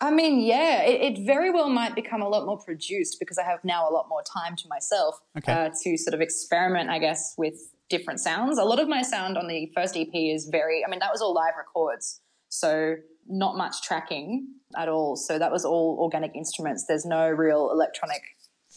I 0.00 0.12
mean, 0.12 0.40
yeah, 0.40 0.82
it, 0.82 1.18
it, 1.18 1.26
very 1.26 1.50
well 1.50 1.68
might 1.68 1.96
become 1.96 2.22
a 2.22 2.28
lot 2.28 2.46
more 2.46 2.56
produced 2.56 3.16
because 3.18 3.36
I 3.36 3.42
have 3.42 3.58
now 3.64 3.88
a 3.88 3.92
lot 3.92 4.08
more 4.08 4.22
time 4.22 4.54
to 4.54 4.68
myself 4.68 5.18
okay. 5.36 5.52
uh, 5.52 5.70
to 5.82 5.96
sort 5.96 6.14
of 6.14 6.20
experiment, 6.20 6.88
I 6.88 7.00
guess, 7.00 7.34
with 7.36 7.56
different 7.90 8.20
sounds. 8.20 8.58
A 8.58 8.64
lot 8.64 8.78
of 8.78 8.88
my 8.88 9.02
sound 9.02 9.36
on 9.36 9.48
the 9.48 9.72
first 9.74 9.96
EP 9.96 10.14
is 10.14 10.48
very, 10.52 10.84
I 10.86 10.90
mean, 10.90 11.00
that 11.00 11.10
was 11.10 11.20
all 11.20 11.34
live 11.34 11.54
records. 11.56 12.20
So 12.48 12.94
not 13.26 13.56
much 13.56 13.82
tracking 13.82 14.46
at 14.76 14.88
all. 14.88 15.16
So 15.16 15.38
that 15.38 15.50
was 15.50 15.64
all 15.64 15.98
organic 16.00 16.34
instruments. 16.36 16.84
There's 16.86 17.04
no 17.04 17.28
real 17.28 17.70
electronic 17.72 18.22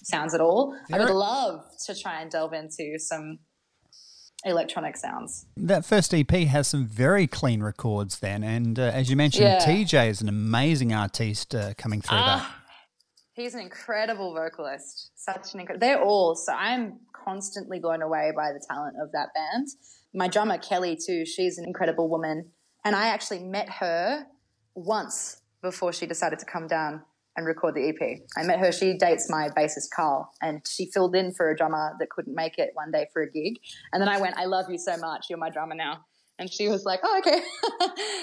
sounds 0.04 0.34
at 0.34 0.42
all. 0.42 0.76
I 0.92 1.00
would 1.00 1.10
love 1.10 1.66
to 1.86 2.00
try 2.00 2.22
and 2.22 2.32
delve 2.32 2.54
into 2.54 2.98
some 2.98 3.40
electronic 4.46 4.98
sounds. 4.98 5.46
That 5.58 5.86
first 5.86 6.14
EP 6.14 6.30
has 6.32 6.68
some 6.68 6.86
very 6.86 7.28
clean 7.28 7.62
records 7.62 8.20
then, 8.20 8.44
and 8.44 8.80
uh, 8.80 8.84
as 8.84 9.10
you 9.10 9.16
mentioned, 9.16 9.46
yeah. 9.46 9.60
TJ 9.66 10.10
is 10.10 10.22
an 10.22 10.30
amazing 10.30 10.94
artiste 10.94 11.54
uh, 11.56 11.74
coming 11.78 12.02
through 12.02 12.18
that. 12.18 12.42
Ah, 12.42 12.64
he's 13.34 13.54
an 13.54 13.62
incredible 13.62 14.34
vocalist. 14.34 15.12
Such 15.16 15.54
an 15.54 15.60
incredible. 15.60 15.86
They're 15.86 16.02
all 16.02 16.36
so. 16.36 16.54
I'm 16.54 17.00
constantly 17.14 17.80
blown 17.80 18.02
away 18.02 18.32
by 18.36 18.52
the 18.52 18.64
talent 18.68 18.96
of 19.02 19.12
that 19.12 19.30
band. 19.36 19.68
My 20.14 20.28
drummer 20.28 20.58
Kelly 20.58 20.98
too. 20.98 21.26
She's 21.26 21.58
an 21.58 21.66
incredible 21.66 22.10
woman, 22.10 22.50
and 22.84 22.96
I 22.96 23.08
actually 23.08 23.40
met 23.40 23.70
her 23.70 24.26
once 24.74 25.42
before 25.62 25.94
she 25.94 26.08
decided 26.08 26.40
to 26.40 26.46
come 26.46 26.66
down 26.66 27.04
and 27.38 27.46
record 27.46 27.76
the 27.76 27.90
EP. 27.90 28.20
I 28.38 28.44
met 28.44 28.60
her. 28.60 28.72
She 28.72 28.98
dates 28.98 29.30
my 29.30 29.50
bassist 29.50 29.90
Carl, 29.96 30.32
and 30.42 30.62
she 30.68 30.86
filled 30.92 31.16
in 31.16 31.34
for 31.34 31.50
a 31.50 31.56
drummer 31.56 31.96
that 32.00 32.10
couldn't 32.10 32.36
make 32.36 32.58
it 32.58 32.72
one 32.74 32.92
day 32.92 33.08
for 33.14 33.22
a 33.22 33.32
gig. 33.32 33.60
And 33.94 34.02
then 34.02 34.10
I 34.10 34.20
went, 34.20 34.38
"I 34.38 34.46
love 34.46 34.66
you 34.70 34.78
so 34.78 34.98
much. 34.98 35.28
You're 35.30 35.40
my 35.40 35.50
drummer 35.50 35.76
now." 35.76 36.06
And 36.40 36.52
she 36.52 36.68
was 36.68 36.86
like, 36.86 37.00
"Oh, 37.04 37.20
okay." 37.20 37.42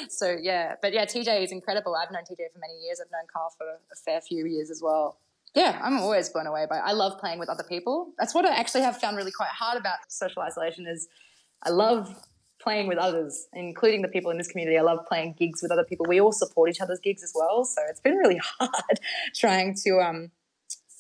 so 0.11 0.37
yeah, 0.40 0.75
but 0.83 0.92
yeah, 0.92 1.05
TJ 1.05 1.44
is 1.44 1.53
incredible. 1.53 1.94
I've 1.94 2.11
known 2.11 2.23
TJ 2.23 2.53
for 2.53 2.59
many 2.59 2.79
years. 2.85 3.01
I've 3.01 3.11
known 3.11 3.27
Carl 3.33 3.53
for 3.57 3.66
a 3.66 3.97
fair 4.05 4.21
few 4.21 4.47
years 4.47 4.71
as 4.71 4.83
well. 4.83 5.18
Yeah, 5.55 5.81
I'm 5.83 5.99
always 5.99 6.29
blown 6.29 6.47
away 6.47 6.66
by. 6.68 6.77
It. 6.77 6.83
I 6.85 6.92
love 6.92 7.18
playing 7.18 7.38
with 7.38 7.49
other 7.49 7.64
people. 7.64 8.12
That's 8.18 8.35
what 8.35 8.44
I 8.44 8.55
actually 8.55 8.83
have 8.83 8.99
found 8.99 9.16
really 9.16 9.33
quite 9.33 9.49
hard 9.49 9.79
about 9.79 9.99
social 10.09 10.42
isolation. 10.42 10.87
Is 10.87 11.09
I 11.62 11.71
love 11.71 12.14
playing 12.69 12.87
with 12.87 12.99
others, 12.99 13.49
including 13.55 14.03
the 14.03 14.09
people 14.09 14.31
in 14.31 14.37
this 14.37 14.47
community. 14.47 14.77
I 14.77 14.83
love 14.83 14.99
playing 15.09 15.37
gigs 15.39 15.63
with 15.63 15.73
other 15.73 15.85
people. 15.85 16.05
We 16.07 16.21
all 16.21 16.33
support 16.33 16.69
each 16.69 16.83
other's 16.83 17.01
gigs 17.03 17.23
as 17.23 17.33
well. 17.35 17.65
So 17.65 17.81
it's 17.89 18.01
been 18.01 18.17
really 18.17 18.39
hard 18.61 19.01
trying 19.35 19.75
to 19.87 20.01
um, 20.01 20.33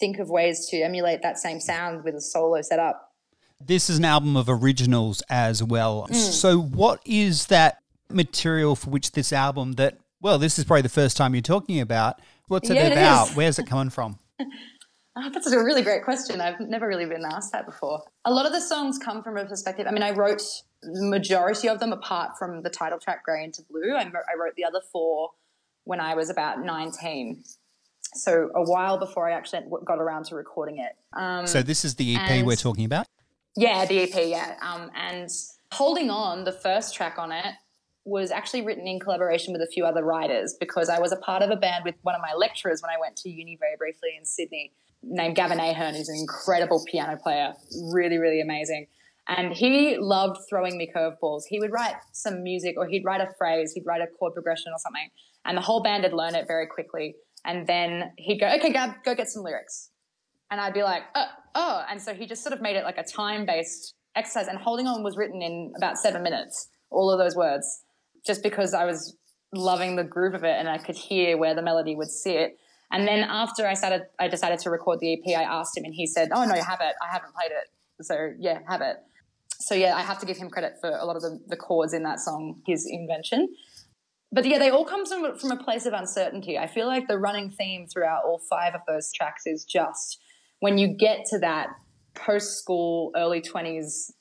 think 0.00 0.18
of 0.18 0.30
ways 0.30 0.66
to 0.70 0.78
emulate 0.80 1.20
that 1.20 1.36
same 1.36 1.60
sound 1.60 2.04
with 2.04 2.14
a 2.14 2.22
solo 2.22 2.62
setup. 2.62 3.12
This 3.60 3.90
is 3.90 3.98
an 3.98 4.06
album 4.06 4.34
of 4.34 4.48
originals 4.48 5.22
as 5.28 5.62
well. 5.62 6.08
Mm. 6.10 6.14
So, 6.14 6.58
what 6.58 7.02
is 7.04 7.48
that 7.48 7.82
material 8.08 8.74
for 8.74 8.88
which 8.88 9.12
this 9.12 9.30
album 9.30 9.72
that, 9.72 9.98
well, 10.22 10.38
this 10.38 10.58
is 10.58 10.64
probably 10.64 10.82
the 10.82 10.88
first 10.88 11.18
time 11.18 11.34
you're 11.34 11.42
talking 11.42 11.80
about? 11.80 12.18
What's 12.46 12.70
it 12.70 12.76
yeah, 12.76 12.86
about? 12.86 13.32
It 13.32 13.36
Where's 13.36 13.58
it 13.58 13.66
coming 13.66 13.90
from? 13.90 14.18
Oh, 15.20 15.30
that's 15.30 15.50
a 15.50 15.58
really 15.58 15.82
great 15.82 16.04
question. 16.04 16.40
I've 16.40 16.60
never 16.60 16.86
really 16.86 17.06
been 17.06 17.24
asked 17.24 17.52
that 17.52 17.66
before. 17.66 18.02
A 18.24 18.30
lot 18.30 18.46
of 18.46 18.52
the 18.52 18.60
songs 18.60 18.98
come 18.98 19.22
from 19.22 19.36
a 19.36 19.44
perspective. 19.44 19.86
I 19.88 19.90
mean, 19.90 20.04
I 20.04 20.12
wrote 20.12 20.42
the 20.82 21.02
majority 21.02 21.68
of 21.68 21.80
them, 21.80 21.92
apart 21.92 22.38
from 22.38 22.62
the 22.62 22.70
title 22.70 23.00
track 23.00 23.24
"Grey 23.24 23.42
into 23.42 23.62
Blue." 23.62 23.96
I, 23.96 24.02
I 24.02 24.38
wrote 24.38 24.54
the 24.56 24.64
other 24.64 24.80
four 24.92 25.30
when 25.84 25.98
I 25.98 26.14
was 26.14 26.30
about 26.30 26.62
nineteen, 26.62 27.42
so 28.14 28.50
a 28.54 28.62
while 28.62 28.98
before 28.98 29.28
I 29.28 29.32
actually 29.32 29.62
got 29.84 29.98
around 29.98 30.26
to 30.26 30.36
recording 30.36 30.78
it. 30.78 30.92
Um, 31.18 31.48
so 31.48 31.62
this 31.62 31.84
is 31.84 31.96
the 31.96 32.14
EP 32.14 32.30
and, 32.30 32.46
we're 32.46 32.54
talking 32.54 32.84
about. 32.84 33.06
Yeah, 33.56 33.86
the 33.86 34.02
EP. 34.02 34.28
Yeah, 34.28 34.56
um, 34.62 34.90
and 34.94 35.28
holding 35.72 36.10
on, 36.10 36.44
the 36.44 36.52
first 36.52 36.94
track 36.94 37.18
on 37.18 37.32
it 37.32 37.54
was 38.04 38.30
actually 38.30 38.62
written 38.62 38.86
in 38.86 39.00
collaboration 39.00 39.52
with 39.52 39.62
a 39.62 39.66
few 39.66 39.84
other 39.84 40.04
writers 40.04 40.54
because 40.58 40.88
I 40.88 41.00
was 41.00 41.12
a 41.12 41.16
part 41.16 41.42
of 41.42 41.50
a 41.50 41.56
band 41.56 41.84
with 41.84 41.96
one 42.02 42.14
of 42.14 42.22
my 42.22 42.32
lecturers 42.34 42.80
when 42.80 42.90
I 42.90 42.98
went 42.98 43.16
to 43.16 43.28
uni 43.28 43.56
very 43.60 43.76
briefly 43.76 44.10
in 44.16 44.24
Sydney 44.24 44.72
named 45.02 45.36
Gavin 45.36 45.60
Ahern, 45.60 45.94
who's 45.94 46.08
an 46.08 46.16
incredible 46.16 46.84
piano 46.90 47.18
player, 47.22 47.54
really, 47.92 48.18
really 48.18 48.40
amazing. 48.40 48.86
And 49.28 49.52
he 49.52 49.98
loved 49.98 50.38
throwing 50.48 50.78
me 50.78 50.90
curveballs. 50.94 51.42
He 51.48 51.60
would 51.60 51.70
write 51.70 51.96
some 52.12 52.42
music 52.42 52.76
or 52.78 52.86
he'd 52.86 53.04
write 53.04 53.20
a 53.20 53.28
phrase, 53.36 53.72
he'd 53.72 53.84
write 53.86 54.00
a 54.00 54.06
chord 54.18 54.32
progression 54.32 54.72
or 54.72 54.78
something. 54.78 55.10
And 55.44 55.56
the 55.56 55.62
whole 55.62 55.82
band 55.82 56.04
would 56.04 56.14
learn 56.14 56.34
it 56.34 56.46
very 56.48 56.66
quickly. 56.66 57.14
And 57.44 57.66
then 57.66 58.12
he'd 58.16 58.40
go, 58.40 58.48
okay, 58.54 58.72
Gab, 58.72 59.02
go 59.04 59.14
get 59.14 59.28
some 59.28 59.42
lyrics. 59.42 59.90
And 60.50 60.60
I'd 60.60 60.74
be 60.74 60.82
like, 60.82 61.02
oh, 61.14 61.26
oh. 61.54 61.84
And 61.90 62.00
so 62.00 62.14
he 62.14 62.26
just 62.26 62.42
sort 62.42 62.54
of 62.54 62.62
made 62.62 62.76
it 62.76 62.84
like 62.84 62.96
a 62.96 63.04
time 63.04 63.44
based 63.44 63.94
exercise. 64.16 64.48
And 64.48 64.58
Holding 64.58 64.86
On 64.86 65.02
was 65.02 65.16
written 65.16 65.42
in 65.42 65.72
about 65.76 65.98
seven 65.98 66.22
minutes, 66.22 66.68
all 66.90 67.10
of 67.10 67.18
those 67.18 67.36
words, 67.36 67.82
just 68.26 68.42
because 68.42 68.72
I 68.72 68.86
was 68.86 69.14
loving 69.52 69.96
the 69.96 70.04
groove 70.04 70.34
of 70.34 70.44
it 70.44 70.56
and 70.58 70.68
I 70.68 70.78
could 70.78 70.96
hear 70.96 71.36
where 71.36 71.54
the 71.54 71.62
melody 71.62 71.94
would 71.94 72.10
sit. 72.10 72.58
And 72.90 73.06
then 73.06 73.20
after 73.20 73.66
I 73.66 73.74
started, 73.74 74.02
I 74.18 74.28
decided 74.28 74.60
to 74.60 74.70
record 74.70 75.00
the 75.00 75.12
EP. 75.12 75.38
I 75.38 75.42
asked 75.42 75.76
him, 75.76 75.84
and 75.84 75.94
he 75.94 76.06
said, 76.06 76.30
"Oh 76.32 76.44
no, 76.44 76.54
you 76.54 76.62
have 76.62 76.80
it. 76.80 76.94
I 77.02 77.12
haven't 77.12 77.34
played 77.34 77.50
it, 77.50 78.04
so 78.04 78.32
yeah, 78.38 78.60
have 78.66 78.80
it." 78.80 78.96
So 79.60 79.74
yeah, 79.74 79.96
I 79.96 80.02
have 80.02 80.18
to 80.20 80.26
give 80.26 80.36
him 80.36 80.48
credit 80.50 80.74
for 80.80 80.90
a 80.90 81.04
lot 81.04 81.16
of 81.16 81.22
the, 81.22 81.40
the 81.48 81.56
chords 81.56 81.92
in 81.92 82.02
that 82.04 82.20
song, 82.20 82.62
his 82.66 82.86
invention. 82.88 83.48
But 84.30 84.44
yeah, 84.44 84.58
they 84.58 84.70
all 84.70 84.84
come 84.84 85.06
from, 85.06 85.38
from 85.38 85.50
a 85.52 85.62
place 85.62 85.86
of 85.86 85.94
uncertainty. 85.94 86.58
I 86.58 86.66
feel 86.66 86.86
like 86.86 87.08
the 87.08 87.18
running 87.18 87.50
theme 87.50 87.86
throughout 87.86 88.24
all 88.24 88.38
five 88.38 88.74
of 88.74 88.82
those 88.86 89.10
tracks 89.12 89.42
is 89.46 89.64
just 89.64 90.20
when 90.60 90.78
you 90.78 90.88
get 90.88 91.24
to 91.30 91.38
that 91.38 91.68
post 92.14 92.58
school, 92.58 93.10
early 93.16 93.40
20s 93.40 94.12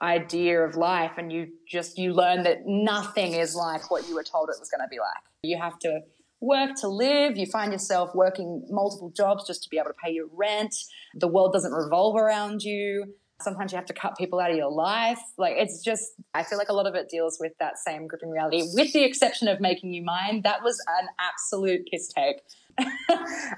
idea 0.00 0.60
of 0.60 0.76
life 0.76 1.12
and 1.16 1.32
you 1.32 1.48
just 1.68 1.98
you 1.98 2.12
learn 2.12 2.44
that 2.44 2.58
nothing 2.66 3.32
is 3.32 3.56
like 3.56 3.90
what 3.90 4.08
you 4.08 4.14
were 4.14 4.22
told 4.22 4.48
it 4.48 4.54
was 4.60 4.70
going 4.70 4.80
to 4.80 4.88
be 4.88 4.98
like 5.00 5.24
you 5.42 5.58
have 5.60 5.76
to 5.76 6.00
work 6.40 6.74
to 6.80 6.88
live. 6.88 7.36
You 7.36 7.46
find 7.46 7.72
yourself 7.72 8.14
working 8.14 8.66
multiple 8.70 9.12
jobs 9.16 9.46
just 9.46 9.62
to 9.64 9.68
be 9.68 9.78
able 9.78 9.88
to 9.88 9.96
pay 10.02 10.12
your 10.12 10.26
rent. 10.32 10.74
The 11.14 11.28
world 11.28 11.52
doesn't 11.52 11.72
revolve 11.72 12.16
around 12.16 12.62
you. 12.62 13.14
Sometimes 13.40 13.70
you 13.70 13.76
have 13.76 13.86
to 13.86 13.92
cut 13.92 14.16
people 14.18 14.40
out 14.40 14.50
of 14.50 14.56
your 14.56 14.70
life. 14.70 15.20
Like 15.36 15.54
it's 15.56 15.82
just, 15.82 16.04
I 16.34 16.42
feel 16.42 16.58
like 16.58 16.68
a 16.68 16.72
lot 16.72 16.86
of 16.86 16.94
it 16.94 17.08
deals 17.08 17.38
with 17.40 17.52
that 17.60 17.78
same 17.78 18.06
gripping 18.06 18.30
reality, 18.30 18.62
with 18.74 18.92
the 18.92 19.04
exception 19.04 19.46
of 19.46 19.60
making 19.60 19.92
you 19.92 20.02
mine. 20.02 20.42
That 20.42 20.62
was 20.62 20.76
an 21.00 21.08
absolute 21.20 21.88
piss 21.90 22.12
take. 22.12 22.40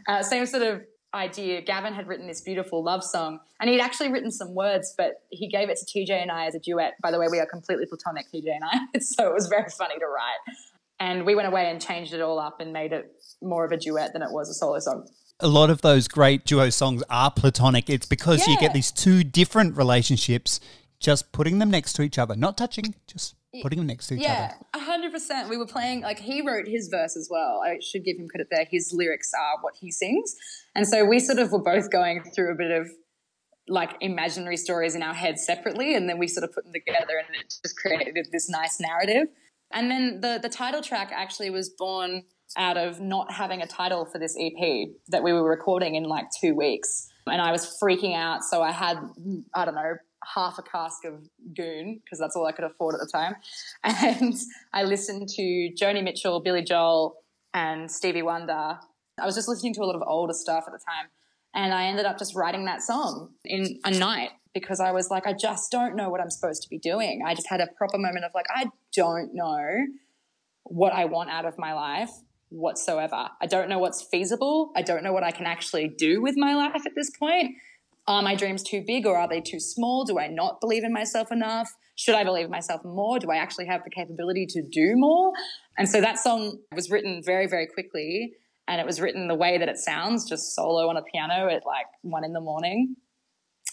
uh, 0.08 0.22
same 0.22 0.44
sort 0.44 0.62
of 0.62 0.82
idea. 1.14 1.60
Gavin 1.62 1.94
had 1.94 2.06
written 2.06 2.26
this 2.26 2.40
beautiful 2.40 2.84
love 2.84 3.02
song 3.02 3.40
and 3.60 3.68
he'd 3.68 3.80
actually 3.80 4.10
written 4.10 4.30
some 4.30 4.54
words, 4.54 4.94
but 4.96 5.22
he 5.30 5.48
gave 5.48 5.68
it 5.68 5.78
to 5.78 5.84
TJ 5.86 6.10
and 6.10 6.30
I 6.30 6.46
as 6.46 6.54
a 6.54 6.60
duet. 6.60 6.94
By 7.02 7.10
the 7.10 7.18
way, 7.18 7.26
we 7.30 7.38
are 7.40 7.46
completely 7.46 7.86
platonic, 7.86 8.26
TJ 8.32 8.46
and 8.46 8.64
I. 8.64 8.98
so 9.00 9.26
it 9.26 9.34
was 9.34 9.46
very 9.48 9.70
funny 9.70 9.98
to 9.98 10.06
write. 10.06 10.56
And 11.00 11.24
we 11.24 11.34
went 11.34 11.48
away 11.48 11.70
and 11.70 11.80
changed 11.80 12.12
it 12.12 12.20
all 12.20 12.38
up 12.38 12.60
and 12.60 12.72
made 12.72 12.92
it 12.92 13.10
more 13.42 13.64
of 13.64 13.72
a 13.72 13.76
duet 13.76 14.12
than 14.12 14.22
it 14.22 14.30
was 14.30 14.50
a 14.50 14.54
solo 14.54 14.78
song. 14.78 15.08
A 15.40 15.48
lot 15.48 15.70
of 15.70 15.80
those 15.80 16.06
great 16.06 16.44
duo 16.44 16.68
songs 16.68 17.02
are 17.08 17.30
platonic. 17.30 17.88
It's 17.88 18.06
because 18.06 18.46
yeah. 18.46 18.54
you 18.54 18.60
get 18.60 18.74
these 18.74 18.92
two 18.92 19.24
different 19.24 19.76
relationships, 19.76 20.60
just 20.98 21.32
putting 21.32 21.58
them 21.58 21.70
next 21.70 21.94
to 21.94 22.02
each 22.02 22.18
other, 22.18 22.36
not 22.36 22.58
touching, 22.58 22.94
just 23.06 23.34
putting 23.62 23.78
them 23.78 23.86
next 23.86 24.08
to 24.08 24.14
each 24.14 24.22
yeah, 24.22 24.52
other. 24.52 24.66
Yeah, 24.76 24.84
hundred 24.84 25.12
percent. 25.12 25.48
We 25.48 25.56
were 25.56 25.66
playing 25.66 26.02
like 26.02 26.18
he 26.18 26.42
wrote 26.42 26.68
his 26.68 26.88
verse 26.88 27.16
as 27.16 27.28
well. 27.30 27.62
I 27.64 27.78
should 27.80 28.04
give 28.04 28.18
him 28.18 28.28
credit 28.28 28.48
there. 28.50 28.66
His 28.70 28.92
lyrics 28.92 29.32
are 29.34 29.62
what 29.62 29.74
he 29.80 29.90
sings, 29.90 30.36
and 30.74 30.86
so 30.86 31.04
we 31.04 31.18
sort 31.18 31.38
of 31.38 31.50
were 31.52 31.62
both 31.62 31.90
going 31.90 32.22
through 32.22 32.52
a 32.52 32.54
bit 32.54 32.70
of 32.70 32.88
like 33.68 33.96
imaginary 34.00 34.56
stories 34.56 34.94
in 34.94 35.02
our 35.02 35.14
heads 35.14 35.44
separately, 35.44 35.94
and 35.94 36.08
then 36.08 36.18
we 36.18 36.28
sort 36.28 36.44
of 36.44 36.52
put 36.52 36.64
them 36.64 36.72
together, 36.72 37.18
and 37.18 37.34
it 37.40 37.54
just 37.62 37.76
created 37.76 38.26
this 38.30 38.50
nice 38.50 38.78
narrative. 38.80 39.28
And 39.72 39.90
then 39.90 40.20
the 40.20 40.38
the 40.42 40.48
title 40.48 40.82
track 40.82 41.10
actually 41.14 41.50
was 41.50 41.68
born 41.70 42.24
out 42.56 42.76
of 42.76 43.00
not 43.00 43.32
having 43.32 43.62
a 43.62 43.66
title 43.66 44.04
for 44.04 44.18
this 44.18 44.36
EP 44.38 44.88
that 45.08 45.22
we 45.22 45.32
were 45.32 45.48
recording 45.48 45.94
in 45.94 46.04
like 46.04 46.26
two 46.40 46.54
weeks. 46.54 47.08
and 47.26 47.40
I 47.40 47.52
was 47.52 47.78
freaking 47.80 48.16
out. 48.16 48.42
So 48.42 48.60
I 48.60 48.72
had, 48.72 48.98
I 49.54 49.64
don't 49.64 49.76
know, 49.76 49.94
half 50.34 50.58
a 50.58 50.62
cask 50.62 51.04
of 51.04 51.28
Goon 51.54 52.00
because 52.04 52.18
that's 52.18 52.34
all 52.34 52.46
I 52.46 52.52
could 52.52 52.64
afford 52.64 52.94
at 52.94 53.00
the 53.00 53.10
time. 53.10 53.36
And 53.84 54.34
I 54.72 54.82
listened 54.82 55.28
to 55.28 55.70
Joni 55.80 56.02
Mitchell, 56.02 56.40
Billy 56.40 56.62
Joel, 56.62 57.16
and 57.54 57.90
Stevie 57.90 58.22
Wonder. 58.22 58.78
I 59.18 59.26
was 59.26 59.34
just 59.34 59.48
listening 59.48 59.74
to 59.74 59.82
a 59.82 59.84
lot 59.84 59.96
of 59.96 60.02
older 60.06 60.32
stuff 60.32 60.64
at 60.66 60.72
the 60.72 60.78
time. 60.78 61.08
And 61.54 61.74
I 61.74 61.86
ended 61.86 62.06
up 62.06 62.18
just 62.18 62.34
writing 62.34 62.64
that 62.66 62.82
song 62.82 63.30
in 63.44 63.80
a 63.84 63.90
night 63.90 64.30
because 64.54 64.80
I 64.80 64.92
was 64.92 65.10
like, 65.10 65.26
I 65.26 65.32
just 65.32 65.70
don't 65.70 65.96
know 65.96 66.08
what 66.10 66.20
I'm 66.20 66.30
supposed 66.30 66.62
to 66.62 66.68
be 66.68 66.78
doing. 66.78 67.22
I 67.26 67.34
just 67.34 67.48
had 67.48 67.60
a 67.60 67.66
proper 67.76 67.98
moment 67.98 68.24
of 68.24 68.32
like, 68.34 68.46
I 68.54 68.66
don't 68.94 69.34
know 69.34 69.86
what 70.64 70.92
I 70.92 71.04
want 71.06 71.30
out 71.30 71.44
of 71.44 71.58
my 71.58 71.72
life 71.72 72.10
whatsoever. 72.50 73.28
I 73.40 73.46
don't 73.46 73.68
know 73.68 73.78
what's 73.78 74.02
feasible. 74.02 74.72
I 74.76 74.82
don't 74.82 75.02
know 75.02 75.12
what 75.12 75.22
I 75.22 75.30
can 75.30 75.46
actually 75.46 75.88
do 75.88 76.20
with 76.20 76.36
my 76.36 76.54
life 76.54 76.82
at 76.86 76.94
this 76.94 77.10
point. 77.10 77.56
Are 78.06 78.22
my 78.22 78.34
dreams 78.34 78.62
too 78.62 78.82
big 78.84 79.06
or 79.06 79.16
are 79.16 79.28
they 79.28 79.40
too 79.40 79.60
small? 79.60 80.04
Do 80.04 80.18
I 80.18 80.26
not 80.26 80.60
believe 80.60 80.82
in 80.82 80.92
myself 80.92 81.30
enough? 81.30 81.70
Should 81.94 82.14
I 82.14 82.24
believe 82.24 82.46
in 82.46 82.50
myself 82.50 82.84
more? 82.84 83.18
Do 83.18 83.30
I 83.30 83.36
actually 83.36 83.66
have 83.66 83.84
the 83.84 83.90
capability 83.90 84.46
to 84.46 84.62
do 84.62 84.94
more? 84.96 85.32
And 85.78 85.88
so 85.88 86.00
that 86.00 86.18
song 86.18 86.58
was 86.74 86.90
written 86.90 87.22
very, 87.24 87.46
very 87.46 87.66
quickly. 87.66 88.32
And 88.68 88.80
it 88.80 88.86
was 88.86 89.00
written 89.00 89.26
the 89.26 89.34
way 89.34 89.58
that 89.58 89.68
it 89.68 89.78
sounds, 89.78 90.28
just 90.28 90.54
solo 90.54 90.88
on 90.88 90.96
a 90.96 91.02
piano 91.02 91.48
at 91.48 91.66
like 91.66 91.86
one 92.02 92.24
in 92.24 92.32
the 92.32 92.40
morning. 92.40 92.96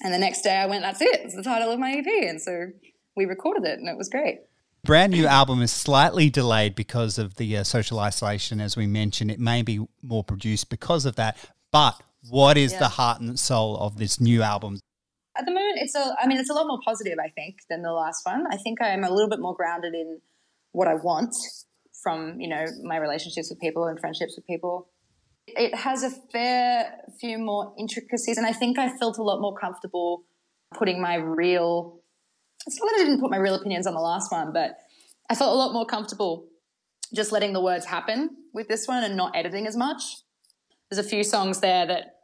And 0.01 0.13
the 0.13 0.19
next 0.19 0.41
day 0.41 0.55
I 0.55 0.65
went, 0.65 0.83
that's 0.83 1.01
it. 1.01 1.21
It's 1.23 1.35
the 1.35 1.43
title 1.43 1.71
of 1.71 1.79
my 1.79 1.91
EP. 1.91 2.29
And 2.29 2.41
so 2.41 2.67
we 3.15 3.25
recorded 3.25 3.65
it 3.65 3.79
and 3.79 3.87
it 3.87 3.97
was 3.97 4.09
great 4.09 4.39
brand 4.87 5.11
new 5.11 5.27
album 5.27 5.61
is 5.61 5.71
slightly 5.71 6.29
delayed 6.29 6.73
because 6.73 7.17
of 7.17 7.35
the 7.35 7.57
uh, 7.57 7.63
social 7.63 7.99
isolation, 7.99 8.61
as 8.61 8.77
we 8.77 8.87
mentioned. 8.87 9.29
It 9.29 9.39
may 9.39 9.61
be 9.61 9.85
more 10.01 10.23
produced 10.23 10.69
because 10.69 11.05
of 11.05 11.17
that. 11.17 11.37
But 11.71 12.01
what 12.29 12.57
is 12.57 12.71
yeah. 12.71 12.79
the 12.79 12.87
heart 12.87 13.19
and 13.19 13.37
soul 13.37 13.77
of 13.77 13.97
this 13.97 14.19
new 14.19 14.41
album? 14.41 14.79
At 15.37 15.45
the 15.45 15.51
moment, 15.51 15.77
it's 15.81 15.93
a. 15.93 16.15
I 16.19 16.25
mean, 16.25 16.39
it's 16.39 16.49
a 16.49 16.53
lot 16.53 16.65
more 16.65 16.79
positive, 16.83 17.17
I 17.23 17.29
think, 17.29 17.57
than 17.69 17.83
the 17.83 17.91
last 17.91 18.25
one. 18.25 18.45
I 18.49 18.57
think 18.57 18.81
I'm 18.81 19.03
a 19.03 19.11
little 19.11 19.29
bit 19.29 19.39
more 19.39 19.53
grounded 19.53 19.93
in 19.93 20.19
what 20.71 20.87
I 20.87 20.95
want 20.95 21.35
from 22.01 22.39
you 22.39 22.47
know 22.47 22.65
my 22.83 22.97
relationships 22.97 23.49
with 23.49 23.59
people 23.59 23.85
and 23.85 23.99
friendships 23.99 24.35
with 24.35 24.45
people. 24.45 24.89
It 25.47 25.73
has 25.75 26.03
a 26.03 26.09
fair 26.31 26.91
few 27.19 27.37
more 27.37 27.73
intricacies, 27.77 28.37
and 28.37 28.45
I 28.45 28.53
think 28.53 28.77
I 28.77 28.89
felt 28.97 29.17
a 29.17 29.23
lot 29.23 29.39
more 29.39 29.55
comfortable 29.55 30.23
putting 30.73 31.01
my 31.01 31.15
real 31.15 32.01
it's 32.65 32.79
not 32.79 32.89
that 32.89 33.01
I 33.01 33.05
didn't 33.05 33.21
put 33.21 33.31
my 33.31 33.37
real 33.37 33.55
opinions 33.55 33.87
on 33.87 33.93
the 33.93 34.01
last 34.01 34.31
one, 34.31 34.51
but 34.51 34.77
I 35.29 35.35
felt 35.35 35.53
a 35.53 35.55
lot 35.57 35.73
more 35.73 35.85
comfortable 35.85 36.47
just 37.13 37.31
letting 37.31 37.53
the 37.53 37.61
words 37.61 37.85
happen 37.85 38.29
with 38.53 38.67
this 38.67 38.87
one 38.87 39.03
and 39.03 39.15
not 39.15 39.35
editing 39.35 39.67
as 39.67 39.77
much. 39.77 40.17
There's 40.89 41.05
a 41.05 41.07
few 41.07 41.23
songs 41.23 41.59
there 41.59 41.85
that 41.85 42.15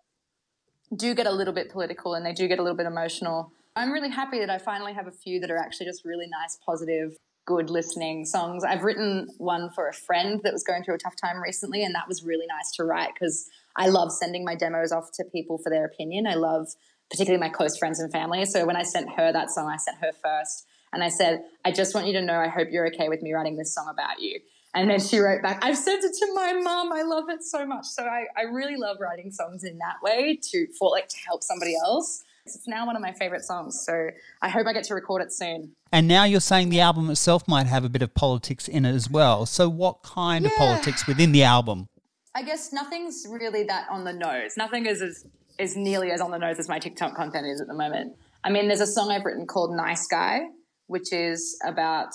do 0.95 1.13
get 1.13 1.27
a 1.27 1.31
little 1.31 1.53
bit 1.53 1.71
political 1.71 2.13
and 2.13 2.25
they 2.25 2.33
do 2.33 2.47
get 2.47 2.59
a 2.59 2.63
little 2.63 2.77
bit 2.77 2.85
emotional. 2.85 3.51
I'm 3.75 3.91
really 3.91 4.09
happy 4.09 4.39
that 4.39 4.49
I 4.49 4.57
finally 4.57 4.93
have 4.93 5.07
a 5.07 5.11
few 5.11 5.39
that 5.39 5.49
are 5.49 5.57
actually 5.57 5.85
just 5.85 6.03
really 6.05 6.27
nice, 6.27 6.57
positive, 6.65 7.17
good 7.45 7.69
listening 7.69 8.25
songs. 8.25 8.63
I've 8.63 8.83
written 8.83 9.27
one 9.37 9.69
for 9.71 9.87
a 9.87 9.93
friend 9.93 10.39
that 10.43 10.53
was 10.53 10.63
going 10.63 10.83
through 10.83 10.95
a 10.95 10.99
tough 10.99 11.15
time 11.15 11.41
recently, 11.41 11.83
and 11.83 11.93
that 11.95 12.07
was 12.07 12.23
really 12.23 12.45
nice 12.47 12.71
to 12.77 12.83
write 12.83 13.13
because 13.13 13.49
I 13.75 13.89
love 13.89 14.11
sending 14.11 14.45
my 14.45 14.55
demos 14.55 14.91
off 14.91 15.11
to 15.15 15.23
people 15.25 15.57
for 15.57 15.69
their 15.69 15.85
opinion. 15.85 16.27
I 16.27 16.35
love 16.35 16.67
particularly 17.11 17.41
my 17.41 17.49
close 17.49 17.77
friends 17.77 17.99
and 17.99 18.11
family. 18.11 18.45
So 18.45 18.65
when 18.65 18.75
I 18.75 18.83
sent 18.83 19.09
her 19.13 19.31
that 19.31 19.51
song, 19.51 19.69
I 19.69 19.77
sent 19.77 19.97
her 19.97 20.11
first. 20.23 20.65
And 20.93 21.03
I 21.03 21.09
said, 21.09 21.43
I 21.65 21.71
just 21.71 21.95
want 21.95 22.07
you 22.07 22.13
to 22.13 22.21
know, 22.21 22.39
I 22.39 22.47
hope 22.47 22.67
you're 22.71 22.87
okay 22.87 23.09
with 23.09 23.21
me 23.21 23.33
writing 23.33 23.57
this 23.57 23.73
song 23.73 23.87
about 23.91 24.21
you. 24.21 24.39
And 24.75 24.89
then 24.89 24.99
she 24.99 25.19
wrote 25.19 25.41
back, 25.41 25.59
I've 25.63 25.77
sent 25.77 26.03
it 26.03 26.13
to 26.19 26.33
my 26.33 26.53
mom. 26.53 26.91
I 26.93 27.03
love 27.03 27.29
it 27.29 27.43
so 27.43 27.65
much. 27.65 27.85
So 27.85 28.03
I, 28.03 28.25
I 28.37 28.43
really 28.43 28.75
love 28.75 28.97
writing 28.99 29.31
songs 29.31 29.63
in 29.63 29.77
that 29.79 29.97
way 30.01 30.39
to, 30.51 30.67
for 30.79 30.89
like, 30.89 31.09
to 31.09 31.17
help 31.27 31.43
somebody 31.43 31.75
else. 31.75 32.23
It's 32.45 32.67
now 32.67 32.85
one 32.85 32.95
of 32.95 33.01
my 33.01 33.13
favorite 33.13 33.43
songs. 33.43 33.83
So 33.85 34.09
I 34.41 34.49
hope 34.49 34.67
I 34.67 34.73
get 34.73 34.83
to 34.85 34.95
record 34.95 35.21
it 35.21 35.31
soon. 35.31 35.75
And 35.91 36.07
now 36.07 36.25
you're 36.25 36.41
saying 36.41 36.69
the 36.69 36.81
album 36.81 37.09
itself 37.09 37.47
might 37.47 37.67
have 37.67 37.85
a 37.85 37.89
bit 37.89 38.01
of 38.01 38.13
politics 38.13 38.67
in 38.67 38.85
it 38.85 38.93
as 38.93 39.09
well. 39.09 39.45
So 39.45 39.69
what 39.69 40.03
kind 40.03 40.43
yeah. 40.43 40.51
of 40.51 40.57
politics 40.57 41.07
within 41.07 41.31
the 41.31 41.43
album? 41.43 41.87
I 42.35 42.43
guess 42.43 42.73
nothing's 42.73 43.25
really 43.29 43.63
that 43.65 43.87
on 43.89 44.03
the 44.03 44.13
nose. 44.13 44.57
Nothing 44.57 44.85
is 44.85 45.01
as 45.01 45.25
is 45.59 45.77
nearly 45.77 46.09
as 46.11 46.19
on 46.19 46.31
the 46.31 46.39
nose 46.39 46.57
as 46.57 46.67
my 46.67 46.79
TikTok 46.79 47.15
content 47.15 47.45
is 47.45 47.61
at 47.61 47.67
the 47.67 47.75
moment. 47.75 48.15
I 48.43 48.49
mean, 48.49 48.67
there's 48.67 48.81
a 48.81 48.87
song 48.87 49.11
I've 49.11 49.23
written 49.23 49.45
called 49.45 49.75
Nice 49.75 50.07
Guy, 50.07 50.41
which 50.87 51.13
is 51.13 51.57
about 51.65 52.09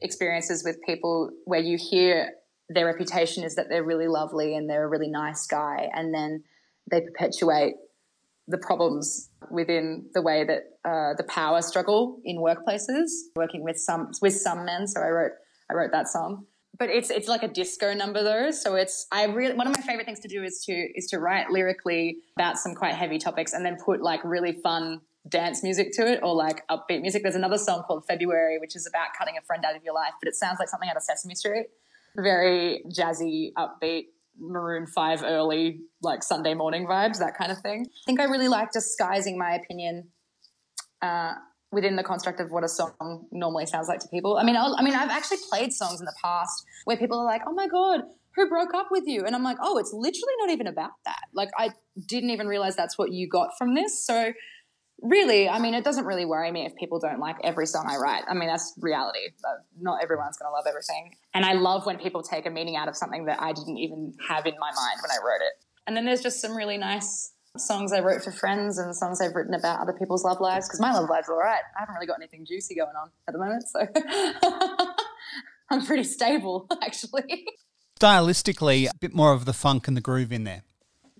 experiences 0.00 0.64
with 0.64 0.76
people 0.84 1.30
where 1.44 1.60
you 1.60 1.78
hear 1.78 2.32
their 2.68 2.86
reputation 2.86 3.44
is 3.44 3.54
that 3.54 3.68
they're 3.68 3.84
really 3.84 4.08
lovely 4.08 4.56
and 4.56 4.68
they're 4.68 4.84
a 4.84 4.88
really 4.88 5.08
nice 5.08 5.46
guy, 5.46 5.88
and 5.94 6.12
then 6.12 6.42
they 6.90 7.00
perpetuate 7.00 7.74
the 8.50 8.58
problems 8.58 9.30
within 9.50 10.08
the 10.14 10.22
way 10.22 10.44
that 10.44 10.88
uh, 10.88 11.14
the 11.16 11.24
power 11.24 11.62
struggle 11.62 12.20
in 12.24 12.38
workplaces, 12.38 13.08
working 13.36 13.62
with 13.62 13.78
some 13.78 14.10
with 14.20 14.34
some 14.34 14.64
men. 14.64 14.86
So 14.86 15.00
I 15.00 15.08
wrote 15.08 15.32
I 15.70 15.74
wrote 15.74 15.92
that 15.92 16.08
song 16.08 16.46
but 16.80 16.88
it's 16.88 17.10
it's 17.10 17.28
like 17.28 17.42
a 17.42 17.48
disco 17.48 17.92
number 17.92 18.24
though. 18.24 18.50
So 18.50 18.74
it's 18.74 19.06
I 19.12 19.24
really 19.26 19.54
one 19.54 19.66
of 19.66 19.76
my 19.76 19.82
favorite 19.82 20.06
things 20.06 20.18
to 20.20 20.28
do 20.28 20.42
is 20.42 20.64
to 20.64 20.72
is 20.72 21.06
to 21.08 21.20
write 21.20 21.50
lyrically 21.50 22.16
about 22.36 22.56
some 22.58 22.74
quite 22.74 22.94
heavy 22.94 23.18
topics 23.18 23.52
and 23.52 23.64
then 23.64 23.76
put 23.76 24.00
like 24.00 24.20
really 24.24 24.52
fun 24.52 25.02
dance 25.28 25.62
music 25.62 25.92
to 25.92 26.10
it 26.10 26.20
or 26.22 26.34
like 26.34 26.66
upbeat 26.68 27.02
music. 27.02 27.22
There's 27.22 27.34
another 27.34 27.58
song 27.58 27.84
called 27.86 28.06
February 28.08 28.58
which 28.58 28.74
is 28.74 28.86
about 28.86 29.08
cutting 29.16 29.36
a 29.36 29.42
friend 29.42 29.62
out 29.64 29.76
of 29.76 29.84
your 29.84 29.94
life, 29.94 30.14
but 30.20 30.28
it 30.28 30.34
sounds 30.34 30.58
like 30.58 30.70
something 30.70 30.88
out 30.88 30.96
of 30.96 31.02
Sesame 31.02 31.34
Street. 31.34 31.66
Very 32.16 32.82
jazzy, 32.88 33.52
upbeat, 33.58 34.06
Maroon 34.40 34.86
5 34.86 35.22
early, 35.22 35.80
like 36.02 36.22
Sunday 36.22 36.54
morning 36.54 36.86
vibes, 36.86 37.18
that 37.18 37.36
kind 37.38 37.52
of 37.52 37.58
thing. 37.58 37.86
I 37.88 38.02
think 38.06 38.20
I 38.20 38.24
really 38.24 38.48
like 38.48 38.72
disguising 38.72 39.38
my 39.38 39.54
opinion 39.54 40.08
uh, 41.02 41.34
within 41.72 41.96
the 41.96 42.02
construct 42.02 42.40
of 42.40 42.50
what 42.50 42.64
a 42.64 42.68
song 42.68 43.26
normally 43.30 43.66
sounds 43.66 43.88
like 43.88 44.00
to 44.00 44.08
people. 44.08 44.36
I 44.36 44.44
mean, 44.44 44.56
I'll, 44.56 44.74
I 44.78 44.82
mean, 44.82 44.94
I've 44.94 45.10
actually 45.10 45.38
played 45.50 45.72
songs 45.72 46.00
in 46.00 46.06
the 46.06 46.14
past 46.22 46.64
where 46.84 46.96
people 46.96 47.18
are 47.18 47.24
like, 47.24 47.42
"Oh 47.46 47.52
my 47.52 47.68
god, 47.68 48.00
who 48.36 48.48
broke 48.48 48.74
up 48.74 48.88
with 48.90 49.04
you?" 49.06 49.24
And 49.24 49.34
I'm 49.34 49.44
like, 49.44 49.58
"Oh, 49.62 49.78
it's 49.78 49.92
literally 49.92 50.34
not 50.40 50.50
even 50.50 50.66
about 50.66 50.92
that. 51.04 51.22
Like, 51.34 51.50
I 51.58 51.70
didn't 52.08 52.30
even 52.30 52.46
realize 52.46 52.76
that's 52.76 52.98
what 52.98 53.12
you 53.12 53.28
got 53.28 53.50
from 53.58 53.74
this." 53.74 54.04
So, 54.04 54.32
really, 55.02 55.48
I 55.48 55.58
mean, 55.58 55.74
it 55.74 55.84
doesn't 55.84 56.04
really 56.04 56.24
worry 56.24 56.50
me 56.50 56.66
if 56.66 56.74
people 56.76 56.98
don't 56.98 57.20
like 57.20 57.36
every 57.42 57.66
song 57.66 57.86
I 57.88 57.96
write. 57.96 58.24
I 58.28 58.34
mean, 58.34 58.48
that's 58.48 58.74
reality. 58.80 59.20
Uh, 59.44 59.62
not 59.80 60.02
everyone's 60.02 60.36
going 60.36 60.50
to 60.50 60.52
love 60.52 60.66
everything, 60.68 61.16
and 61.34 61.44
I 61.44 61.54
love 61.54 61.86
when 61.86 61.98
people 61.98 62.22
take 62.22 62.46
a 62.46 62.50
meaning 62.50 62.76
out 62.76 62.88
of 62.88 62.96
something 62.96 63.26
that 63.26 63.40
I 63.40 63.52
didn't 63.52 63.78
even 63.78 64.14
have 64.28 64.46
in 64.46 64.54
my 64.58 64.70
mind 64.70 65.00
when 65.02 65.10
I 65.10 65.16
wrote 65.24 65.40
it. 65.40 65.64
And 65.86 65.96
then 65.96 66.04
there's 66.04 66.22
just 66.22 66.40
some 66.40 66.56
really 66.56 66.76
nice 66.76 67.32
songs 67.56 67.92
I 67.92 68.00
wrote 68.00 68.22
for 68.22 68.30
friends 68.30 68.78
and 68.78 68.94
songs 68.94 69.20
I've 69.20 69.34
written 69.34 69.54
about 69.54 69.80
other 69.80 69.92
people's 69.92 70.24
love 70.24 70.40
lives 70.40 70.68
because 70.68 70.80
my 70.80 70.92
love 70.92 71.08
life's 71.08 71.28
all 71.28 71.36
right. 71.36 71.62
I 71.76 71.80
haven't 71.80 71.94
really 71.94 72.06
got 72.06 72.18
anything 72.18 72.46
juicy 72.46 72.76
going 72.76 72.94
on 72.94 73.10
at 73.26 73.32
the 73.32 73.38
moment, 73.38 73.64
so 73.68 74.94
I'm 75.70 75.84
pretty 75.84 76.04
stable 76.04 76.66
actually. 76.82 77.46
Stylistically, 78.00 78.86
a 78.86 78.96
bit 78.98 79.14
more 79.14 79.32
of 79.32 79.44
the 79.44 79.52
funk 79.52 79.88
and 79.88 79.96
the 79.96 80.00
groove 80.00 80.32
in 80.32 80.44
there. 80.44 80.62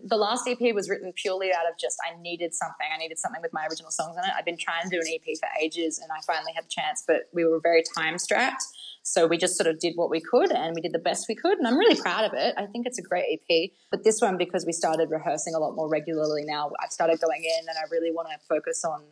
The 0.03 0.17
last 0.17 0.49
EP 0.49 0.75
was 0.75 0.89
written 0.89 1.13
purely 1.15 1.53
out 1.53 1.69
of 1.71 1.79
just 1.79 1.97
I 2.05 2.21
needed 2.21 2.55
something. 2.55 2.87
I 2.93 2.99
needed 2.99 3.19
something 3.19 3.43
with 3.43 3.53
my 3.53 3.67
original 3.67 3.91
songs 3.91 4.17
in 4.17 4.25
it. 4.25 4.31
I've 4.37 4.45
been 4.45 4.57
trying 4.57 4.85
to 4.85 4.89
do 4.89 5.01
an 5.01 5.07
EP 5.13 5.37
for 5.39 5.49
ages 5.61 5.99
and 5.99 6.11
I 6.11 6.21
finally 6.27 6.53
had 6.55 6.65
the 6.65 6.71
chance, 6.71 7.05
but 7.07 7.29
we 7.33 7.45
were 7.45 7.61
very 7.61 7.83
time 7.97 8.19
strapped. 8.19 8.65
So 9.03 9.27
we 9.27 9.37
just 9.39 9.57
sort 9.57 9.67
of 9.67 9.79
did 9.79 9.95
what 9.97 10.11
we 10.11 10.21
could 10.21 10.53
and 10.53 10.75
we 10.75 10.81
did 10.81 10.93
the 10.93 10.99
best 10.99 11.27
we 11.29 11.35
could. 11.35 11.59
And 11.59 11.67
I'm 11.67 11.79
really 11.79 12.01
proud 12.01 12.25
of 12.25 12.33
it. 12.35 12.55
I 12.57 12.67
think 12.67 12.87
it's 12.87 12.99
a 12.99 13.03
great 13.03 13.41
EP. 13.51 13.71
But 13.91 14.05
this 14.05 14.21
one, 14.21 14.37
because 14.37 14.67
we 14.67 14.73
started 14.73 15.11
rehearsing 15.11 15.55
a 15.55 15.59
lot 15.59 15.75
more 15.75 15.89
regularly 15.89 16.45
now, 16.45 16.71
I've 16.83 16.93
started 16.93 17.21
going 17.21 17.45
in 17.45 17.69
and 17.69 17.77
I 17.79 17.89
really 17.91 18.11
want 18.11 18.29
to 18.29 18.39
focus 18.49 18.85
on 18.85 19.03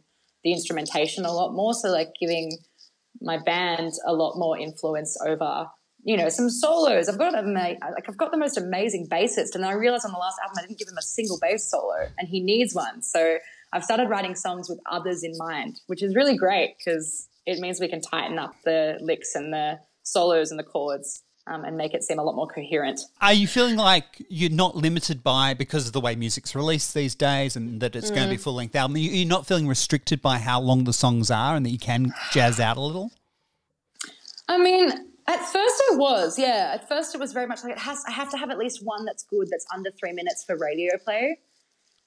the 0.44 0.52
instrumentation 0.52 1.24
a 1.24 1.32
lot 1.32 1.52
more. 1.52 1.74
So, 1.74 1.90
like, 1.90 2.12
giving 2.20 2.58
my 3.20 3.38
band 3.38 3.92
a 4.06 4.12
lot 4.12 4.36
more 4.36 4.58
influence 4.58 5.16
over 5.26 5.66
you 6.08 6.16
know, 6.16 6.30
some 6.30 6.48
solos. 6.48 7.06
I've 7.06 7.18
got 7.18 7.34
a 7.34 7.42
like 7.42 8.08
I've 8.08 8.16
got 8.16 8.30
the 8.30 8.38
most 8.38 8.56
amazing 8.56 9.08
bassist, 9.08 9.54
and 9.54 9.62
then 9.62 9.64
I 9.64 9.74
realized 9.74 10.06
on 10.06 10.12
the 10.12 10.18
last 10.18 10.38
album 10.42 10.56
I 10.56 10.62
didn't 10.62 10.78
give 10.78 10.88
him 10.88 10.96
a 10.96 11.02
single 11.02 11.38
bass 11.38 11.70
solo, 11.70 12.08
and 12.16 12.26
he 12.26 12.40
needs 12.40 12.74
one. 12.74 13.02
So 13.02 13.36
I've 13.74 13.84
started 13.84 14.08
writing 14.08 14.34
songs 14.34 14.70
with 14.70 14.80
others 14.90 15.22
in 15.22 15.36
mind, 15.36 15.80
which 15.86 16.02
is 16.02 16.14
really 16.14 16.34
great 16.34 16.76
because 16.78 17.28
it 17.44 17.58
means 17.58 17.78
we 17.78 17.88
can 17.88 18.00
tighten 18.00 18.38
up 18.38 18.54
the 18.64 18.96
licks 19.02 19.34
and 19.34 19.52
the 19.52 19.80
solos 20.02 20.50
and 20.50 20.58
the 20.58 20.64
chords 20.64 21.24
um, 21.46 21.62
and 21.64 21.76
make 21.76 21.92
it 21.92 22.02
seem 22.02 22.18
a 22.18 22.22
lot 22.22 22.34
more 22.34 22.46
coherent. 22.46 23.00
Are 23.20 23.34
you 23.34 23.46
feeling 23.46 23.76
like 23.76 24.24
you're 24.30 24.48
not 24.48 24.76
limited 24.76 25.22
by 25.22 25.52
because 25.52 25.86
of 25.86 25.92
the 25.92 26.00
way 26.00 26.14
music's 26.14 26.54
released 26.54 26.94
these 26.94 27.14
days 27.14 27.54
and 27.54 27.82
that 27.82 27.94
it's 27.94 28.10
mm. 28.10 28.14
going 28.14 28.28
to 28.28 28.34
be 28.34 28.38
full 28.38 28.54
length 28.54 28.74
album? 28.74 28.96
You're 28.96 29.28
not 29.28 29.46
feeling 29.46 29.68
restricted 29.68 30.22
by 30.22 30.38
how 30.38 30.58
long 30.58 30.84
the 30.84 30.94
songs 30.94 31.30
are 31.30 31.54
and 31.54 31.66
that 31.66 31.70
you 31.70 31.78
can 31.78 32.14
jazz 32.32 32.58
out 32.58 32.78
a 32.78 32.80
little. 32.80 33.10
I 34.48 34.56
mean, 34.56 35.07
at 35.28 35.40
first 35.40 35.82
it 35.90 35.98
was, 35.98 36.38
yeah. 36.38 36.72
At 36.74 36.88
first 36.88 37.14
it 37.14 37.18
was 37.18 37.32
very 37.32 37.46
much 37.46 37.62
like 37.62 37.72
it 37.72 37.78
has. 37.78 38.02
I 38.08 38.12
have 38.12 38.30
to 38.30 38.38
have 38.38 38.50
at 38.50 38.58
least 38.58 38.84
one 38.84 39.04
that's 39.04 39.24
good, 39.24 39.48
that's 39.50 39.66
under 39.74 39.90
three 39.90 40.12
minutes 40.12 40.42
for 40.44 40.56
radio 40.56 40.96
play. 40.96 41.38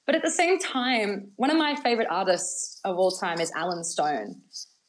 But 0.06 0.16
at 0.16 0.24
the 0.24 0.32
same 0.32 0.58
time, 0.58 1.32
one 1.36 1.52
of 1.52 1.58
my 1.58 1.76
favorite 1.76 2.08
artists 2.10 2.82
of 2.84 2.98
all 2.98 3.12
time 3.12 3.40
is 3.40 3.52
Allen 3.56 3.84
Stone. 3.84 4.42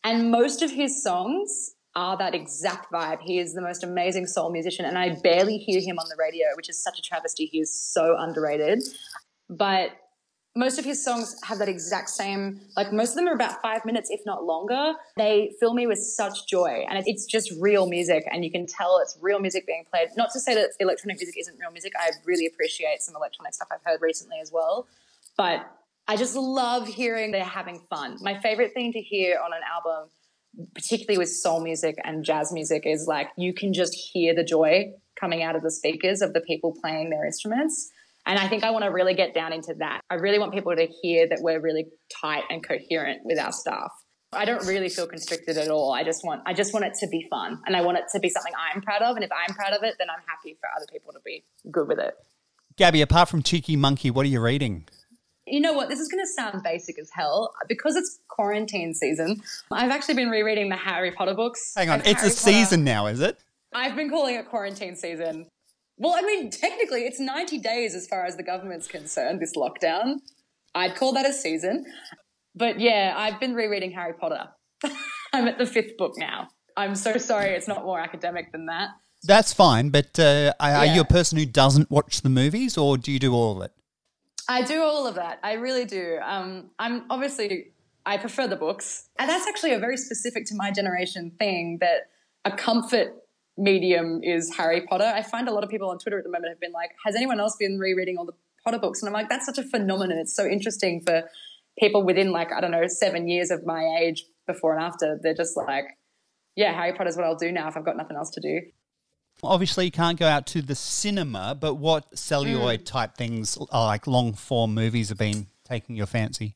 And 0.02 0.30
most 0.30 0.62
of 0.62 0.70
his 0.70 1.02
songs 1.02 1.74
are 1.94 2.16
that 2.16 2.34
exact 2.34 2.90
vibe. 2.90 3.20
He 3.20 3.38
is 3.38 3.52
the 3.52 3.60
most 3.60 3.84
amazing 3.84 4.26
soul 4.26 4.50
musician, 4.50 4.86
and 4.86 4.96
I 4.96 5.16
barely 5.22 5.58
hear 5.58 5.80
him 5.80 5.98
on 5.98 6.06
the 6.08 6.16
radio, 6.18 6.46
which 6.56 6.70
is 6.70 6.82
such 6.82 6.98
a 6.98 7.02
travesty. 7.02 7.44
He 7.44 7.60
is 7.60 7.72
so 7.78 8.16
underrated. 8.18 8.82
But 9.50 9.90
most 10.54 10.78
of 10.78 10.84
his 10.84 11.02
songs 11.02 11.36
have 11.44 11.58
that 11.58 11.68
exact 11.68 12.10
same, 12.10 12.60
like 12.76 12.92
most 12.92 13.10
of 13.10 13.16
them 13.16 13.28
are 13.28 13.32
about 13.32 13.62
five 13.62 13.84
minutes, 13.86 14.10
if 14.10 14.20
not 14.26 14.44
longer. 14.44 14.92
They 15.16 15.52
fill 15.58 15.72
me 15.72 15.86
with 15.86 15.98
such 15.98 16.46
joy. 16.46 16.84
And 16.88 17.02
it's 17.06 17.24
just 17.24 17.52
real 17.58 17.88
music. 17.88 18.24
And 18.30 18.44
you 18.44 18.50
can 18.50 18.66
tell 18.66 18.98
it's 18.98 19.16
real 19.22 19.40
music 19.40 19.66
being 19.66 19.84
played. 19.90 20.08
Not 20.16 20.30
to 20.32 20.40
say 20.40 20.54
that 20.54 20.70
electronic 20.78 21.18
music 21.18 21.36
isn't 21.38 21.58
real 21.58 21.70
music. 21.70 21.92
I 21.98 22.10
really 22.26 22.46
appreciate 22.46 23.00
some 23.00 23.16
electronic 23.16 23.54
stuff 23.54 23.68
I've 23.72 23.82
heard 23.82 24.02
recently 24.02 24.36
as 24.42 24.52
well. 24.52 24.86
But 25.38 25.70
I 26.06 26.16
just 26.16 26.36
love 26.36 26.86
hearing 26.86 27.32
they're 27.32 27.44
having 27.44 27.80
fun. 27.88 28.18
My 28.20 28.38
favorite 28.40 28.74
thing 28.74 28.92
to 28.92 29.00
hear 29.00 29.40
on 29.42 29.52
an 29.54 29.62
album, 29.72 30.10
particularly 30.74 31.16
with 31.16 31.30
soul 31.30 31.62
music 31.62 31.96
and 32.04 32.24
jazz 32.24 32.52
music, 32.52 32.82
is 32.84 33.06
like 33.06 33.28
you 33.38 33.54
can 33.54 33.72
just 33.72 33.94
hear 33.94 34.34
the 34.34 34.44
joy 34.44 34.92
coming 35.18 35.42
out 35.42 35.56
of 35.56 35.62
the 35.62 35.70
speakers 35.70 36.20
of 36.20 36.34
the 36.34 36.40
people 36.40 36.76
playing 36.78 37.08
their 37.08 37.24
instruments 37.24 37.90
and 38.26 38.38
I 38.38 38.48
think 38.48 38.64
I 38.64 38.70
want 38.70 38.84
to 38.84 38.90
really 38.90 39.14
get 39.14 39.34
down 39.34 39.52
into 39.52 39.74
that. 39.78 40.00
I 40.10 40.14
really 40.14 40.38
want 40.38 40.52
people 40.52 40.74
to 40.74 40.86
hear 41.02 41.28
that 41.28 41.38
we're 41.40 41.60
really 41.60 41.86
tight 42.20 42.44
and 42.50 42.66
coherent 42.66 43.20
with 43.24 43.38
our 43.38 43.52
staff. 43.52 43.90
I 44.32 44.44
don't 44.44 44.66
really 44.66 44.88
feel 44.88 45.06
constricted 45.06 45.58
at 45.58 45.68
all. 45.68 45.92
I 45.92 46.04
just 46.04 46.24
want 46.24 46.42
I 46.46 46.54
just 46.54 46.72
want 46.72 46.86
it 46.86 46.94
to 47.00 47.08
be 47.08 47.26
fun 47.28 47.60
and 47.66 47.76
I 47.76 47.82
want 47.82 47.98
it 47.98 48.04
to 48.12 48.20
be 48.20 48.30
something 48.30 48.52
I'm 48.56 48.80
proud 48.80 49.02
of 49.02 49.16
and 49.16 49.24
if 49.24 49.30
I'm 49.30 49.54
proud 49.54 49.74
of 49.74 49.82
it 49.82 49.96
then 49.98 50.08
I'm 50.08 50.22
happy 50.26 50.56
for 50.58 50.68
other 50.74 50.86
people 50.90 51.12
to 51.12 51.20
be 51.24 51.44
good 51.70 51.86
with 51.86 51.98
it. 51.98 52.14
Gabbi, 52.78 53.02
apart 53.02 53.28
from 53.28 53.42
Cheeky 53.42 53.76
Monkey, 53.76 54.10
what 54.10 54.24
are 54.24 54.30
you 54.30 54.40
reading? 54.40 54.88
You 55.46 55.60
know 55.60 55.74
what? 55.74 55.90
This 55.90 55.98
is 55.98 56.08
going 56.08 56.24
to 56.24 56.28
sound 56.28 56.62
basic 56.62 56.98
as 56.98 57.10
hell 57.12 57.52
because 57.68 57.96
it's 57.96 58.20
quarantine 58.28 58.94
season. 58.94 59.42
I've 59.70 59.90
actually 59.90 60.14
been 60.14 60.30
rereading 60.30 60.70
the 60.70 60.76
Harry 60.76 61.10
Potter 61.10 61.34
books. 61.34 61.74
Hang 61.76 61.90
on, 61.90 62.00
it's 62.00 62.20
Harry 62.20 62.28
a 62.28 62.30
season 62.30 62.84
now, 62.84 63.06
is 63.08 63.20
it? 63.20 63.38
I've 63.74 63.96
been 63.96 64.08
calling 64.08 64.36
it 64.36 64.48
quarantine 64.48 64.96
season. 64.96 65.46
Well, 66.02 66.16
I 66.18 66.22
mean, 66.22 66.50
technically, 66.50 67.02
it's 67.02 67.20
90 67.20 67.58
days 67.58 67.94
as 67.94 68.08
far 68.08 68.24
as 68.24 68.36
the 68.36 68.42
government's 68.42 68.88
concerned, 68.88 69.38
this 69.38 69.52
lockdown. 69.54 70.16
I'd 70.74 70.96
call 70.96 71.12
that 71.12 71.24
a 71.24 71.32
season. 71.32 71.86
But 72.56 72.80
yeah, 72.80 73.14
I've 73.16 73.38
been 73.38 73.54
rereading 73.54 73.92
Harry 73.92 74.12
Potter. 74.12 74.48
I'm 75.32 75.46
at 75.46 75.58
the 75.58 75.66
fifth 75.66 75.96
book 75.96 76.14
now. 76.18 76.48
I'm 76.76 76.96
so 76.96 77.18
sorry 77.18 77.50
it's 77.50 77.68
not 77.68 77.84
more 77.84 78.00
academic 78.00 78.50
than 78.50 78.66
that. 78.66 78.88
That's 79.22 79.52
fine, 79.52 79.90
but 79.90 80.18
uh, 80.18 80.52
are 80.58 80.86
yeah. 80.86 80.94
you 80.96 81.02
a 81.02 81.04
person 81.04 81.38
who 81.38 81.46
doesn't 81.46 81.88
watch 81.88 82.22
the 82.22 82.28
movies 82.28 82.76
or 82.76 82.98
do 82.98 83.12
you 83.12 83.20
do 83.20 83.32
all 83.32 83.56
of 83.56 83.62
it? 83.62 83.70
I 84.48 84.62
do 84.62 84.82
all 84.82 85.06
of 85.06 85.14
that. 85.14 85.38
I 85.44 85.52
really 85.52 85.84
do. 85.84 86.18
Um, 86.20 86.70
I'm 86.80 87.04
obviously, 87.10 87.74
I 88.04 88.16
prefer 88.16 88.48
the 88.48 88.56
books. 88.56 89.08
And 89.20 89.30
that's 89.30 89.46
actually 89.46 89.72
a 89.72 89.78
very 89.78 89.96
specific 89.96 90.46
to 90.46 90.56
my 90.56 90.72
generation 90.72 91.30
thing 91.38 91.78
that 91.80 92.08
a 92.44 92.50
comfort 92.50 93.21
medium 93.56 94.20
is 94.22 94.54
Harry 94.56 94.82
Potter. 94.82 95.04
I 95.04 95.22
find 95.22 95.48
a 95.48 95.52
lot 95.52 95.64
of 95.64 95.70
people 95.70 95.90
on 95.90 95.98
Twitter 95.98 96.18
at 96.18 96.24
the 96.24 96.30
moment 96.30 96.50
have 96.50 96.60
been 96.60 96.72
like, 96.72 96.90
has 97.04 97.14
anyone 97.14 97.40
else 97.40 97.56
been 97.58 97.78
rereading 97.78 98.16
all 98.18 98.24
the 98.24 98.34
Potter 98.64 98.78
books? 98.78 99.02
And 99.02 99.08
I'm 99.08 99.12
like, 99.12 99.28
that's 99.28 99.46
such 99.46 99.58
a 99.58 99.62
phenomenon. 99.62 100.18
It's 100.18 100.34
so 100.34 100.46
interesting 100.46 101.02
for 101.04 101.24
people 101.78 102.04
within 102.04 102.32
like, 102.32 102.52
I 102.52 102.60
don't 102.60 102.70
know, 102.70 102.86
seven 102.86 103.28
years 103.28 103.50
of 103.50 103.64
my 103.66 103.98
age 104.00 104.24
before 104.46 104.74
and 104.74 104.82
after. 104.82 105.18
They're 105.22 105.34
just 105.34 105.56
like, 105.56 105.84
yeah, 106.56 106.72
Harry 106.74 106.92
Potter's 106.92 107.16
what 107.16 107.24
I'll 107.24 107.36
do 107.36 107.52
now 107.52 107.68
if 107.68 107.76
I've 107.76 107.84
got 107.84 107.96
nothing 107.96 108.16
else 108.16 108.30
to 108.30 108.40
do. 108.40 108.60
Obviously, 109.42 109.86
you 109.86 109.90
can't 109.90 110.18
go 110.18 110.26
out 110.26 110.46
to 110.48 110.62
the 110.62 110.74
cinema, 110.74 111.56
but 111.58 111.74
what 111.74 112.16
celluloid 112.16 112.80
mm. 112.80 112.86
type 112.86 113.16
things 113.16 113.58
like 113.72 114.06
long 114.06 114.34
form 114.34 114.74
movies 114.74 115.08
have 115.08 115.18
been 115.18 115.48
taking 115.64 115.96
your 115.96 116.06
fancy? 116.06 116.54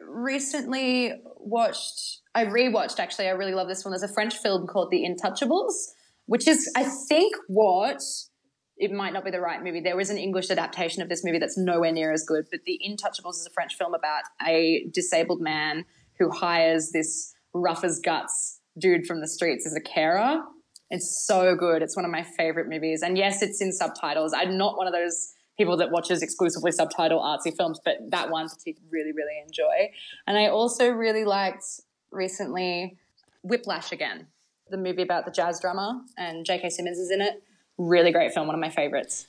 Recently 0.00 1.12
watched, 1.36 2.22
I 2.34 2.46
rewatched 2.46 2.98
actually, 2.98 3.28
I 3.28 3.32
really 3.32 3.54
love 3.54 3.68
this 3.68 3.84
one. 3.84 3.92
There's 3.92 4.02
a 4.02 4.12
French 4.12 4.38
film 4.38 4.66
called 4.66 4.90
The 4.90 5.04
Intouchables 5.04 5.92
which 6.26 6.48
is, 6.48 6.70
I 6.76 6.84
think, 6.84 7.34
what 7.48 8.00
it 8.76 8.90
might 8.90 9.12
not 9.12 9.24
be 9.24 9.30
the 9.30 9.40
right 9.40 9.62
movie. 9.62 9.80
There 9.80 10.00
is 10.00 10.10
an 10.10 10.18
English 10.18 10.50
adaptation 10.50 11.02
of 11.02 11.08
this 11.08 11.24
movie 11.24 11.38
that's 11.38 11.56
nowhere 11.56 11.92
near 11.92 12.12
as 12.12 12.24
good, 12.24 12.46
but 12.50 12.60
The 12.64 12.80
Intouchables 12.84 13.34
is 13.34 13.46
a 13.46 13.50
French 13.50 13.74
film 13.76 13.94
about 13.94 14.24
a 14.46 14.86
disabled 14.92 15.40
man 15.40 15.84
who 16.18 16.30
hires 16.30 16.90
this 16.92 17.34
rough 17.52 17.84
as 17.84 18.00
guts 18.00 18.60
dude 18.78 19.06
from 19.06 19.20
the 19.20 19.28
streets 19.28 19.66
as 19.66 19.74
a 19.76 19.80
carer. 19.80 20.42
It's 20.90 21.24
so 21.26 21.54
good. 21.54 21.82
It's 21.82 21.96
one 21.96 22.04
of 22.04 22.10
my 22.10 22.22
favorite 22.22 22.68
movies. 22.68 23.02
And 23.02 23.16
yes, 23.16 23.42
it's 23.42 23.60
in 23.60 23.72
subtitles. 23.72 24.32
I'm 24.32 24.58
not 24.58 24.76
one 24.76 24.86
of 24.86 24.92
those 24.92 25.32
people 25.56 25.76
that 25.76 25.92
watches 25.92 26.22
exclusively 26.22 26.72
subtitle 26.72 27.20
artsy 27.20 27.56
films, 27.56 27.80
but 27.84 27.98
that 28.10 28.30
one 28.30 28.48
I 28.48 28.74
really, 28.90 29.12
really 29.12 29.40
enjoy. 29.46 29.92
And 30.26 30.36
I 30.36 30.48
also 30.48 30.90
really 30.90 31.24
liked 31.24 31.64
recently 32.10 32.98
Whiplash 33.42 33.92
again 33.92 34.26
the 34.74 34.82
movie 34.82 35.02
about 35.02 35.24
the 35.24 35.30
jazz 35.30 35.60
drummer, 35.60 36.00
and 36.18 36.44
J.K. 36.44 36.70
Simmons 36.70 36.98
is 36.98 37.10
in 37.10 37.20
it. 37.20 37.42
Really 37.78 38.12
great 38.12 38.32
film, 38.32 38.46
one 38.46 38.54
of 38.54 38.60
my 38.60 38.70
favorites. 38.70 39.26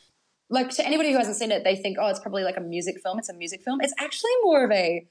Like 0.50 0.70
to 0.72 0.86
anybody 0.86 1.12
who 1.12 1.18
hasn't 1.18 1.38
seen 1.38 1.52
it, 1.52 1.64
they 1.64 1.76
think, 1.76 1.98
oh, 2.00 2.08
it's 2.08 2.20
probably 2.20 2.44
like 2.44 2.58
a 2.58 2.62
music 2.62 3.00
film. 3.02 3.18
It's 3.20 3.30
a 3.30 3.34
music 3.34 3.62
film. 3.64 3.80
It's 3.82 3.94
actually 4.00 4.32
more 4.44 4.66
of 4.66 4.72
a. 4.72 5.08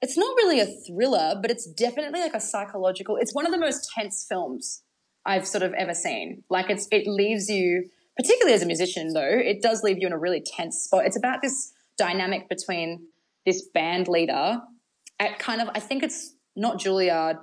It's 0.00 0.16
not 0.16 0.36
really 0.36 0.60
a 0.60 0.66
thriller, 0.66 1.36
but 1.40 1.50
it's 1.50 1.66
definitely 1.66 2.20
like 2.20 2.34
a 2.34 2.40
psychological. 2.40 3.16
It's 3.16 3.34
one 3.34 3.46
of 3.46 3.52
the 3.52 3.58
most 3.58 3.90
tense 3.94 4.24
films 4.28 4.82
I've 5.26 5.46
sort 5.46 5.62
of 5.62 5.72
ever 5.74 5.94
seen. 5.94 6.44
Like 6.48 6.70
it's 6.70 6.88
it 6.90 7.06
leaves 7.06 7.48
you, 7.48 7.88
particularly 8.16 8.54
as 8.54 8.62
a 8.62 8.66
musician, 8.66 9.12
though, 9.12 9.20
it 9.22 9.60
does 9.60 9.82
leave 9.82 9.98
you 9.98 10.06
in 10.06 10.12
a 10.12 10.18
really 10.18 10.40
tense 10.44 10.78
spot. 10.78 11.04
It's 11.04 11.16
about 11.16 11.42
this 11.42 11.72
dynamic 11.96 12.48
between 12.48 13.06
this 13.44 13.68
band 13.74 14.08
leader 14.08 14.60
at 15.18 15.38
kind 15.38 15.60
of 15.60 15.68
I 15.74 15.80
think 15.80 16.02
it's 16.02 16.34
not 16.56 16.80
Juilliard 16.80 17.38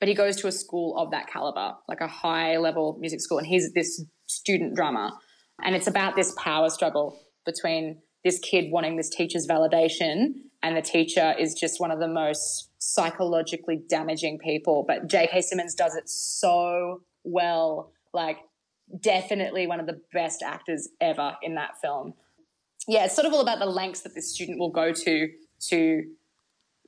but 0.00 0.08
he 0.08 0.14
goes 0.14 0.36
to 0.36 0.48
a 0.48 0.52
school 0.52 0.96
of 0.96 1.10
that 1.10 1.28
caliber, 1.28 1.74
like 1.86 2.00
a 2.00 2.08
high 2.08 2.56
level 2.56 2.96
music 2.98 3.20
school, 3.20 3.38
and 3.38 3.46
he's 3.46 3.72
this 3.74 4.02
student 4.26 4.74
drummer. 4.74 5.10
And 5.62 5.76
it's 5.76 5.86
about 5.86 6.16
this 6.16 6.34
power 6.38 6.70
struggle 6.70 7.20
between 7.44 8.00
this 8.24 8.38
kid 8.38 8.70
wanting 8.70 8.96
this 8.96 9.10
teacher's 9.10 9.46
validation, 9.46 10.32
and 10.62 10.76
the 10.76 10.82
teacher 10.82 11.34
is 11.38 11.54
just 11.54 11.80
one 11.80 11.90
of 11.90 12.00
the 12.00 12.08
most 12.08 12.70
psychologically 12.78 13.82
damaging 13.88 14.38
people. 14.38 14.84
But 14.86 15.06
J.K. 15.06 15.42
Simmons 15.42 15.74
does 15.74 15.94
it 15.94 16.08
so 16.08 17.02
well. 17.22 17.92
Like, 18.14 18.38
definitely 19.02 19.66
one 19.66 19.80
of 19.80 19.86
the 19.86 20.00
best 20.12 20.42
actors 20.42 20.88
ever 21.00 21.36
in 21.42 21.54
that 21.54 21.72
film. 21.82 22.14
Yeah, 22.88 23.04
it's 23.04 23.14
sort 23.14 23.26
of 23.26 23.32
all 23.32 23.40
about 23.42 23.58
the 23.58 23.66
lengths 23.66 24.00
that 24.02 24.14
this 24.14 24.32
student 24.32 24.58
will 24.58 24.70
go 24.70 24.92
to 24.92 25.28
to, 25.68 26.02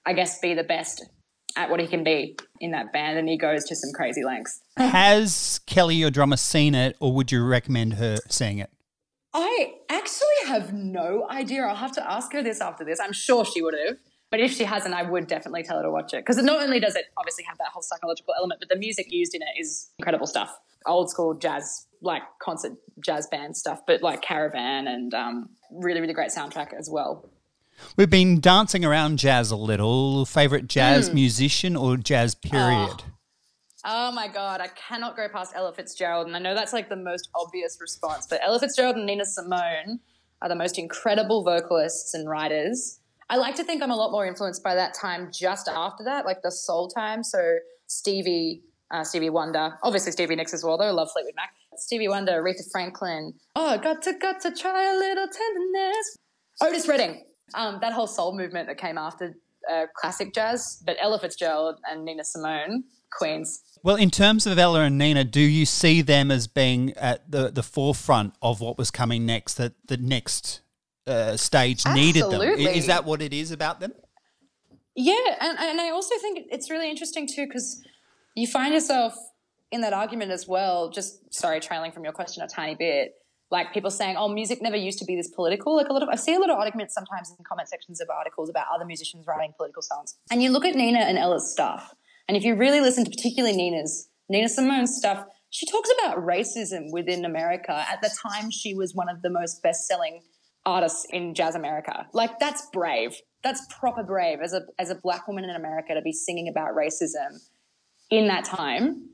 I 0.06 0.14
guess, 0.14 0.38
be 0.40 0.54
the 0.54 0.64
best 0.64 1.04
at 1.56 1.70
what 1.70 1.80
he 1.80 1.86
can 1.86 2.04
be 2.04 2.36
in 2.60 2.70
that 2.72 2.92
band, 2.92 3.18
and 3.18 3.28
he 3.28 3.36
goes 3.36 3.64
to 3.64 3.76
some 3.76 3.90
crazy 3.92 4.24
lengths. 4.24 4.60
Has 4.76 5.60
Kelly, 5.66 5.96
your 5.96 6.10
drummer, 6.10 6.36
seen 6.36 6.74
it, 6.74 6.96
or 7.00 7.12
would 7.12 7.32
you 7.32 7.44
recommend 7.44 7.94
her 7.94 8.18
seeing 8.28 8.58
it? 8.58 8.70
I 9.34 9.74
actually 9.88 10.26
have 10.46 10.72
no 10.72 11.26
idea. 11.30 11.62
I'll 11.62 11.74
have 11.74 11.92
to 11.92 12.10
ask 12.10 12.32
her 12.32 12.42
this 12.42 12.60
after 12.60 12.84
this. 12.84 13.00
I'm 13.00 13.12
sure 13.12 13.44
she 13.44 13.62
would 13.62 13.74
have. 13.86 13.96
But 14.30 14.40
if 14.40 14.52
she 14.52 14.64
hasn't, 14.64 14.94
I 14.94 15.02
would 15.02 15.26
definitely 15.26 15.62
tell 15.62 15.76
her 15.76 15.82
to 15.82 15.90
watch 15.90 16.14
it. 16.14 16.24
Because 16.24 16.42
not 16.42 16.62
only 16.62 16.80
does 16.80 16.96
it 16.96 17.04
obviously 17.18 17.44
have 17.44 17.58
that 17.58 17.68
whole 17.72 17.82
psychological 17.82 18.32
element, 18.36 18.60
but 18.60 18.70
the 18.70 18.76
music 18.76 19.06
used 19.10 19.34
in 19.34 19.42
it 19.42 19.60
is 19.60 19.90
incredible 19.98 20.26
stuff. 20.26 20.58
Old 20.86 21.10
school 21.10 21.34
jazz, 21.34 21.86
like 22.00 22.22
concert 22.42 22.72
jazz 23.04 23.26
band 23.26 23.56
stuff, 23.56 23.80
but 23.86 24.02
like 24.02 24.22
Caravan 24.22 24.88
and 24.88 25.12
um, 25.12 25.50
really, 25.70 26.00
really 26.00 26.14
great 26.14 26.30
soundtrack 26.30 26.72
as 26.72 26.88
well. 26.90 27.28
We've 27.96 28.10
been 28.10 28.40
dancing 28.40 28.84
around 28.84 29.18
jazz 29.18 29.50
a 29.50 29.56
little. 29.56 30.24
Favorite 30.24 30.66
jazz 30.66 31.10
mm. 31.10 31.14
musician 31.14 31.76
or 31.76 31.96
jazz 31.96 32.34
period? 32.34 33.02
Oh. 33.84 34.08
oh. 34.08 34.12
my 34.12 34.28
god, 34.28 34.60
I 34.60 34.68
cannot 34.68 35.16
go 35.16 35.28
past 35.28 35.52
Ella 35.54 35.72
Fitzgerald, 35.74 36.26
and 36.26 36.34
I 36.34 36.38
know 36.38 36.54
that's 36.54 36.72
like 36.72 36.88
the 36.88 36.96
most 36.96 37.28
obvious 37.34 37.78
response, 37.80 38.26
but 38.28 38.40
Ella 38.42 38.58
Fitzgerald 38.60 38.96
and 38.96 39.06
Nina 39.06 39.24
Simone 39.24 40.00
are 40.40 40.48
the 40.48 40.54
most 40.54 40.78
incredible 40.78 41.44
vocalists 41.44 42.14
and 42.14 42.28
writers. 42.28 42.98
I 43.28 43.36
like 43.36 43.54
to 43.56 43.64
think 43.64 43.82
I'm 43.82 43.90
a 43.90 43.96
lot 43.96 44.10
more 44.10 44.26
influenced 44.26 44.62
by 44.62 44.74
that 44.74 44.94
time 44.94 45.30
just 45.32 45.68
after 45.68 46.04
that, 46.04 46.24
like 46.24 46.42
the 46.42 46.50
soul 46.50 46.88
time. 46.88 47.22
So 47.22 47.56
Stevie, 47.86 48.62
uh, 48.90 49.04
Stevie 49.04 49.30
Wonder, 49.30 49.78
obviously 49.82 50.12
Stevie 50.12 50.36
Nicks 50.36 50.52
as 50.52 50.64
well, 50.64 50.76
though. 50.76 50.88
I 50.88 50.90
love 50.90 51.10
Fleetwood 51.12 51.34
Mac. 51.36 51.50
Stevie 51.76 52.08
Wonder, 52.08 52.32
Aretha 52.32 52.70
Franklin. 52.70 53.34
Oh, 53.56 53.78
got 53.78 54.02
to, 54.02 54.12
got 54.14 54.40
to 54.42 54.50
try 54.54 54.92
a 54.92 54.96
little 54.96 55.26
tenderness. 55.26 56.18
Otis 56.60 56.86
Redding 56.86 57.22
um, 57.54 57.78
that 57.80 57.92
whole 57.92 58.06
soul 58.06 58.36
movement 58.36 58.68
that 58.68 58.78
came 58.78 58.98
after 58.98 59.36
uh, 59.70 59.86
classic 59.94 60.34
jazz, 60.34 60.82
but 60.84 60.96
Ella 61.00 61.18
Fitzgerald 61.18 61.78
and 61.88 62.04
Nina 62.04 62.24
Simone, 62.24 62.84
queens. 63.10 63.62
Well, 63.82 63.96
in 63.96 64.10
terms 64.10 64.46
of 64.46 64.58
Ella 64.58 64.82
and 64.82 64.98
Nina, 64.98 65.24
do 65.24 65.40
you 65.40 65.66
see 65.66 66.02
them 66.02 66.30
as 66.30 66.46
being 66.46 66.92
at 66.92 67.30
the, 67.30 67.50
the 67.50 67.62
forefront 67.62 68.34
of 68.40 68.60
what 68.60 68.78
was 68.78 68.90
coming 68.90 69.26
next, 69.26 69.54
that 69.54 69.72
the 69.86 69.96
next 69.96 70.60
uh, 71.06 71.36
stage 71.36 71.84
needed 71.86 72.30
them? 72.30 72.40
Is 72.42 72.86
that 72.86 73.04
what 73.04 73.20
it 73.20 73.32
is 73.32 73.50
about 73.50 73.80
them? 73.80 73.92
Yeah, 74.94 75.14
and, 75.40 75.58
and 75.58 75.80
I 75.80 75.90
also 75.90 76.16
think 76.20 76.46
it's 76.50 76.70
really 76.70 76.90
interesting 76.90 77.26
too 77.26 77.46
because 77.46 77.82
you 78.36 78.46
find 78.46 78.74
yourself 78.74 79.14
in 79.70 79.80
that 79.80 79.92
argument 79.92 80.30
as 80.30 80.46
well. 80.46 80.90
Just 80.90 81.32
sorry, 81.34 81.60
trailing 81.60 81.92
from 81.92 82.04
your 82.04 82.12
question 82.12 82.42
a 82.42 82.48
tiny 82.48 82.74
bit 82.74 83.14
like 83.52 83.72
people 83.72 83.90
saying, 83.90 84.16
"Oh, 84.16 84.28
music 84.28 84.60
never 84.62 84.76
used 84.76 84.98
to 84.98 85.04
be 85.04 85.14
this 85.14 85.28
political." 85.28 85.76
Like 85.76 85.88
a 85.88 85.92
lot 85.92 86.02
of 86.02 86.08
I 86.08 86.16
see 86.16 86.34
a 86.34 86.40
lot 86.40 86.50
of 86.50 86.58
arguments 86.58 86.94
sometimes 86.94 87.32
in 87.38 87.44
comment 87.44 87.68
sections 87.68 88.00
of 88.00 88.08
articles 88.10 88.48
about 88.48 88.66
other 88.74 88.84
musicians 88.84 89.26
writing 89.26 89.52
political 89.56 89.82
songs. 89.82 90.16
And 90.30 90.42
you 90.42 90.50
look 90.50 90.64
at 90.64 90.74
Nina 90.74 91.00
and 91.00 91.18
Ella's 91.18 91.52
stuff, 91.52 91.94
and 92.26 92.36
if 92.36 92.42
you 92.42 92.56
really 92.56 92.80
listen 92.80 93.04
to 93.04 93.10
particularly 93.10 93.54
Nina's 93.54 94.08
Nina 94.28 94.48
Simone's 94.48 94.96
stuff, 94.96 95.26
she 95.50 95.66
talks 95.66 95.90
about 96.00 96.16
racism 96.18 96.90
within 96.90 97.24
America. 97.24 97.84
At 97.88 98.00
the 98.00 98.10
time, 98.26 98.50
she 98.50 98.74
was 98.74 98.94
one 98.94 99.10
of 99.10 99.20
the 99.20 99.30
most 99.30 99.62
best-selling 99.62 100.22
artists 100.64 101.06
in 101.10 101.34
jazz 101.34 101.54
America. 101.54 102.06
Like 102.14 102.38
that's 102.40 102.66
brave. 102.72 103.14
That's 103.44 103.66
proper 103.78 104.02
brave 104.02 104.38
as 104.42 104.54
a 104.54 104.62
as 104.78 104.90
a 104.90 104.94
black 104.94 105.28
woman 105.28 105.44
in 105.44 105.50
America 105.50 105.94
to 105.94 106.00
be 106.00 106.12
singing 106.12 106.48
about 106.48 106.70
racism 106.74 107.38
in 108.10 108.28
that 108.28 108.44
time. 108.44 109.10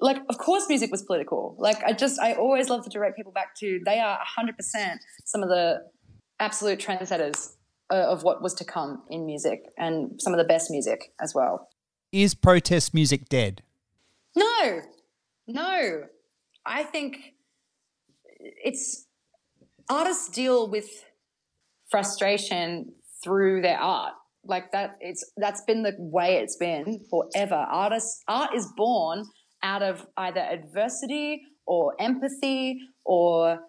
Like, 0.00 0.18
of 0.28 0.38
course, 0.38 0.68
music 0.68 0.90
was 0.90 1.02
political. 1.02 1.56
Like, 1.58 1.82
I 1.82 1.92
just, 1.92 2.20
I 2.20 2.34
always 2.34 2.68
love 2.68 2.84
to 2.84 2.90
direct 2.90 3.16
people 3.16 3.32
back 3.32 3.56
to 3.56 3.80
they 3.84 3.98
are 3.98 4.18
100% 4.38 4.96
some 5.24 5.42
of 5.42 5.48
the 5.48 5.82
absolute 6.38 6.78
trendsetters 6.78 7.54
uh, 7.90 7.96
of 7.96 8.22
what 8.22 8.42
was 8.42 8.54
to 8.54 8.64
come 8.64 9.02
in 9.10 9.26
music 9.26 9.64
and 9.76 10.20
some 10.20 10.32
of 10.32 10.38
the 10.38 10.44
best 10.44 10.70
music 10.70 11.12
as 11.20 11.34
well. 11.34 11.68
Is 12.12 12.34
protest 12.34 12.94
music 12.94 13.28
dead? 13.28 13.62
No, 14.36 14.82
no. 15.46 16.04
I 16.64 16.84
think 16.84 17.34
it's 18.38 19.06
artists 19.90 20.28
deal 20.28 20.70
with 20.70 21.04
frustration 21.90 22.92
through 23.22 23.62
their 23.62 23.78
art. 23.78 24.14
Like 24.44 24.72
that, 24.72 24.96
it's 25.00 25.30
that's 25.36 25.62
been 25.62 25.82
the 25.82 25.94
way 25.98 26.36
it's 26.36 26.56
been 26.56 27.04
forever. 27.10 27.66
Artists, 27.70 28.22
art 28.28 28.54
is 28.54 28.72
born 28.76 29.26
out 29.62 29.82
of 29.82 30.06
either 30.16 30.40
adversity 30.40 31.42
or 31.66 31.94
empathy 32.00 32.80
or 33.04 33.60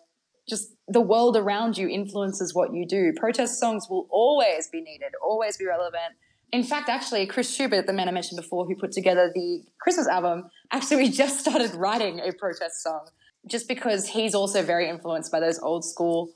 just 0.47 0.73
the 0.87 1.01
world 1.01 1.37
around 1.37 1.77
you 1.77 1.87
influences 1.87 2.55
what 2.55 2.73
you 2.73 2.85
do. 2.85 3.13
Protest 3.15 3.59
songs 3.59 3.87
will 3.89 4.07
always 4.09 4.67
be 4.67 4.81
needed, 4.81 5.11
always 5.23 5.57
be 5.57 5.65
relevant. 5.65 6.15
In 6.51 6.63
fact, 6.63 6.89
actually, 6.89 7.27
Chris 7.27 7.53
Schubert, 7.53 7.85
the 7.85 7.93
man 7.93 8.07
I 8.07 8.11
mentioned 8.11 8.41
before, 8.41 8.65
who 8.65 8.75
put 8.75 8.91
together 8.91 9.31
the 9.33 9.63
Christmas 9.79 10.07
album, 10.07 10.49
actually, 10.71 10.97
we 10.97 11.09
just 11.09 11.39
started 11.39 11.75
writing 11.75 12.19
a 12.19 12.33
protest 12.33 12.81
song 12.81 13.07
just 13.47 13.67
because 13.67 14.07
he's 14.07 14.33
also 14.33 14.63
very 14.63 14.89
influenced 14.89 15.31
by 15.31 15.39
those 15.39 15.59
old 15.59 15.85
school 15.85 16.31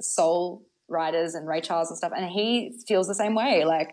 soul 0.00 0.64
writers 0.88 1.34
and 1.34 1.48
Ray 1.48 1.60
Charles 1.60 1.90
and 1.90 1.98
stuff. 1.98 2.12
And 2.16 2.30
he 2.30 2.78
feels 2.86 3.08
the 3.08 3.14
same 3.14 3.34
way. 3.34 3.64
Like, 3.64 3.92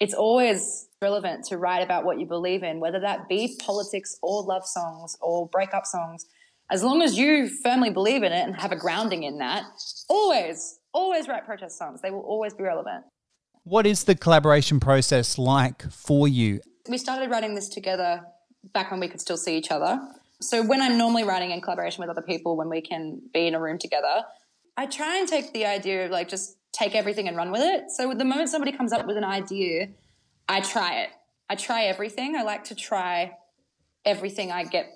it's 0.00 0.14
always 0.14 0.88
relevant 1.02 1.44
to 1.46 1.58
write 1.58 1.82
about 1.82 2.04
what 2.04 2.18
you 2.18 2.26
believe 2.26 2.62
in, 2.62 2.80
whether 2.80 3.00
that 3.00 3.28
be 3.28 3.56
politics 3.60 4.16
or 4.22 4.42
love 4.42 4.66
songs 4.66 5.16
or 5.20 5.48
breakup 5.48 5.86
songs 5.86 6.26
as 6.70 6.84
long 6.84 7.02
as 7.02 7.18
you 7.18 7.48
firmly 7.48 7.90
believe 7.90 8.22
in 8.22 8.32
it 8.32 8.46
and 8.46 8.54
have 8.56 8.70
a 8.70 8.76
grounding 8.76 9.24
in 9.24 9.38
that, 9.38 9.64
always, 10.08 10.78
always 10.94 11.26
write 11.26 11.44
protest 11.44 11.76
songs. 11.76 12.00
They 12.00 12.10
will 12.10 12.20
always 12.20 12.54
be 12.54 12.62
relevant. 12.62 13.04
What 13.64 13.86
is 13.86 14.04
the 14.04 14.14
collaboration 14.14 14.78
process 14.78 15.36
like 15.36 15.90
for 15.90 16.28
you? 16.28 16.60
We 16.88 16.96
started 16.96 17.28
writing 17.28 17.54
this 17.54 17.68
together 17.68 18.22
back 18.72 18.90
when 18.90 19.00
we 19.00 19.08
could 19.08 19.20
still 19.20 19.36
see 19.36 19.56
each 19.56 19.70
other. 19.70 20.00
So 20.40 20.62
when 20.62 20.80
I'm 20.80 20.96
normally 20.96 21.24
writing 21.24 21.50
in 21.50 21.60
collaboration 21.60 22.00
with 22.02 22.08
other 22.08 22.22
people, 22.22 22.56
when 22.56 22.68
we 22.68 22.80
can 22.80 23.20
be 23.34 23.46
in 23.46 23.54
a 23.54 23.60
room 23.60 23.78
together, 23.78 24.22
I 24.76 24.86
try 24.86 25.18
and 25.18 25.28
take 25.28 25.52
the 25.52 25.66
idea 25.66 26.06
of 26.06 26.10
like 26.10 26.28
just 26.28 26.56
take 26.80 26.94
everything 26.94 27.28
and 27.28 27.36
run 27.36 27.50
with 27.52 27.62
it. 27.62 27.90
So 27.90 28.14
the 28.14 28.24
moment 28.24 28.48
somebody 28.48 28.72
comes 28.72 28.92
up 28.92 29.06
with 29.06 29.16
an 29.16 29.24
idea, 29.24 29.88
I 30.48 30.60
try 30.60 31.00
it. 31.02 31.10
I 31.48 31.54
try 31.54 31.84
everything. 31.84 32.36
I 32.36 32.42
like 32.42 32.64
to 32.64 32.74
try 32.74 33.32
everything 34.04 34.50
I 34.50 34.64
get 34.64 34.86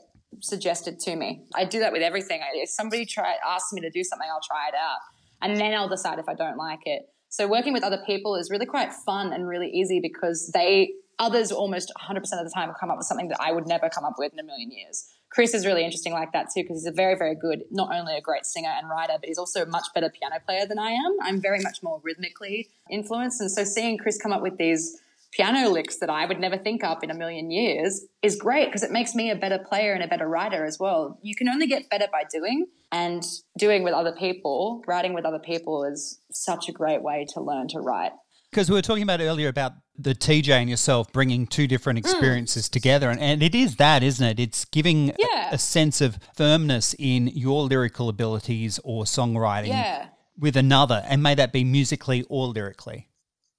suggested 0.41 0.99
to 1.01 1.15
me. 1.15 1.45
I 1.55 1.65
do 1.65 1.81
that 1.81 1.93
with 1.93 2.03
everything. 2.03 2.41
If 2.55 2.71
somebody 2.71 3.05
try 3.05 3.35
asks 3.47 3.73
me 3.73 3.81
to 3.83 3.91
do 3.91 4.03
something, 4.03 4.29
I'll 4.33 4.41
try 4.41 4.69
it 4.69 4.75
out, 4.75 4.99
and 5.43 5.57
then 5.61 5.75
I'll 5.75 5.89
decide 5.89 6.19
if 6.19 6.29
I 6.29 6.35
don't 6.35 6.57
like 6.57 6.81
it. 6.87 7.03
So 7.29 7.47
working 7.47 7.73
with 7.73 7.85
other 7.85 8.03
people 8.07 8.37
is 8.37 8.51
really 8.51 8.67
quite 8.67 8.93
fun 8.93 9.33
and 9.33 9.47
really 9.47 9.69
easy 9.69 10.01
because 10.01 10.51
they 10.55 10.93
others 11.19 11.53
almost 11.53 11.93
100% 12.01 12.17
of 12.17 12.45
the 12.45 12.53
time 12.53 12.73
come 12.79 12.91
up 12.91 12.97
with 12.97 13.07
something 13.07 13.29
that 13.29 13.41
I 13.41 13.53
would 13.53 13.67
never 13.67 13.89
come 13.89 14.05
up 14.05 14.15
with 14.19 14.33
in 14.33 14.39
a 14.39 14.43
million 14.43 14.71
years. 14.71 15.14
Chris 15.35 15.53
is 15.53 15.67
really 15.67 15.85
interesting 15.85 16.13
like 16.13 16.33
that 16.33 16.47
too 16.55 16.63
because 16.63 16.79
he's 16.79 16.87
a 16.87 16.93
very 16.93 17.17
very 17.17 17.35
good 17.35 17.65
not 17.71 17.95
only 17.95 18.17
a 18.17 18.21
great 18.21 18.47
singer 18.47 18.73
and 18.79 18.89
writer 18.89 19.15
but 19.21 19.27
he's 19.27 19.39
also 19.39 19.63
a 19.63 19.67
much 19.67 19.87
better 19.95 20.09
piano 20.09 20.37
player 20.47 20.65
than 20.67 20.79
I 20.79 20.91
am. 20.91 21.17
I'm 21.23 21.41
very 21.41 21.61
much 21.61 21.83
more 21.83 22.01
rhythmically 22.03 22.69
influenced 22.91 23.41
and 23.41 23.51
so 23.51 23.65
seeing 23.65 23.99
Chris 23.99 24.17
come 24.17 24.33
up 24.33 24.43
with 24.43 24.57
these 24.59 25.01
piano 25.33 25.69
licks 25.69 25.99
that 25.99 26.09
I 26.09 26.27
would 26.27 26.39
never 26.39 26.57
think 26.57 26.85
up 26.85 27.03
in 27.03 27.11
a 27.11 27.15
million 27.15 27.51
years 27.51 28.07
is 28.23 28.37
great 28.37 28.67
because 28.67 28.85
it 28.85 28.93
makes 28.93 29.17
me 29.17 29.31
a 29.31 29.37
better 29.37 29.59
player 29.59 29.93
and 29.93 30.03
a 30.03 30.07
better 30.07 30.29
writer 30.29 30.65
as 30.65 30.79
well. 30.79 31.19
You 31.23 31.35
can 31.35 31.49
only 31.49 31.67
get 31.67 31.91
better 31.91 32.07
by 32.13 32.23
doing, 32.31 32.67
and 32.93 33.27
doing 33.59 33.83
with 33.83 33.93
other 33.93 34.13
people, 34.13 34.85
writing 34.87 35.15
with 35.15 35.25
other 35.25 35.41
people 35.41 35.83
is 35.83 36.21
such 36.31 36.69
a 36.69 36.73
great 36.73 37.03
way 37.03 37.27
to 37.31 37.41
learn 37.41 37.67
to 37.69 37.81
write. 37.81 38.13
Because 38.55 38.71
we 38.71 38.77
were 38.77 38.83
talking 38.83 39.03
about 39.03 39.21
earlier 39.21 39.49
about 39.49 39.73
the 39.99 40.15
TJ 40.15 40.51
and 40.51 40.71
yourself 40.71 41.13
bringing 41.13 41.49
two 41.49 41.67
different 41.67 41.97
mm. 41.97 42.03
experiences 42.03 42.69
mm. 42.69 42.71
together. 42.71 43.11
And, 43.11 43.19
and 43.19 43.43
it 43.43 43.53
is 43.53 43.77
that, 43.77 44.05
isn't 44.05 44.25
it? 44.25 44.39
It's 44.39 44.65
giving 44.65 45.09
yeah. 45.19 45.51
a, 45.51 45.55
a, 45.55 45.59
sense 45.59 46.01
of 46.01 46.21
firmness 46.37 46.95
in 46.97 47.27
your 47.27 47.63
lyrical 47.65 48.09
abilities 48.09 48.79
or 48.85 49.07
songwriting 49.07 49.69
yeah. 49.69 50.07
with 50.39 50.57
another. 50.57 51.03
And 51.09 51.21
may 51.21 51.35
that 51.35 51.53
be 51.53 51.65
musically 51.65 52.25
or 52.29 52.47
lyrically. 52.47 53.09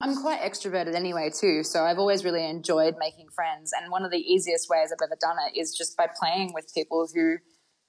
I'm 0.00 0.16
quite 0.16 0.40
extroverted 0.40 0.94
anyway, 0.94 1.28
too. 1.28 1.62
So 1.62 1.84
I've 1.84 1.98
always 1.98 2.24
really 2.24 2.48
enjoyed 2.48 2.94
making 2.98 3.28
friends. 3.34 3.72
And 3.78 3.92
one 3.92 4.02
of 4.02 4.10
the 4.10 4.20
easiest 4.20 4.70
ways 4.70 4.92
I've 4.92 5.06
ever 5.06 5.18
done 5.20 5.36
it 5.46 5.60
is 5.60 5.76
just 5.76 5.94
by 5.98 6.08
playing 6.18 6.54
with 6.54 6.72
people 6.72 7.06
who 7.14 7.36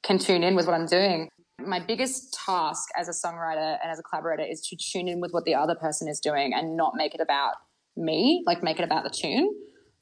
can 0.03 0.17
tune 0.17 0.43
in 0.43 0.55
with 0.55 0.65
what 0.65 0.73
I'm 0.73 0.87
doing. 0.87 1.29
My 1.65 1.79
biggest 1.79 2.33
task 2.45 2.89
as 2.95 3.09
a 3.09 3.11
songwriter 3.11 3.77
and 3.81 3.91
as 3.91 3.99
a 3.99 4.03
collaborator 4.03 4.43
is 4.43 4.61
to 4.67 4.75
tune 4.75 5.07
in 5.07 5.19
with 5.19 5.31
what 5.31 5.43
the 5.45 5.55
other 5.55 5.75
person 5.75 6.07
is 6.07 6.19
doing 6.19 6.53
and 6.53 6.77
not 6.77 6.93
make 6.95 7.15
it 7.15 7.21
about 7.21 7.55
me, 7.95 8.43
like 8.45 8.61
make 8.61 8.79
it 8.79 8.83
about 8.83 9.03
the 9.03 9.09
tune. 9.09 9.49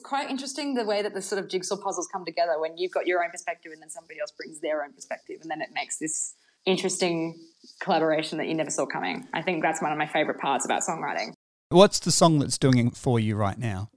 Quite 0.02 0.30
interesting 0.30 0.74
the 0.74 0.84
way 0.84 1.02
that 1.02 1.14
the 1.14 1.22
sort 1.22 1.42
of 1.42 1.48
jigsaw 1.50 1.76
puzzles 1.76 2.08
come 2.12 2.24
together 2.24 2.60
when 2.60 2.76
you've 2.76 2.92
got 2.92 3.06
your 3.06 3.24
own 3.24 3.30
perspective 3.30 3.72
and 3.72 3.80
then 3.80 3.90
somebody 3.90 4.20
else 4.20 4.32
brings 4.36 4.60
their 4.60 4.84
own 4.84 4.92
perspective. 4.92 5.38
And 5.40 5.50
then 5.50 5.62
it 5.62 5.70
makes 5.74 5.98
this 5.98 6.34
interesting 6.66 7.40
collaboration 7.80 8.38
that 8.38 8.48
you 8.48 8.54
never 8.54 8.70
saw 8.70 8.84
coming. 8.84 9.26
I 9.32 9.42
think 9.42 9.62
that's 9.62 9.80
one 9.80 9.92
of 9.92 9.98
my 9.98 10.06
favorite 10.06 10.38
parts 10.38 10.64
about 10.64 10.82
songwriting. 10.82 11.32
What's 11.70 11.98
the 11.98 12.12
song 12.12 12.38
that's 12.38 12.58
doing 12.58 12.86
it 12.86 12.96
for 12.96 13.18
you 13.18 13.34
right 13.34 13.58
now? 13.58 13.90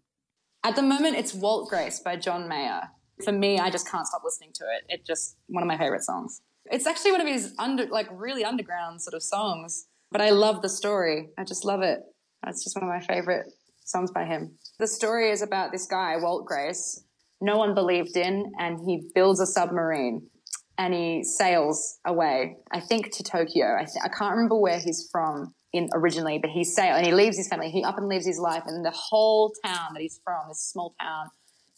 At 0.64 0.76
the 0.76 0.82
moment, 0.82 1.18
it's 1.18 1.34
Walt 1.34 1.70
Grace 1.70 1.99
by 1.99 2.16
John 2.16 2.47
Mayer. 2.47 2.89
For 3.24 3.32
me, 3.32 3.60
I 3.60 3.70
just 3.70 3.88
can't 3.88 4.07
stop 4.07 4.22
listening 4.24 4.51
to 4.55 4.64
it. 4.64 4.86
It's 4.88 5.05
just 5.05 5.36
one 5.47 5.62
of 5.62 5.68
my 5.68 5.78
favorite 5.78 6.03
songs. 6.03 6.41
It's 6.66 6.86
actually 6.86 7.12
one 7.12 7.22
of 7.22 7.28
his 7.28 7.53
under, 7.57 7.88
like 7.88 8.07
really 8.12 8.43
underground 8.43 9.01
sort 9.01 9.14
of 9.14 9.24
songs, 9.24 9.88
but 10.12 10.22
I 10.22 10.30
love 10.30 10.62
the 10.62 10.70
story. 10.70 11.30
I 11.38 11.43
just 11.43 11.66
love 11.66 11.82
it. 11.82 11.99
It's 12.47 12.64
just 12.64 12.76
one 12.76 12.84
of 12.84 12.89
my 12.89 13.01
favorite 13.01 13.47
songs 13.86 14.12
by 14.12 14.26
him. 14.26 14.55
The 14.78 14.88
story 14.88 15.32
is 15.32 15.41
about 15.41 15.72
this 15.72 15.88
guy, 15.88 16.16
Walt 16.18 16.45
Grace, 16.45 17.03
no 17.41 17.57
one 17.57 17.74
believed 17.74 18.16
in, 18.18 18.51
and 18.60 18.80
he 18.86 19.10
builds 19.16 19.39
a 19.39 19.45
submarine 19.45 20.28
and 20.78 20.93
he 20.93 21.24
sails 21.24 21.99
away, 22.05 22.55
I 22.72 22.80
think 22.80 23.12
to 23.18 23.24
Tokyo. 23.24 23.76
I, 23.76 23.84
th- 23.84 24.03
I 24.03 24.07
can't 24.07 24.34
remember 24.34 24.57
where 24.57 24.80
he's 24.80 25.10
from 25.12 25.53
in 25.74 25.89
originally, 25.93 26.39
but 26.39 26.49
he 26.51 26.64
sailed 26.64 26.97
and 26.97 27.05
he 27.05 27.14
leaves 27.14 27.36
his 27.36 27.49
family. 27.49 27.70
He 27.70 27.84
up 27.84 27.97
and 27.97 28.07
leaves 28.07 28.26
his 28.26 28.39
life, 28.39 28.64
and 28.66 28.86
the 28.86 28.91
whole 28.91 29.51
town 29.66 29.89
that 29.93 30.01
he's 30.01 30.22
from, 30.24 30.47
this 30.47 30.62
small 30.62 30.95
town, 31.01 31.28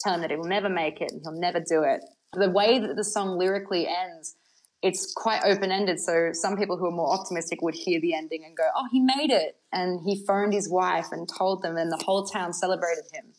tell 0.00 0.14
him 0.14 0.20
that 0.20 0.30
he 0.30 0.36
will 0.36 0.44
never 0.44 0.68
make 0.68 1.00
it 1.00 1.10
and 1.10 1.20
he'll 1.22 1.38
never 1.38 1.58
do 1.58 1.82
it. 1.82 2.00
The 2.34 2.50
way 2.50 2.78
that 2.78 2.94
the 2.96 3.04
song 3.04 3.38
lyrically 3.38 3.88
ends, 3.88 4.36
it's 4.82 5.12
quite 5.12 5.42
open 5.44 5.70
ended. 5.70 6.00
So 6.00 6.30
some 6.32 6.56
people 6.56 6.76
who 6.76 6.86
are 6.86 6.92
more 6.92 7.12
optimistic 7.12 7.62
would 7.62 7.74
hear 7.74 8.00
the 8.00 8.14
ending 8.14 8.44
and 8.44 8.56
go, 8.56 8.64
"Oh, 8.76 8.88
he 8.90 9.00
made 9.00 9.30
it!" 9.30 9.56
And 9.72 10.00
he 10.04 10.24
phoned 10.26 10.52
his 10.52 10.68
wife 10.68 11.06
and 11.12 11.28
told 11.28 11.62
them, 11.62 11.76
and 11.76 11.90
the 11.90 12.02
whole 12.04 12.26
town 12.26 12.52
celebrated 12.52 13.04
him. 13.12 13.32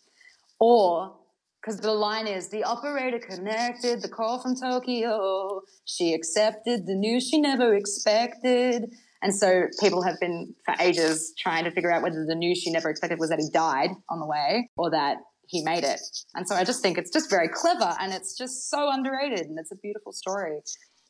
Or 0.59 1.17
because 1.61 1.79
the 1.79 1.93
line 1.93 2.27
is 2.27 2.49
the 2.49 2.63
operator 2.63 3.19
connected 3.19 4.01
the 4.01 4.09
call 4.09 4.41
from 4.41 4.55
Tokyo. 4.55 5.61
She 5.85 6.13
accepted 6.13 6.85
the 6.85 6.95
news 6.95 7.27
she 7.27 7.39
never 7.39 7.73
expected. 7.73 8.93
And 9.21 9.33
so 9.33 9.67
people 9.79 10.03
have 10.03 10.19
been 10.19 10.53
for 10.65 10.75
ages 10.81 11.33
trying 11.39 11.63
to 11.63 11.71
figure 11.71 11.91
out 11.91 12.03
whether 12.03 12.25
the 12.25 12.35
news 12.35 12.57
she 12.57 12.71
never 12.71 12.89
expected 12.89 13.19
was 13.19 13.29
that 13.29 13.39
he 13.39 13.49
died 13.49 13.91
on 14.09 14.19
the 14.19 14.25
way 14.25 14.69
or 14.75 14.91
that 14.91 15.17
he 15.47 15.63
made 15.63 15.85
it. 15.85 16.01
And 16.35 16.47
so 16.47 16.55
I 16.55 16.65
just 16.65 16.81
think 16.81 16.97
it's 16.97 17.11
just 17.11 17.29
very 17.29 17.47
clever 17.47 17.95
and 17.99 18.13
it's 18.13 18.37
just 18.37 18.69
so 18.69 18.89
underrated 18.91 19.45
and 19.45 19.57
it's 19.57 19.71
a 19.71 19.77
beautiful 19.77 20.11
story. 20.11 20.59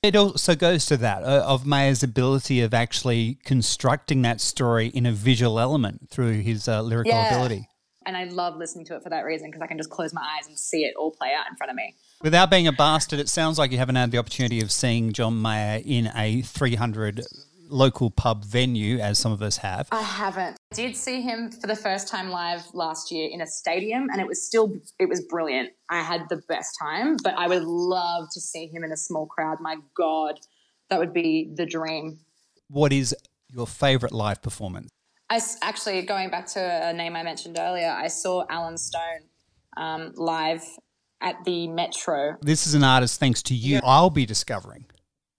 It 0.04 0.18
also 0.18 0.54
goes 0.54 0.86
to 0.88 0.97
that 0.97 1.24
uh, 1.24 1.45
of 1.47 1.66
Mayer's 1.66 2.04
ability 2.04 2.60
of 2.60 2.74
actually 2.74 3.38
constructing 3.45 4.22
that 4.24 4.41
story 4.41 4.88
in 4.88 5.06
a 5.06 5.14
visual 5.14 5.62
element 5.62 6.10
through 6.10 6.41
his 6.41 6.68
uh, 6.68 6.82
lyrical 6.82 7.14
yeah. 7.14 7.34
ability. 7.34 7.70
And 8.06 8.18
I 8.18 8.26
love 8.26 8.58
listening 8.58 8.84
to 8.88 8.97
it 8.97 9.04
for 9.04 9.10
that 9.10 9.22
reason 9.22 9.47
because 9.47 9.62
I 9.62 9.68
can 9.68 9.78
just 9.78 9.89
close 9.89 10.14
my 10.14 10.22
eyes 10.22 10.45
and 10.45 10.60
see 10.60 10.84
it 10.84 10.93
all 10.97 11.12
play 11.12 11.30
out 11.34 11.45
in 11.49 11.56
front 11.56 11.72
of 11.72 11.78
me. 11.78 11.95
Without 12.22 12.51
being 12.51 12.68
a 12.68 12.74
bastard, 12.74 13.20
it 13.20 13.30
sounds 13.30 13.58
like 13.58 13.72
you 13.72 13.78
haven't 13.78 13.95
had 13.95 14.12
the 14.12 14.18
opportunity 14.18 14.60
of 14.60 14.74
seeing 14.74 15.14
John 15.14 15.41
Mayer 15.41 15.82
in 15.86 16.12
a 16.14 16.41
300 16.41 17.22
local 17.74 18.09
pub 18.09 18.45
venue, 18.45 18.99
as 18.99 19.19
some 19.19 19.32
of 19.32 19.41
us 19.41 19.57
have. 19.57 19.88
I 19.91 20.01
haven't. 20.01 20.57
I 20.71 20.76
did 20.76 20.95
see 20.95 21.21
him 21.21 21.51
for 21.51 21.67
the 21.67 21.76
first 21.76 22.07
time 22.07 22.30
live 22.30 22.65
last 22.74 23.11
year 23.11 23.30
in 23.32 23.41
a 23.41 23.47
stadium, 23.47 24.07
and 24.11 24.21
it 24.21 24.28
was 24.28 24.45
still 24.45 24.74
it 24.99 25.09
was 25.09 25.21
brilliant. 25.21 25.71
I 25.89 26.01
had 26.01 26.30
the 26.30 26.41
best 26.47 26.78
time, 26.82 27.17
but 27.24 27.34
I 27.36 27.47
would 27.47 27.63
love 27.63 28.28
to 28.34 28.39
see 28.39 28.67
him 28.67 28.84
in 28.84 28.91
a 28.91 28.97
small 28.97 29.26
crowd. 29.26 29.59
My 29.59 29.78
God, 29.95 30.39
that 30.89 30.99
would 30.99 31.13
be 31.13 31.51
the 31.53 31.65
dream. 31.65 32.19
What 32.69 32.93
is 32.93 33.15
your 33.49 33.67
favorite 33.67 34.13
live 34.13 34.41
performance? 34.41 34.89
I 35.30 35.41
actually 35.61 36.01
going 36.03 36.30
back 36.30 36.45
to 36.47 36.59
a 36.59 36.93
name 36.93 37.15
I 37.15 37.24
mentioned 37.24 37.57
earlier. 37.59 37.89
I 37.89 38.07
saw 38.07 38.45
Allen 38.49 38.78
Stone 38.78 39.24
um, 39.78 40.13
live 40.15 40.63
at 41.21 41.43
the 41.45 41.67
Metro. 41.67 42.38
This 42.41 42.67
is 42.67 42.74
an 42.74 42.84
artist, 42.84 43.19
thanks 43.19 43.41
to 43.43 43.55
you, 43.55 43.80
I'll 43.84 44.09
be 44.09 44.26
discovering. 44.26 44.86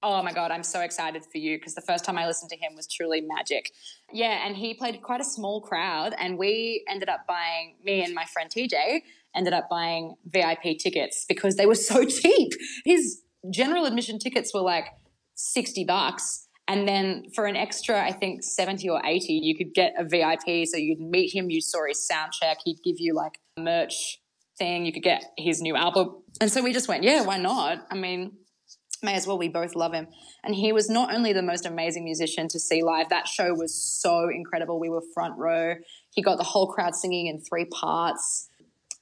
Oh 0.07 0.22
my 0.22 0.34
God, 0.34 0.50
I'm 0.50 0.62
so 0.62 0.82
excited 0.82 1.24
for 1.24 1.38
you 1.38 1.57
because 1.57 1.74
the 1.74 1.80
first 1.80 2.05
time 2.05 2.18
I 2.18 2.26
listened 2.26 2.50
to 2.50 2.59
him 2.59 2.76
was 2.76 2.86
truly 2.86 3.22
magic. 3.22 3.72
Yeah, 4.12 4.46
and 4.46 4.55
he 4.55 4.74
played 4.74 5.00
quite 5.00 5.22
a 5.22 5.24
small 5.24 5.62
crowd, 5.62 6.14
and 6.18 6.36
we 6.36 6.84
ended 6.90 7.09
up 7.09 7.26
buying, 7.26 7.76
me 7.82 8.05
and 8.05 8.14
my 8.14 8.26
friend 8.26 8.50
TJ 8.50 9.00
ended 9.34 9.55
up 9.55 9.70
buying 9.70 10.14
VIP 10.26 10.78
tickets 10.78 11.24
because 11.26 11.57
they 11.57 11.64
were 11.64 11.74
so 11.74 12.05
cheap. 12.20 12.52
His 12.84 13.22
general 13.50 13.86
admission 13.86 14.18
tickets 14.18 14.52
were 14.52 14.61
like 14.61 14.88
60 15.36 15.84
bucks. 15.84 16.48
And 16.68 16.86
then 16.86 17.24
for 17.34 17.46
an 17.46 17.57
extra, 17.57 18.02
I 18.02 18.12
think 18.12 18.42
70 18.42 18.86
or 18.90 19.00
80, 19.02 19.32
you 19.32 19.57
could 19.57 19.72
get 19.72 19.94
a 19.98 20.05
VIP. 20.05 20.66
So 20.66 20.76
you'd 20.76 21.00
meet 21.00 21.34
him, 21.34 21.48
you 21.48 21.62
saw 21.62 21.86
his 21.88 22.07
sound 22.07 22.32
check, 22.32 22.59
he'd 22.64 22.82
give 22.84 22.96
you 22.98 23.14
like 23.14 23.38
a 23.57 23.62
merch 23.62 24.18
thing, 24.59 24.84
you 24.84 24.92
could 24.92 25.02
get 25.02 25.24
his 25.38 25.62
new 25.62 25.76
album. 25.76 26.22
And 26.42 26.50
so 26.50 26.62
we 26.62 26.74
just 26.74 26.88
went, 26.88 27.05
yeah, 27.05 27.22
why 27.22 27.38
not? 27.38 27.86
I 27.90 27.94
mean, 27.94 28.32
may 29.05 29.14
as 29.14 29.26
well. 29.26 29.38
We 29.38 29.48
both 29.48 29.74
love 29.74 29.92
him. 29.92 30.09
And 30.42 30.55
he 30.55 30.72
was 30.72 30.88
not 30.88 31.14
only 31.14 31.32
the 31.32 31.42
most 31.42 31.66
amazing 31.66 32.05
musician 32.05 32.48
to 32.48 32.59
see 32.59 32.82
live, 32.82 33.09
that 33.11 33.28
show 33.28 33.55
was 33.55 33.74
so 33.74 34.28
incredible. 34.28 34.80
We 34.80 34.88
were 34.88 35.02
front 35.14 35.38
row. 35.38 35.74
He 36.11 36.22
got 36.22 36.38
the 36.38 36.44
whole 36.44 36.66
crowd 36.66 36.94
singing 36.94 37.26
in 37.26 37.40
three 37.40 37.66
parts. 37.66 38.48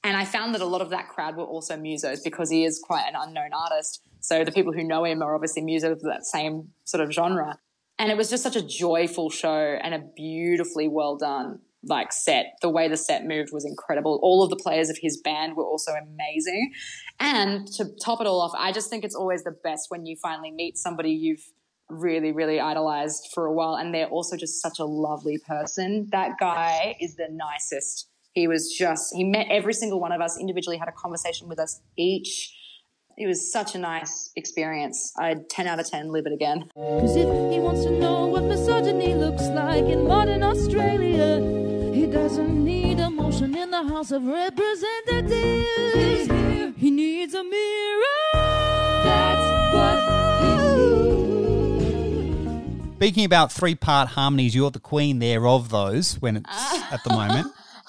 And 0.03 0.17
I 0.17 0.25
found 0.25 0.53
that 0.53 0.61
a 0.61 0.65
lot 0.65 0.81
of 0.81 0.89
that 0.89 1.07
crowd 1.07 1.37
were 1.37 1.45
also 1.45 1.77
musos 1.77 2.23
because 2.23 2.49
he 2.49 2.65
is 2.65 2.79
quite 2.79 3.05
an 3.07 3.15
unknown 3.17 3.51
artist. 3.53 4.01
So 4.19 4.43
the 4.43 4.51
people 4.51 4.73
who 4.73 4.83
know 4.83 5.05
him 5.05 5.21
are 5.21 5.33
obviously 5.33 5.61
musos 5.61 5.93
of 5.93 6.01
that 6.01 6.25
same 6.25 6.69
sort 6.83 7.01
of 7.01 7.11
genre. 7.11 7.57
And 7.97 8.11
it 8.11 8.17
was 8.17 8.29
just 8.29 8.43
such 8.43 8.55
a 8.55 8.61
joyful 8.61 9.29
show 9.29 9.77
and 9.81 9.93
a 9.93 9.99
beautifully 9.99 10.87
well 10.87 11.15
done 11.15 11.59
like 11.83 12.11
set. 12.13 12.57
The 12.61 12.69
way 12.69 12.87
the 12.87 12.97
set 12.97 13.25
moved 13.25 13.51
was 13.51 13.65
incredible. 13.65 14.19
All 14.21 14.43
of 14.43 14.49
the 14.49 14.55
players 14.55 14.89
of 14.89 14.97
his 15.01 15.17
band 15.17 15.55
were 15.55 15.65
also 15.65 15.91
amazing. 15.93 16.73
And 17.19 17.67
to 17.73 17.85
top 18.03 18.21
it 18.21 18.27
all 18.27 18.41
off, 18.41 18.53
I 18.57 18.71
just 18.71 18.89
think 18.89 19.03
it's 19.03 19.15
always 19.15 19.43
the 19.43 19.51
best 19.51 19.87
when 19.89 20.05
you 20.05 20.15
finally 20.21 20.51
meet 20.51 20.77
somebody 20.77 21.11
you've 21.11 21.51
really, 21.89 22.31
really 22.31 22.59
idolized 22.59 23.29
for 23.33 23.45
a 23.45 23.53
while 23.53 23.75
and 23.75 23.93
they're 23.93 24.07
also 24.07 24.37
just 24.37 24.61
such 24.61 24.79
a 24.79 24.85
lovely 24.85 25.37
person. 25.37 26.07
That 26.11 26.39
guy 26.39 26.95
is 26.99 27.15
the 27.15 27.27
nicest. 27.29 28.09
He 28.33 28.47
was 28.47 28.73
just, 28.75 29.13
he 29.13 29.23
met 29.23 29.47
every 29.49 29.73
single 29.73 29.99
one 29.99 30.11
of 30.11 30.21
us 30.21 30.39
individually, 30.39 30.77
had 30.77 30.87
a 30.87 30.93
conversation 30.93 31.47
with 31.47 31.59
us 31.59 31.81
each. 31.97 32.55
It 33.15 33.27
was 33.27 33.51
such 33.51 33.75
a 33.75 33.77
nice 33.77 34.31
experience. 34.35 35.13
I'd 35.19 35.47
10 35.47 35.67
out 35.67 35.79
of 35.79 35.87
10 35.87 36.11
live 36.11 36.25
it 36.25 36.33
again. 36.33 36.67
Cause 36.73 37.15
if 37.15 37.27
he 37.51 37.59
wants 37.59 37.83
to 37.83 37.91
know 37.91 38.25
what 38.25 38.43
misogyny 38.43 39.13
looks 39.13 39.43
like 39.49 39.85
in 39.85 40.07
modern 40.07 40.41
Australia, 40.41 41.72
he 41.93 42.07
doesn't 42.07 42.65
need 42.65 42.99
a 42.99 43.09
motion 43.09 43.55
in 43.55 43.69
the 43.69 43.83
House 43.83 44.11
of 44.11 44.25
Representatives. 44.25 46.75
He 46.75 46.89
needs 46.89 47.35
a 47.35 47.43
mirror. 47.43 48.31
That's 49.03 49.75
what 49.75 49.99
he 50.41 50.55
needs. 51.77 52.95
Speaking 52.95 53.25
about 53.25 53.51
three 53.51 53.75
part 53.75 54.07
harmonies, 54.09 54.55
you're 54.55 54.71
the 54.71 54.79
queen 54.79 55.19
there 55.19 55.45
of 55.45 55.69
those 55.69 56.15
when 56.15 56.37
it's 56.37 56.49
at 56.91 57.03
the 57.03 57.11
moment. 57.11 57.45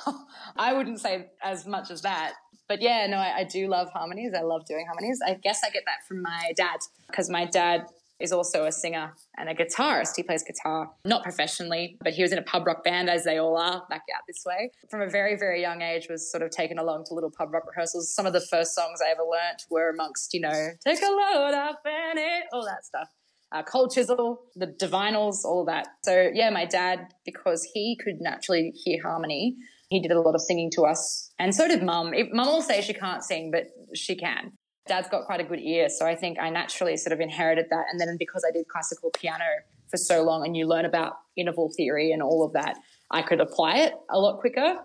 I 0.57 0.75
wouldn't 0.75 1.01
say 1.01 1.31
as 1.43 1.67
much 1.67 1.91
as 1.91 2.03
that. 2.03 2.35
But 2.69 2.83
yeah, 2.83 3.07
no, 3.07 3.17
I, 3.17 3.39
I 3.39 3.45
do 3.45 3.69
love 3.69 3.89
harmonies. 3.91 4.35
I 4.39 4.43
love 4.43 4.67
doing 4.67 4.85
harmonies. 4.85 5.21
I 5.27 5.33
guess 5.35 5.63
I 5.65 5.71
get 5.71 5.85
that 5.87 6.07
from 6.07 6.21
my 6.21 6.53
dad 6.57 6.81
because 7.07 7.31
my 7.31 7.47
dad 7.47 7.87
is 8.25 8.33
also 8.33 8.65
a 8.65 8.73
singer 8.73 9.15
and 9.39 9.49
a 9.49 9.55
guitarist. 9.55 10.17
He 10.17 10.25
plays 10.25 10.43
guitar, 10.43 10.91
not 11.05 11.23
professionally, 11.23 11.97
but 12.03 12.15
he 12.15 12.23
was 12.23 12.33
in 12.33 12.39
a 12.39 12.43
pub 12.43 12.67
rock 12.67 12.83
band, 12.83 13.09
as 13.09 13.23
they 13.23 13.39
all 13.39 13.57
are 13.57 13.85
back 13.89 14.03
out 14.15 14.23
this 14.27 14.43
way. 14.45 14.73
From 14.91 15.03
a 15.03 15.09
very, 15.09 15.37
very 15.37 15.61
young 15.61 15.83
age, 15.83 16.09
was 16.11 16.31
sort 16.31 16.43
of 16.43 16.51
taken 16.51 16.79
along 16.79 17.05
to 17.07 17.15
little 17.15 17.31
pub 17.31 17.53
rock 17.53 17.65
rehearsals. 17.69 18.13
Some 18.13 18.27
of 18.27 18.33
the 18.33 18.41
first 18.41 18.75
songs 18.75 18.99
I 19.07 19.11
ever 19.11 19.23
learnt 19.23 19.63
were 19.71 19.91
amongst, 19.91 20.35
you 20.35 20.41
know, 20.41 20.71
Take 20.85 21.01
a 21.01 21.07
Load 21.07 21.55
Off 21.55 21.77
and 21.85 22.19
It, 22.19 22.45
all 22.53 22.65
that 22.65 22.85
stuff. 22.85 23.09
Uh, 23.53 23.63
Cold 23.63 23.93
Chisel, 23.95 24.41
the 24.57 24.67
Divinyls, 24.67 25.45
all 25.45 25.65
that. 25.67 25.87
So 26.05 26.31
yeah, 26.35 26.51
my 26.51 26.65
dad, 26.65 27.15
because 27.25 27.63
he 27.73 27.97
could 28.03 28.17
naturally 28.21 28.73
hear 28.75 29.01
harmony, 29.01 29.57
he 29.91 30.01
did 30.01 30.11
a 30.11 30.21
lot 30.21 30.35
of 30.35 30.41
singing 30.41 30.71
to 30.73 30.83
us. 30.83 31.31
And 31.39 31.55
so 31.55 31.69
did 31.69 31.83
mum. 31.83 32.13
Mum 32.33 32.47
will 32.47 32.63
say 32.63 32.81
she 32.81 32.95
can't 32.95 33.23
sing, 33.23 33.53
but 33.53 33.67
she 33.95 34.17
can. 34.17 34.53
Dad's 34.87 35.09
got 35.09 35.25
quite 35.25 35.41
a 35.41 35.45
good 35.45 35.61
ear. 35.61 35.89
So 35.89 36.07
I 36.07 36.15
think 36.15 36.39
I 36.39 36.51
naturally 36.51 36.97
sort 36.97 37.13
of 37.13 37.21
inherited 37.21 37.67
that. 37.71 37.85
And 37.91 38.01
then 38.01 38.17
because 38.19 38.45
I 38.47 38.53
did 38.53 38.69
classical 38.69 39.11
piano 39.11 39.45
for 39.91 39.97
so 39.97 40.23
long 40.23 40.45
and 40.45 40.57
you 40.57 40.67
learn 40.67 40.85
about 40.85 41.15
interval 41.37 41.73
theory 41.77 42.13
and 42.13 42.23
all 42.23 42.45
of 42.45 42.53
that, 42.53 42.77
I 43.11 43.23
could 43.23 43.41
apply 43.41 43.79
it 43.79 43.95
a 44.11 44.19
lot 44.19 44.41
quicker. 44.41 44.77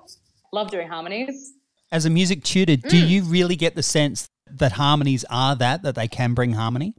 Love 0.53 0.71
doing 0.71 0.87
harmonies. 0.87 1.53
As 1.91 2.05
a 2.05 2.09
music 2.09 2.43
tutor, 2.43 2.75
do 2.75 3.03
mm. 3.03 3.07
you 3.07 3.23
really 3.23 3.55
get 3.55 3.75
the 3.75 3.83
sense 3.83 4.29
that 4.49 4.73
harmonies 4.73 5.25
are 5.29 5.55
that, 5.55 5.83
that 5.83 5.95
they 5.95 6.07
can 6.07 6.33
bring 6.33 6.53
harmony? 6.53 6.93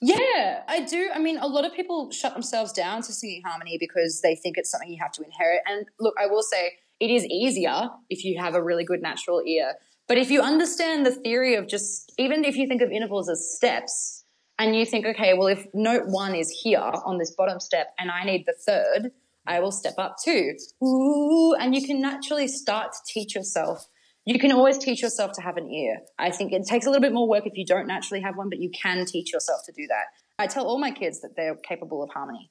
Yeah, 0.00 0.62
I 0.66 0.86
do. 0.88 1.10
I 1.14 1.18
mean, 1.18 1.36
a 1.38 1.46
lot 1.46 1.66
of 1.66 1.74
people 1.74 2.10
shut 2.10 2.32
themselves 2.32 2.72
down 2.72 3.02
to 3.02 3.12
singing 3.12 3.42
harmony 3.44 3.76
because 3.78 4.20
they 4.22 4.34
think 4.34 4.56
it's 4.56 4.70
something 4.70 4.88
you 4.90 4.98
have 5.00 5.12
to 5.12 5.22
inherit. 5.22 5.60
And 5.66 5.86
look, 5.98 6.14
I 6.18 6.26
will 6.26 6.42
say 6.42 6.72
it 7.00 7.10
is 7.10 7.24
easier 7.26 7.88
if 8.08 8.24
you 8.24 8.38
have 8.40 8.54
a 8.54 8.62
really 8.62 8.84
good 8.84 9.02
natural 9.02 9.42
ear. 9.46 9.74
But 10.10 10.18
if 10.18 10.28
you 10.28 10.40
understand 10.40 11.06
the 11.06 11.12
theory 11.12 11.54
of 11.54 11.68
just, 11.68 12.12
even 12.18 12.44
if 12.44 12.56
you 12.56 12.66
think 12.66 12.82
of 12.82 12.90
intervals 12.90 13.28
as 13.30 13.54
steps, 13.54 14.24
and 14.58 14.74
you 14.74 14.84
think, 14.84 15.06
okay, 15.06 15.34
well, 15.34 15.46
if 15.46 15.68
note 15.72 16.02
one 16.08 16.34
is 16.34 16.50
here 16.50 16.80
on 16.80 17.18
this 17.18 17.30
bottom 17.30 17.60
step 17.60 17.94
and 17.96 18.10
I 18.10 18.24
need 18.24 18.44
the 18.44 18.52
third, 18.66 19.12
I 19.46 19.60
will 19.60 19.70
step 19.70 19.94
up 19.98 20.16
two. 20.20 20.56
Ooh, 20.82 21.54
and 21.54 21.76
you 21.76 21.86
can 21.86 22.00
naturally 22.00 22.48
start 22.48 22.90
to 22.92 22.98
teach 23.06 23.36
yourself. 23.36 23.86
You 24.24 24.36
can 24.40 24.50
always 24.50 24.78
teach 24.78 25.00
yourself 25.00 25.30
to 25.34 25.42
have 25.42 25.56
an 25.56 25.70
ear. 25.70 26.00
I 26.18 26.32
think 26.32 26.52
it 26.52 26.66
takes 26.66 26.86
a 26.86 26.90
little 26.90 27.00
bit 27.00 27.12
more 27.12 27.28
work 27.28 27.46
if 27.46 27.56
you 27.56 27.64
don't 27.64 27.86
naturally 27.86 28.20
have 28.20 28.36
one, 28.36 28.48
but 28.48 28.58
you 28.58 28.70
can 28.70 29.06
teach 29.06 29.32
yourself 29.32 29.60
to 29.66 29.72
do 29.72 29.86
that. 29.86 30.06
I 30.40 30.48
tell 30.48 30.66
all 30.66 30.80
my 30.80 30.90
kids 30.90 31.20
that 31.20 31.36
they're 31.36 31.54
capable 31.54 32.02
of 32.02 32.10
harmony. 32.10 32.50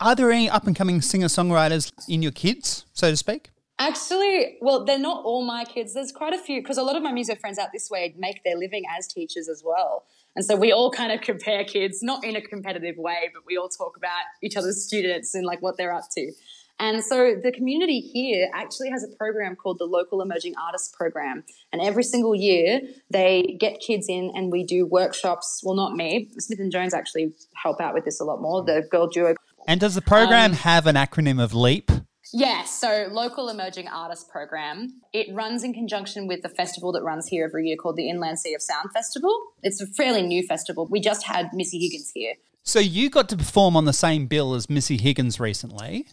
Are 0.00 0.14
there 0.14 0.32
any 0.32 0.48
up 0.48 0.66
and 0.66 0.74
coming 0.74 1.02
singer 1.02 1.26
songwriters 1.26 1.92
in 2.08 2.22
your 2.22 2.32
kids, 2.32 2.86
so 2.94 3.10
to 3.10 3.16
speak? 3.18 3.50
Actually, 3.78 4.56
well, 4.62 4.84
they're 4.84 4.98
not 4.98 5.24
all 5.24 5.44
my 5.44 5.64
kids. 5.64 5.92
There's 5.92 6.10
quite 6.12 6.32
a 6.32 6.38
few 6.38 6.62
because 6.62 6.78
a 6.78 6.82
lot 6.82 6.96
of 6.96 7.02
my 7.02 7.12
music 7.12 7.40
friends 7.40 7.58
out 7.58 7.68
this 7.74 7.90
way 7.90 8.14
make 8.16 8.42
their 8.42 8.56
living 8.56 8.84
as 8.96 9.06
teachers 9.06 9.48
as 9.48 9.62
well. 9.64 10.04
And 10.34 10.44
so 10.44 10.56
we 10.56 10.72
all 10.72 10.90
kind 10.90 11.12
of 11.12 11.20
compare 11.20 11.64
kids, 11.64 12.02
not 12.02 12.24
in 12.24 12.36
a 12.36 12.40
competitive 12.40 12.96
way, 12.96 13.30
but 13.34 13.42
we 13.46 13.56
all 13.58 13.68
talk 13.68 13.96
about 13.96 14.22
each 14.42 14.56
other's 14.56 14.82
students 14.84 15.34
and 15.34 15.44
like 15.44 15.60
what 15.60 15.76
they're 15.76 15.92
up 15.92 16.04
to. 16.16 16.32
And 16.78 17.02
so 17.02 17.34
the 17.42 17.52
community 17.52 18.00
here 18.00 18.50
actually 18.54 18.90
has 18.90 19.02
a 19.02 19.08
program 19.16 19.56
called 19.56 19.78
the 19.78 19.86
Local 19.86 20.20
Emerging 20.20 20.54
Artists 20.62 20.94
Program. 20.94 21.42
And 21.72 21.80
every 21.80 22.02
single 22.02 22.34
year 22.34 22.80
they 23.10 23.56
get 23.58 23.80
kids 23.80 24.06
in 24.08 24.30
and 24.34 24.52
we 24.52 24.62
do 24.62 24.84
workshops. 24.86 25.62
Well, 25.64 25.74
not 25.74 25.94
me. 25.94 26.30
Smith 26.38 26.60
and 26.60 26.70
Jones 26.70 26.92
actually 26.92 27.32
help 27.54 27.80
out 27.80 27.94
with 27.94 28.04
this 28.04 28.20
a 28.20 28.24
lot 28.24 28.42
more. 28.42 28.62
The 28.62 28.86
girl 28.90 29.06
duo 29.06 29.34
And 29.66 29.80
does 29.80 29.94
the 29.94 30.02
program 30.02 30.52
Um, 30.52 30.56
have 30.58 30.86
an 30.86 30.96
acronym 30.96 31.42
of 31.42 31.54
LEAP? 31.54 31.90
Yes, 32.32 32.78
so 32.78 33.08
local 33.10 33.48
emerging 33.48 33.88
artist 33.88 34.28
program. 34.28 35.00
It 35.12 35.34
runs 35.34 35.62
in 35.62 35.72
conjunction 35.72 36.26
with 36.26 36.42
the 36.42 36.48
festival 36.48 36.92
that 36.92 37.02
runs 37.02 37.28
here 37.28 37.44
every 37.44 37.68
year 37.68 37.76
called 37.76 37.96
the 37.96 38.08
Inland 38.08 38.38
Sea 38.38 38.54
of 38.54 38.62
Sound 38.62 38.90
Festival. 38.92 39.34
It's 39.62 39.80
a 39.80 39.86
fairly 39.86 40.22
new 40.22 40.42
festival. 40.46 40.86
We 40.90 41.00
just 41.00 41.26
had 41.26 41.50
Missy 41.52 41.78
Higgins 41.78 42.10
here. 42.14 42.34
So 42.62 42.80
you 42.80 43.10
got 43.10 43.28
to 43.28 43.36
perform 43.36 43.76
on 43.76 43.84
the 43.84 43.92
same 43.92 44.26
bill 44.26 44.54
as 44.54 44.68
Missy 44.68 44.96
Higgins 44.96 45.38
recently. 45.38 46.06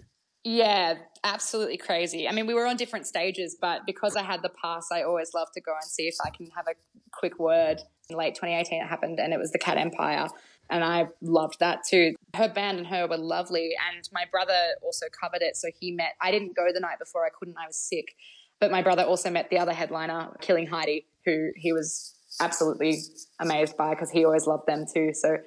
Yeah, 0.43 0.95
absolutely 1.23 1.77
crazy. 1.77 2.27
I 2.27 2.31
mean, 2.33 2.45
we 2.45 2.53
were 2.53 2.67
on 2.67 2.75
different 2.75 3.07
stages, 3.07 3.55
but 3.59 3.85
because 3.85 4.15
I 4.15 4.23
had 4.23 4.41
the 4.41 4.49
pass, 4.49 4.89
I 4.91 5.03
always 5.03 5.33
love 5.33 5.47
to 5.53 5.61
go 5.61 5.71
and 5.73 5.89
see 5.89 6.03
if 6.03 6.15
I 6.23 6.29
can 6.29 6.47
have 6.55 6.67
a 6.67 6.75
quick 7.11 7.39
word. 7.39 7.81
In 8.09 8.17
late 8.17 8.35
2018, 8.35 8.83
it 8.83 8.85
happened, 8.85 9.19
and 9.19 9.33
it 9.33 9.39
was 9.39 9.51
the 9.51 9.57
Cat 9.57 9.77
Empire. 9.77 10.27
And 10.69 10.83
I 10.83 11.07
loved 11.21 11.59
that 11.59 11.79
too. 11.87 12.15
Her 12.35 12.49
band 12.49 12.79
and 12.79 12.87
her 12.87 13.07
were 13.07 13.17
lovely. 13.17 13.71
And 13.93 14.07
my 14.11 14.23
brother 14.31 14.75
also 14.81 15.05
covered 15.19 15.41
it. 15.41 15.55
So 15.55 15.69
he 15.79 15.91
met, 15.91 16.13
I 16.21 16.31
didn't 16.31 16.55
go 16.55 16.67
the 16.73 16.79
night 16.79 16.99
before, 16.99 17.25
I 17.25 17.29
couldn't, 17.37 17.57
I 17.57 17.67
was 17.67 17.77
sick. 17.77 18.15
But 18.59 18.71
my 18.71 18.81
brother 18.81 19.03
also 19.03 19.29
met 19.29 19.49
the 19.49 19.59
other 19.59 19.73
headliner, 19.73 20.35
Killing 20.41 20.67
Heidi, 20.67 21.05
who 21.25 21.49
he 21.55 21.73
was 21.73 22.15
absolutely 22.39 22.97
amazed 23.39 23.77
by 23.77 23.91
because 23.91 24.09
he 24.09 24.25
always 24.25 24.47
loved 24.47 24.67
them 24.67 24.85
too. 24.91 25.11
So 25.13 25.37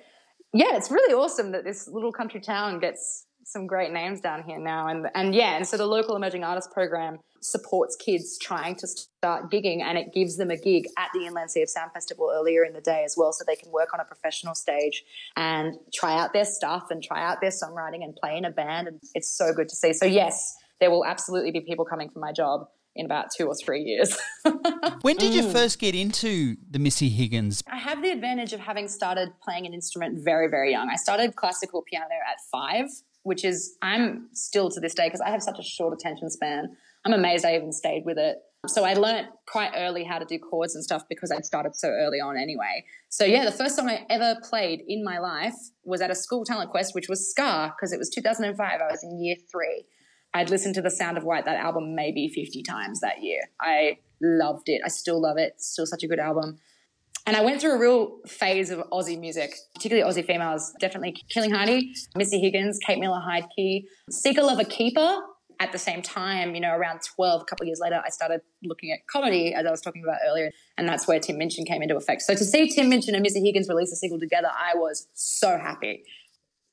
yeah, 0.53 0.77
it's 0.77 0.91
really 0.91 1.15
awesome 1.15 1.53
that 1.53 1.65
this 1.65 1.89
little 1.89 2.13
country 2.13 2.41
town 2.41 2.79
gets 2.79 3.27
some 3.45 3.67
great 3.67 3.93
names 3.93 4.21
down 4.21 4.43
here 4.43 4.59
now. 4.59 4.89
And 4.89 5.07
and 5.15 5.35
yeah, 5.35 5.57
and 5.57 5.67
so 5.67 5.77
the 5.77 5.87
local 5.87 6.17
emerging 6.17 6.45
artist 6.45 6.73
program 6.73 7.19
supports 7.41 7.97
kids 7.97 8.39
trying 8.39 8.75
to 8.77 8.87
start 8.87 9.51
gigging 9.51 9.83
and 9.83 9.99
it 9.99 10.13
gives 10.13 10.37
them 10.37 10.51
a 10.51 10.57
gig 10.57 10.87
at 10.99 11.09
the 11.15 11.27
Inland 11.27 11.51
Sea 11.51 11.63
of 11.63 11.69
Sound 11.69 11.93
Festival 11.93 12.31
earlier 12.35 12.65
in 12.65 12.73
the 12.73 12.81
day 12.81 13.03
as 13.05 13.15
well, 13.17 13.33
so 13.33 13.45
they 13.47 13.57
can 13.57 13.71
work 13.71 13.95
on 13.95 14.01
a 14.01 14.05
professional 14.05 14.55
stage 14.55 15.05
and 15.37 15.75
try 15.93 16.19
out 16.19 16.33
their 16.33 16.45
stuff 16.45 16.91
and 16.91 17.03
try 17.03 17.25
out 17.25 17.41
their 17.41 17.51
songwriting 17.51 18.03
and 18.03 18.15
play 18.17 18.37
in 18.37 18.45
a 18.45 18.51
band. 18.51 18.89
And 18.89 19.01
it's 19.15 19.29
so 19.29 19.53
good 19.53 19.69
to 19.69 19.77
see. 19.77 19.93
So 19.93 20.07
yes, 20.07 20.57
there 20.81 20.91
will 20.91 21.05
absolutely 21.05 21.51
be 21.51 21.61
people 21.61 21.85
coming 21.85 22.11
for 22.11 22.19
my 22.19 22.33
job 22.33 22.69
in 22.97 23.07
about 23.07 23.27
two 23.37 23.47
or 23.47 23.55
three 23.55 23.83
years. 23.83 24.17
When 25.03 25.17
did 25.17 25.35
you 25.35 25.43
mm. 25.43 25.53
first 25.53 25.79
get 25.79 25.95
into 25.95 26.57
the 26.69 26.79
Missy 26.79 27.09
Higgins? 27.09 27.63
I 27.71 27.77
have 27.77 28.03
the 28.03 28.11
advantage 28.11 28.53
of 28.53 28.61
having 28.61 28.89
started 28.89 29.33
playing 29.43 29.67
an 29.67 29.75
instrument 29.75 30.25
very, 30.25 30.49
very 30.49 30.73
young. 30.73 30.89
I 30.91 30.97
started 30.97 31.37
classical 31.37 31.83
piano 31.83 32.07
at 32.29 32.39
five, 32.51 32.87
which 33.23 33.45
is, 33.45 33.77
I'm 33.83 34.29
still 34.33 34.71
to 34.71 34.81
this 34.81 34.95
day, 34.95 35.07
because 35.07 35.21
I 35.21 35.31
have 35.31 35.43
such 35.43 35.59
a 35.59 35.63
short 35.63 35.93
attention 35.93 36.31
span. 36.31 36.77
I'm 37.07 37.13
amazed 37.13 37.45
I 37.45 37.55
even 37.55 37.73
stayed 37.73 38.03
with 38.05 38.19
it. 38.19 38.39
So 38.67 38.85
I 38.85 38.95
learned 38.95 39.29
quite 39.47 39.71
early 39.77 40.03
how 40.03 40.19
to 40.19 40.25
do 40.25 40.41
chords 40.41 40.75
and 40.75 40.83
stuff 40.83 41.05
because 41.09 41.31
I'd 41.31 41.47
started 41.47 41.77
so 41.77 41.89
early 41.89 42.19
on 42.19 42.37
anyway. 42.37 42.85
So 43.11 43.25
yeah, 43.25 43.45
the 43.45 43.53
first 43.53 43.77
song 43.77 43.89
I 43.89 44.05
ever 44.11 44.37
played 44.43 44.83
in 44.89 45.05
my 45.05 45.19
life 45.19 45.55
was 45.85 46.01
at 46.01 46.11
a 46.11 46.17
school 46.17 46.45
talent 46.45 46.71
quest, 46.71 46.97
which 46.97 47.09
was 47.09 47.31
Scar, 47.31 47.73
because 47.77 47.93
it 47.93 47.99
was 47.99 48.11
2005. 48.11 48.59
I 48.59 48.91
was 48.91 49.05
in 49.05 49.23
year 49.23 49.37
three. 49.51 49.85
I'd 50.35 50.51
listened 50.51 50.75
to 50.75 50.83
The 50.83 50.91
Sound 50.91 51.17
of 51.17 51.23
White, 51.23 51.45
that 51.45 51.57
album, 51.57 51.95
maybe 51.95 52.29
50 52.29 52.65
times 52.65 53.01
that 53.01 53.23
year. 53.23 53.43
I 53.61 53.99
loved 54.21 54.69
it. 54.69 54.83
I 54.85 54.89
still 54.89 55.23
love 55.23 55.39
it. 55.39 55.53
It's 55.55 55.69
still 55.69 55.87
such 55.87 56.03
a 56.03 56.09
good 56.09 56.19
album. 56.19 56.59
And 57.25 57.37
I 57.37 57.43
went 57.43 57.61
through 57.61 57.73
a 57.73 57.79
real 57.79 58.19
phase 58.27 58.71
of 58.71 58.81
Aussie 58.93 59.19
music, 59.19 59.53
particularly 59.75 60.09
Aussie 60.09 60.27
females. 60.27 60.73
Definitely 60.81 61.17
Killing 61.29 61.53
Heidi, 61.53 61.93
Missy 62.17 62.41
Higgins, 62.41 62.79
Kate 62.85 62.99
Miller 62.99 63.21
Heidke, 63.21 63.85
Seeker 64.11 64.43
Lover 64.43 64.65
Keeper. 64.65 65.21
At 65.59 65.73
the 65.73 65.79
same 65.79 66.03
time, 66.03 66.55
you 66.55 66.61
know, 66.61 66.75
around 66.75 67.01
12, 67.03 67.43
a 67.43 67.45
couple 67.45 67.65
of 67.65 67.69
years 67.69 67.81
later, 67.81 68.03
I 68.05 68.11
started 68.11 68.43
looking 68.63 68.93
at 68.93 69.07
comedy, 69.07 69.55
as 69.55 69.65
I 69.65 69.71
was 69.71 69.81
talking 69.81 70.03
about 70.05 70.19
earlier. 70.29 70.51
And 70.77 70.87
that's 70.87 71.09
where 71.09 71.19
Tim 71.19 71.39
Minchin 71.39 71.65
came 71.65 71.83
into 71.83 71.97
effect. 71.97 72.23
So 72.23 72.35
to 72.35 72.45
see 72.45 72.69
Tim 72.69 72.91
Minchin 72.91 73.15
and 73.15 73.23
Missy 73.23 73.41
Higgins 73.41 73.69
release 73.69 73.91
a 73.93 73.97
single 73.97 74.21
together, 74.21 74.49
I 74.49 74.77
was 74.77 75.09
so 75.15 75.57
happy. 75.57 76.05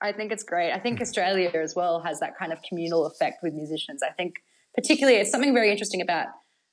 I 0.02 0.12
think 0.12 0.34
it's 0.34 0.44
great. 0.44 0.74
I 0.74 0.80
think 0.80 1.00
Australia 1.00 1.50
as 1.56 1.76
well 1.76 2.02
has 2.02 2.20
that 2.20 2.38
kind 2.38 2.52
of 2.52 2.60
communal 2.68 3.06
effect 3.06 3.38
with 3.42 3.54
musicians. 3.54 4.02
I 4.04 4.12
think 4.12 4.36
particularly 4.76 5.20
it's 5.20 5.32
something 5.32 5.54
very 5.54 5.72
interesting 5.72 6.02
about 6.02 6.28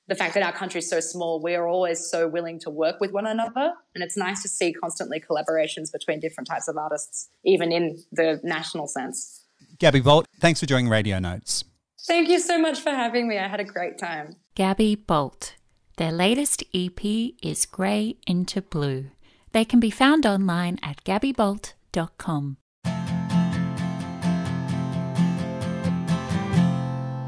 the 0.09 0.17
fact 0.17 0.35
that 0.35 0.43
our 0.43 0.53
country 0.53 0.81
is 0.81 0.91
so 0.91 0.99
small, 0.99 1.41
we 1.41 1.55
are 1.55 1.69
always 1.69 2.11
so 2.11 2.27
willing 2.27 2.59
to 2.59 2.69
work 2.69 2.97
with 3.01 3.13
one 3.13 3.27
another. 3.27 3.73
And 3.95 4.03
it's 4.03 4.17
nice 4.17 4.43
to 4.43 4.49
see 4.49 4.73
constantly 4.73 5.21
collaborations 5.21 5.93
between 5.93 6.19
different 6.19 6.49
types 6.49 6.67
of 6.67 6.77
artists, 6.77 7.29
even 7.45 7.71
in 7.71 8.03
the 8.11 8.41
national 8.43 8.89
sense. 8.89 9.45
Gabbi 9.79 10.03
Bolt, 10.03 10.27
thanks 10.41 10.59
for 10.59 10.67
joining 10.67 10.89
Radio 10.89 11.21
Notes. 11.21 11.65
Thank 12.07 12.29
you 12.29 12.39
so 12.41 12.59
much 12.59 12.81
for 12.81 12.91
having 12.91 13.29
me. 13.29 13.39
I 13.39 13.49
had 13.49 13.61
a 13.61 13.65
great 13.65 13.99
time. 13.99 14.37
Gabbi 14.57 15.07
Bolt. 15.07 15.55
Their 15.97 16.13
latest 16.13 16.65
EP 16.75 17.05
is 17.43 17.67
Grey 17.67 18.17
into 18.27 18.63
Blue. 18.63 19.11
They 19.53 19.65
can 19.65 19.81
be 19.81 19.91
found 19.91 20.25
online 20.25 20.79
at 20.83 21.05
gabbybolt.com. 21.05 22.57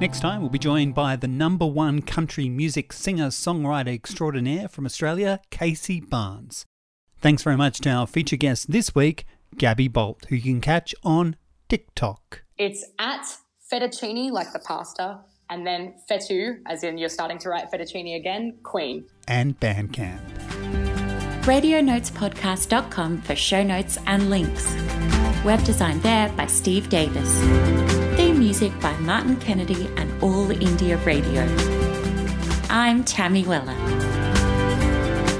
Next 0.00 0.20
time, 0.20 0.40
we'll 0.40 0.50
be 0.50 0.58
joined 0.58 0.94
by 0.94 1.14
the 1.14 1.28
number 1.28 1.64
one 1.64 2.02
country 2.02 2.48
music 2.48 2.92
singer 2.92 3.28
songwriter 3.28 3.94
extraordinaire 3.94 4.66
from 4.68 4.84
Australia, 4.84 5.40
Casey 5.50 6.00
Barnes. 6.00 6.66
Thanks 7.20 7.44
very 7.44 7.56
much 7.56 7.78
to 7.82 7.90
our 7.90 8.08
feature 8.08 8.36
guest 8.36 8.72
this 8.72 8.96
week, 8.96 9.24
Gabbi 9.54 9.92
Bolt, 9.92 10.24
who 10.28 10.34
you 10.34 10.42
can 10.42 10.60
catch 10.60 10.92
on 11.04 11.36
TikTok. 11.68 12.42
It's 12.58 12.84
at 12.98 13.36
fettuccine, 13.72 14.30
like 14.30 14.52
the 14.52 14.58
pasta, 14.58 15.18
and 15.48 15.66
then 15.66 15.94
fetu, 16.10 16.58
as 16.66 16.84
in 16.84 16.98
you're 16.98 17.08
starting 17.08 17.38
to 17.38 17.48
write 17.48 17.70
fettuccine 17.70 18.16
again, 18.16 18.58
queen. 18.62 19.04
And 19.26 19.58
Bandcamp. 19.58 20.20
RadioNotesPodcast.com 21.42 23.22
for 23.22 23.34
show 23.34 23.62
notes 23.62 23.98
and 24.06 24.30
links. 24.30 24.72
Web 25.44 25.64
design 25.64 25.98
there 26.00 26.28
by 26.30 26.46
Steve 26.46 26.88
Davis. 26.88 27.40
Theme 28.16 28.38
music 28.38 28.78
by 28.80 28.96
Martin 28.98 29.36
Kennedy 29.38 29.88
and 29.96 30.22
All 30.22 30.50
India 30.50 30.98
Radio. 30.98 31.42
I'm 32.70 33.02
Tammy 33.02 33.44
Weller. 33.44 33.76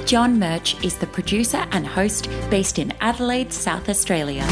John 0.04 0.38
Murch 0.38 0.82
is 0.84 0.96
the 0.96 1.06
producer 1.06 1.64
and 1.70 1.86
host 1.86 2.28
based 2.50 2.78
in 2.78 2.92
Adelaide, 3.00 3.52
South 3.52 3.88
Australia. 3.88 4.44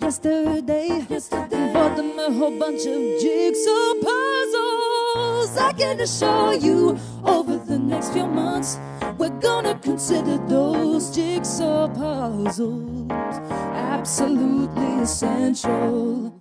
Yesterday. 0.00 1.06
yesterday. 1.08 1.72
Bought 1.72 1.96
them 1.96 2.18
a 2.18 2.32
whole 2.32 2.58
bunch 2.58 2.86
of 2.86 3.00
jigsaw 3.20 3.94
puzzles. 4.02 5.56
I 5.56 5.72
can 5.76 6.00
assure 6.00 6.54
you, 6.54 6.98
over 7.24 7.56
the 7.56 7.78
next 7.78 8.12
few 8.12 8.26
months, 8.26 8.78
we're 9.18 9.38
gonna 9.40 9.78
consider 9.78 10.38
those 10.48 11.14
jigsaw 11.14 11.88
puzzles 11.88 13.10
absolutely 14.02 15.02
essential. 15.02 16.32